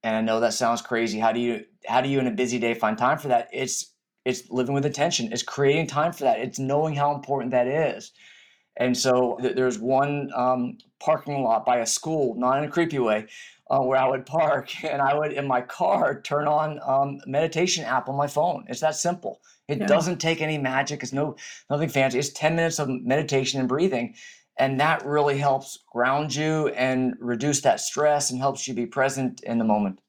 And 0.04 0.16
I 0.16 0.22
know 0.22 0.40
that 0.40 0.54
sounds 0.54 0.84
crazy. 0.84 1.18
How 1.18 1.32
do 1.32 1.40
you 1.40 1.66
how 1.88 2.02
do 2.02 2.10
you 2.10 2.20
in 2.20 2.28
a 2.28 2.32
busy 2.32 2.60
day 2.60 2.76
find 2.76 2.96
time 2.98 3.18
for 3.18 3.30
that? 3.30 3.50
It's 3.52 3.96
it's 4.26 4.52
living 4.52 4.76
with 4.76 4.86
intention. 4.86 5.34
It's 5.34 5.42
creating 5.42 5.88
time 5.88 6.14
for 6.14 6.26
that. 6.26 6.40
It's 6.40 6.60
knowing 6.60 6.94
how 6.94 7.16
important 7.16 7.50
that 7.52 7.68
is. 7.68 8.12
And 8.78 8.96
so 8.96 9.40
th- 9.42 9.56
there's 9.56 9.80
one 9.80 10.30
um, 10.36 10.78
parking 11.00 11.42
lot 11.42 11.66
by 11.66 11.80
a 11.80 11.88
school, 11.88 12.36
not 12.36 12.60
in 12.60 12.64
a 12.64 12.72
creepy 12.72 13.00
way, 13.00 13.26
uh, 13.70 13.80
where 13.80 14.00
I 14.00 14.08
would 14.08 14.26
park 14.26 14.84
and 14.84 15.02
I 15.02 15.18
would 15.18 15.34
in 15.34 15.48
my 15.48 15.62
car 15.62 16.22
turn 16.22 16.48
on 16.48 16.80
um, 16.86 17.20
meditation 17.26 17.84
app 17.86 18.10
on 18.10 18.16
my 18.16 18.28
phone. 18.28 18.66
It's 18.68 18.82
that 18.82 18.96
simple. 18.96 19.42
It 19.68 19.80
yeah. 19.80 19.88
doesn't 19.88 20.20
take 20.20 20.42
any 20.42 20.58
magic. 20.58 21.04
It's 21.04 21.14
no 21.14 21.36
nothing 21.70 21.90
fancy. 21.90 22.20
It's 22.20 22.30
10 22.30 22.56
minutes 22.56 22.80
of 22.80 22.90
meditation 22.90 23.60
and 23.60 23.70
breathing. 23.70 24.16
And 24.58 24.80
that 24.82 25.06
really 25.06 25.38
helps 25.38 25.80
ground 25.90 26.36
you 26.36 26.68
and 26.70 27.16
reduce 27.20 27.62
that 27.62 27.80
stress 27.80 28.30
and 28.30 28.40
helps 28.40 28.68
you 28.68 28.74
be 28.74 28.86
present 28.86 29.42
in 29.44 29.58
the 29.58 29.64
moment. 29.64 30.00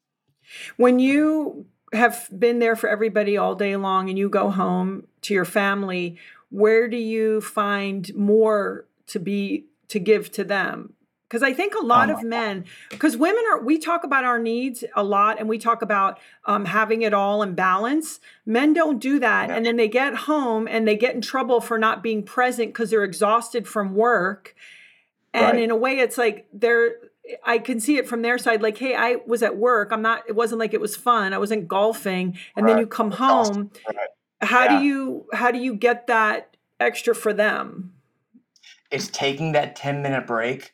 When 0.76 0.98
you 0.98 1.66
have 1.92 2.28
been 2.36 2.58
there 2.58 2.74
for 2.74 2.88
everybody 2.88 3.36
all 3.36 3.54
day 3.54 3.76
long 3.76 4.08
and 4.08 4.18
you 4.18 4.28
go 4.28 4.50
home 4.50 5.06
to 5.22 5.34
your 5.34 5.44
family, 5.44 6.18
where 6.50 6.88
do 6.88 6.96
you 6.96 7.40
find 7.40 8.12
more 8.16 8.86
to 9.08 9.20
be 9.20 9.66
to 9.88 10.00
give 10.00 10.32
to 10.32 10.44
them? 10.44 10.94
Because 11.30 11.44
I 11.44 11.52
think 11.52 11.76
a 11.76 11.84
lot 11.84 12.10
oh 12.10 12.14
of 12.14 12.24
men, 12.24 12.64
because 12.88 13.16
women 13.16 13.44
are, 13.52 13.62
we 13.62 13.78
talk 13.78 14.02
about 14.02 14.24
our 14.24 14.40
needs 14.40 14.82
a 14.96 15.04
lot 15.04 15.38
and 15.38 15.48
we 15.48 15.58
talk 15.58 15.80
about 15.80 16.18
um, 16.44 16.64
having 16.64 17.02
it 17.02 17.14
all 17.14 17.44
in 17.44 17.54
balance. 17.54 18.18
Men 18.44 18.72
don't 18.72 18.98
do 18.98 19.20
that. 19.20 19.48
Yeah. 19.48 19.54
And 19.54 19.64
then 19.64 19.76
they 19.76 19.86
get 19.86 20.14
home 20.14 20.66
and 20.66 20.88
they 20.88 20.96
get 20.96 21.14
in 21.14 21.20
trouble 21.20 21.60
for 21.60 21.78
not 21.78 22.02
being 22.02 22.24
present 22.24 22.70
because 22.70 22.90
they're 22.90 23.04
exhausted 23.04 23.68
from 23.68 23.94
work. 23.94 24.56
And 25.32 25.52
right. 25.52 25.62
in 25.62 25.70
a 25.70 25.76
way, 25.76 26.00
it's 26.00 26.18
like 26.18 26.48
they're, 26.52 26.96
I 27.44 27.58
can 27.58 27.78
see 27.78 27.96
it 27.96 28.08
from 28.08 28.22
their 28.22 28.36
side, 28.36 28.60
like, 28.60 28.78
hey, 28.78 28.96
I 28.96 29.18
was 29.24 29.44
at 29.44 29.56
work. 29.56 29.92
I'm 29.92 30.02
not, 30.02 30.24
it 30.26 30.34
wasn't 30.34 30.58
like 30.58 30.74
it 30.74 30.80
was 30.80 30.96
fun. 30.96 31.32
I 31.32 31.38
wasn't 31.38 31.68
golfing. 31.68 32.36
And 32.56 32.66
right. 32.66 32.72
then 32.72 32.80
you 32.80 32.86
come 32.88 33.12
home. 33.12 33.70
Right. 33.86 33.96
How 34.40 34.64
yeah. 34.64 34.78
do 34.80 34.84
you, 34.84 35.26
how 35.32 35.52
do 35.52 35.58
you 35.58 35.76
get 35.76 36.08
that 36.08 36.56
extra 36.80 37.14
for 37.14 37.32
them? 37.32 37.92
It's 38.90 39.06
taking 39.06 39.52
that 39.52 39.76
10 39.76 40.02
minute 40.02 40.26
break 40.26 40.72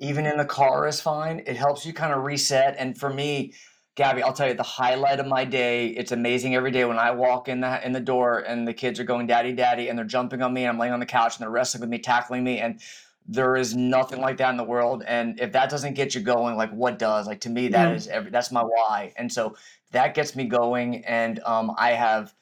even 0.00 0.26
in 0.26 0.36
the 0.36 0.44
car 0.44 0.88
is 0.88 1.00
fine. 1.00 1.42
It 1.46 1.56
helps 1.56 1.86
you 1.86 1.92
kind 1.92 2.12
of 2.12 2.24
reset. 2.24 2.74
And 2.78 2.98
for 2.98 3.10
me, 3.10 3.52
Gabby, 3.96 4.22
I'll 4.22 4.32
tell 4.32 4.48
you 4.48 4.54
the 4.54 4.62
highlight 4.62 5.20
of 5.20 5.26
my 5.26 5.44
day. 5.44 5.88
It's 5.88 6.12
amazing 6.12 6.54
every 6.54 6.70
day 6.70 6.84
when 6.86 6.98
I 6.98 7.10
walk 7.10 7.48
in 7.48 7.60
the 7.60 7.84
in 7.84 7.92
the 7.92 8.00
door 8.00 8.38
and 8.38 8.66
the 8.66 8.72
kids 8.72 8.98
are 8.98 9.04
going 9.04 9.26
daddy 9.26 9.52
daddy 9.52 9.88
and 9.88 9.98
they're 9.98 10.06
jumping 10.06 10.42
on 10.42 10.54
me 10.54 10.62
and 10.62 10.70
I'm 10.70 10.78
laying 10.78 10.92
on 10.92 11.00
the 11.00 11.06
couch 11.06 11.36
and 11.36 11.42
they're 11.42 11.50
wrestling 11.50 11.82
with 11.82 11.90
me, 11.90 11.98
tackling 11.98 12.42
me 12.42 12.60
and 12.60 12.80
there 13.26 13.56
is 13.56 13.76
nothing 13.76 14.20
like 14.20 14.38
that 14.38 14.50
in 14.50 14.56
the 14.56 14.64
world 14.64 15.04
and 15.06 15.38
if 15.40 15.52
that 15.52 15.70
doesn't 15.70 15.94
get 15.94 16.14
you 16.14 16.20
going 16.20 16.56
like 16.56 16.70
what 16.70 16.98
does 16.98 17.26
like 17.26 17.40
to 17.40 17.50
me 17.50 17.68
that 17.68 17.90
yeah. 17.90 17.94
is 17.94 18.08
every 18.08 18.30
that's 18.30 18.50
my 18.50 18.62
why 18.62 19.12
and 19.16 19.30
so 19.30 19.54
that 19.92 20.14
gets 20.14 20.34
me 20.34 20.44
going 20.44 21.04
and 21.04 21.38
um, 21.44 21.70
i 21.78 21.90
have 21.90 22.34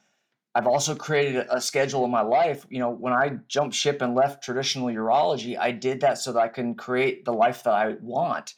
I've 0.59 0.66
also 0.66 0.96
created 0.96 1.46
a 1.50 1.61
schedule 1.61 2.04
in 2.04 2.11
my 2.11 2.20
life. 2.20 2.66
You 2.68 2.80
know, 2.80 2.90
when 2.90 3.12
I 3.12 3.38
jumped 3.46 3.76
ship 3.76 4.02
and 4.02 4.16
left 4.16 4.42
traditional 4.42 4.88
urology, 4.88 5.56
I 5.56 5.70
did 5.70 6.00
that 6.00 6.18
so 6.18 6.32
that 6.32 6.40
I 6.40 6.48
can 6.48 6.74
create 6.74 7.24
the 7.24 7.32
life 7.32 7.62
that 7.62 7.74
I 7.74 7.94
want. 8.00 8.54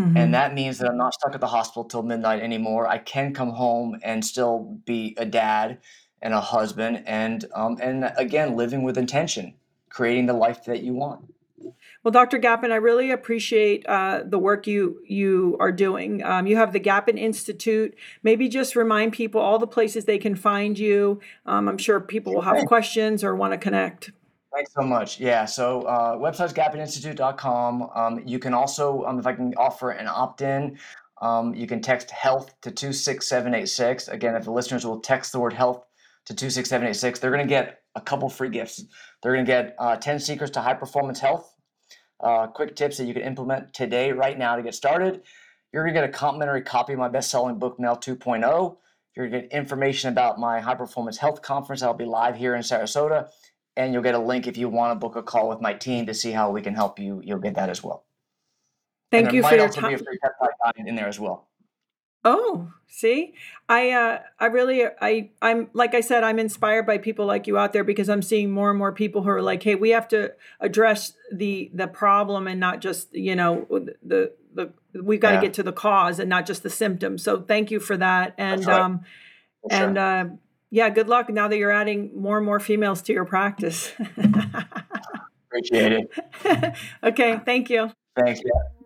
Mm-hmm. 0.00 0.16
And 0.16 0.32
that 0.32 0.54
means 0.54 0.78
that 0.78 0.88
I'm 0.88 0.96
not 0.96 1.12
stuck 1.12 1.34
at 1.34 1.42
the 1.42 1.46
hospital 1.46 1.84
till 1.84 2.04
midnight 2.04 2.42
anymore. 2.42 2.88
I 2.88 2.96
can 2.96 3.34
come 3.34 3.50
home 3.50 3.98
and 4.02 4.24
still 4.24 4.80
be 4.86 5.14
a 5.18 5.26
dad 5.26 5.80
and 6.22 6.32
a 6.32 6.40
husband, 6.40 7.02
and 7.04 7.44
um, 7.54 7.76
and 7.82 8.10
again, 8.16 8.56
living 8.56 8.82
with 8.82 8.96
intention, 8.96 9.52
creating 9.90 10.24
the 10.24 10.32
life 10.32 10.64
that 10.64 10.82
you 10.82 10.94
want. 10.94 11.31
Well, 12.04 12.10
Dr. 12.10 12.38
Gapin, 12.38 12.72
I 12.72 12.76
really 12.76 13.12
appreciate 13.12 13.86
uh, 13.86 14.22
the 14.24 14.38
work 14.38 14.66
you 14.66 15.00
you 15.06 15.56
are 15.60 15.70
doing. 15.70 16.24
Um, 16.24 16.46
you 16.46 16.56
have 16.56 16.72
the 16.72 16.80
Gapin 16.80 17.16
Institute. 17.16 17.94
Maybe 18.24 18.48
just 18.48 18.74
remind 18.74 19.12
people 19.12 19.40
all 19.40 19.58
the 19.58 19.68
places 19.68 20.04
they 20.04 20.18
can 20.18 20.34
find 20.34 20.76
you. 20.78 21.20
Um, 21.46 21.68
I'm 21.68 21.78
sure 21.78 22.00
people 22.00 22.34
will 22.34 22.42
have 22.42 22.66
questions 22.66 23.22
or 23.22 23.36
want 23.36 23.52
to 23.52 23.58
connect. 23.58 24.10
Thanks 24.52 24.72
so 24.74 24.82
much. 24.82 25.18
Yeah, 25.18 25.44
so 25.46 25.82
uh, 25.82 26.16
website's 26.16 26.52
gapininstitute.com. 26.52 27.90
Um, 27.94 28.22
you 28.26 28.38
can 28.38 28.52
also, 28.52 29.02
um, 29.04 29.18
if 29.18 29.26
I 29.26 29.32
can 29.32 29.54
offer 29.56 29.92
an 29.92 30.06
opt-in, 30.06 30.78
um, 31.22 31.54
you 31.54 31.66
can 31.66 31.80
text 31.80 32.10
health 32.10 32.52
to 32.60 32.70
26786. 32.70 34.08
Again, 34.08 34.34
if 34.34 34.44
the 34.44 34.50
listeners 34.50 34.84
will 34.84 35.00
text 35.00 35.32
the 35.32 35.40
word 35.40 35.54
health 35.54 35.86
to 36.26 36.34
26786, 36.34 37.20
they're 37.20 37.30
going 37.30 37.46
to 37.46 37.48
get 37.48 37.80
a 37.94 38.00
couple 38.00 38.28
free 38.28 38.50
gifts. 38.50 38.84
They're 39.22 39.32
going 39.32 39.46
to 39.46 39.50
get 39.50 39.74
uh, 39.78 39.96
10 39.96 40.18
secrets 40.18 40.52
to 40.52 40.60
high 40.60 40.74
performance 40.74 41.20
health 41.20 41.51
uh, 42.22 42.46
quick 42.46 42.76
tips 42.76 42.98
that 42.98 43.06
you 43.06 43.14
can 43.14 43.22
implement 43.22 43.72
today, 43.74 44.12
right 44.12 44.38
now, 44.38 44.56
to 44.56 44.62
get 44.62 44.74
started. 44.74 45.22
You're 45.72 45.84
going 45.84 45.94
to 45.94 46.00
get 46.00 46.08
a 46.08 46.12
complimentary 46.12 46.62
copy 46.62 46.92
of 46.92 46.98
my 46.98 47.08
best 47.08 47.30
selling 47.30 47.58
book, 47.58 47.80
Male 47.80 47.96
2.0. 47.96 48.76
You're 49.16 49.28
going 49.28 49.42
to 49.42 49.48
get 49.48 49.56
information 49.56 50.10
about 50.10 50.38
my 50.38 50.60
high 50.60 50.74
performance 50.74 51.18
health 51.18 51.42
conference 51.42 51.80
that'll 51.80 51.94
be 51.94 52.04
live 52.04 52.36
here 52.36 52.54
in 52.54 52.62
Sarasota. 52.62 53.28
And 53.76 53.92
you'll 53.92 54.02
get 54.02 54.14
a 54.14 54.18
link 54.18 54.46
if 54.46 54.56
you 54.56 54.68
want 54.68 54.92
to 54.92 54.94
book 54.98 55.16
a 55.16 55.22
call 55.22 55.48
with 55.48 55.60
my 55.60 55.72
team 55.72 56.06
to 56.06 56.14
see 56.14 56.30
how 56.30 56.50
we 56.50 56.60
can 56.60 56.74
help 56.74 56.98
you. 56.98 57.22
You'll 57.24 57.38
get 57.38 57.54
that 57.54 57.70
as 57.70 57.82
well. 57.82 58.04
Thank 59.10 59.32
you 59.32 59.42
for 59.42 59.54
your 59.54 59.68
time. 59.68 59.90
Be 59.90 59.94
a 59.94 59.98
free 59.98 60.18
peptide 60.22 60.86
in 60.86 60.94
there 60.94 61.08
as 61.08 61.18
well. 61.18 61.48
Oh, 62.24 62.72
see, 62.86 63.34
I 63.68 63.90
uh, 63.90 64.18
I 64.38 64.46
really 64.46 64.84
I 65.00 65.30
I'm 65.40 65.68
like 65.72 65.94
I 65.94 66.00
said, 66.00 66.22
I'm 66.22 66.38
inspired 66.38 66.86
by 66.86 66.98
people 66.98 67.26
like 67.26 67.46
you 67.46 67.58
out 67.58 67.72
there 67.72 67.84
because 67.84 68.08
I'm 68.08 68.22
seeing 68.22 68.50
more 68.50 68.70
and 68.70 68.78
more 68.78 68.92
people 68.92 69.22
who 69.22 69.30
are 69.30 69.42
like, 69.42 69.62
hey, 69.62 69.74
we 69.74 69.90
have 69.90 70.06
to 70.08 70.32
address 70.60 71.14
the 71.32 71.70
the 71.74 71.88
problem 71.88 72.46
and 72.46 72.60
not 72.60 72.80
just 72.80 73.12
you 73.14 73.34
know 73.34 73.66
the 74.02 74.32
the 74.54 74.72
we've 74.94 75.20
got 75.20 75.30
to 75.30 75.36
yeah. 75.36 75.42
get 75.42 75.54
to 75.54 75.62
the 75.62 75.72
cause 75.72 76.18
and 76.18 76.28
not 76.28 76.46
just 76.46 76.62
the 76.62 76.70
symptoms. 76.70 77.22
So 77.22 77.40
thank 77.40 77.70
you 77.70 77.80
for 77.80 77.96
that, 77.96 78.34
and 78.38 78.64
right. 78.66 78.80
um, 78.80 79.00
sure. 79.68 79.82
and 79.82 79.98
uh, 79.98 80.24
yeah, 80.70 80.88
good 80.90 81.08
luck 81.08 81.28
now 81.28 81.48
that 81.48 81.56
you're 81.56 81.70
adding 81.70 82.10
more 82.14 82.38
and 82.38 82.46
more 82.46 82.60
females 82.60 83.02
to 83.02 83.12
your 83.12 83.24
practice. 83.24 83.92
Appreciate 85.46 85.92
it. 85.92 86.74
okay, 87.02 87.40
thank 87.44 87.68
you. 87.68 87.90
Thank 88.16 88.38
you. 88.44 88.81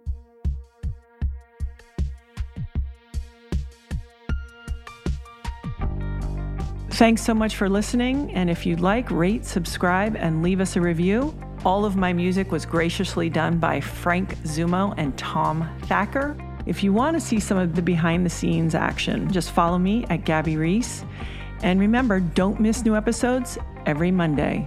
Thanks 6.97 7.23
so 7.23 7.35
much 7.35 7.57
for 7.57 7.69
listening. 7.69 8.33
And 8.33 8.49
if 8.49 8.65
you'd 8.65 8.81
like, 8.81 9.11
rate, 9.11 9.45
subscribe, 9.45 10.17
and 10.17 10.43
leave 10.43 10.61
us 10.61 10.77
a 10.77 10.81
review. 10.81 11.39
All 11.63 11.85
of 11.85 11.95
my 11.95 12.15
music 12.15 12.51
was 12.51 12.65
graciously 12.65 13.29
done 13.29 13.59
by 13.59 13.83
Frank 13.83 14.35
Zumo 14.45 14.95
and 14.97 15.15
Tom 15.19 15.69
Thacker. 15.83 16.35
If 16.65 16.83
you 16.83 16.95
want 16.95 17.15
to 17.15 17.21
see 17.21 17.39
some 17.39 17.59
of 17.59 17.75
the 17.75 17.83
behind 17.83 18.25
the 18.25 18.31
scenes 18.31 18.75
action, 18.75 19.31
just 19.31 19.51
follow 19.51 19.77
me 19.77 20.07
at 20.09 20.25
Gabby 20.25 20.57
Reece. 20.57 21.05
And 21.63 21.79
remember, 21.81 22.19
don't 22.19 22.61
miss 22.61 22.83
new 22.83 22.97
episodes 22.97 23.59
every 23.85 24.11
Monday. 24.11 24.67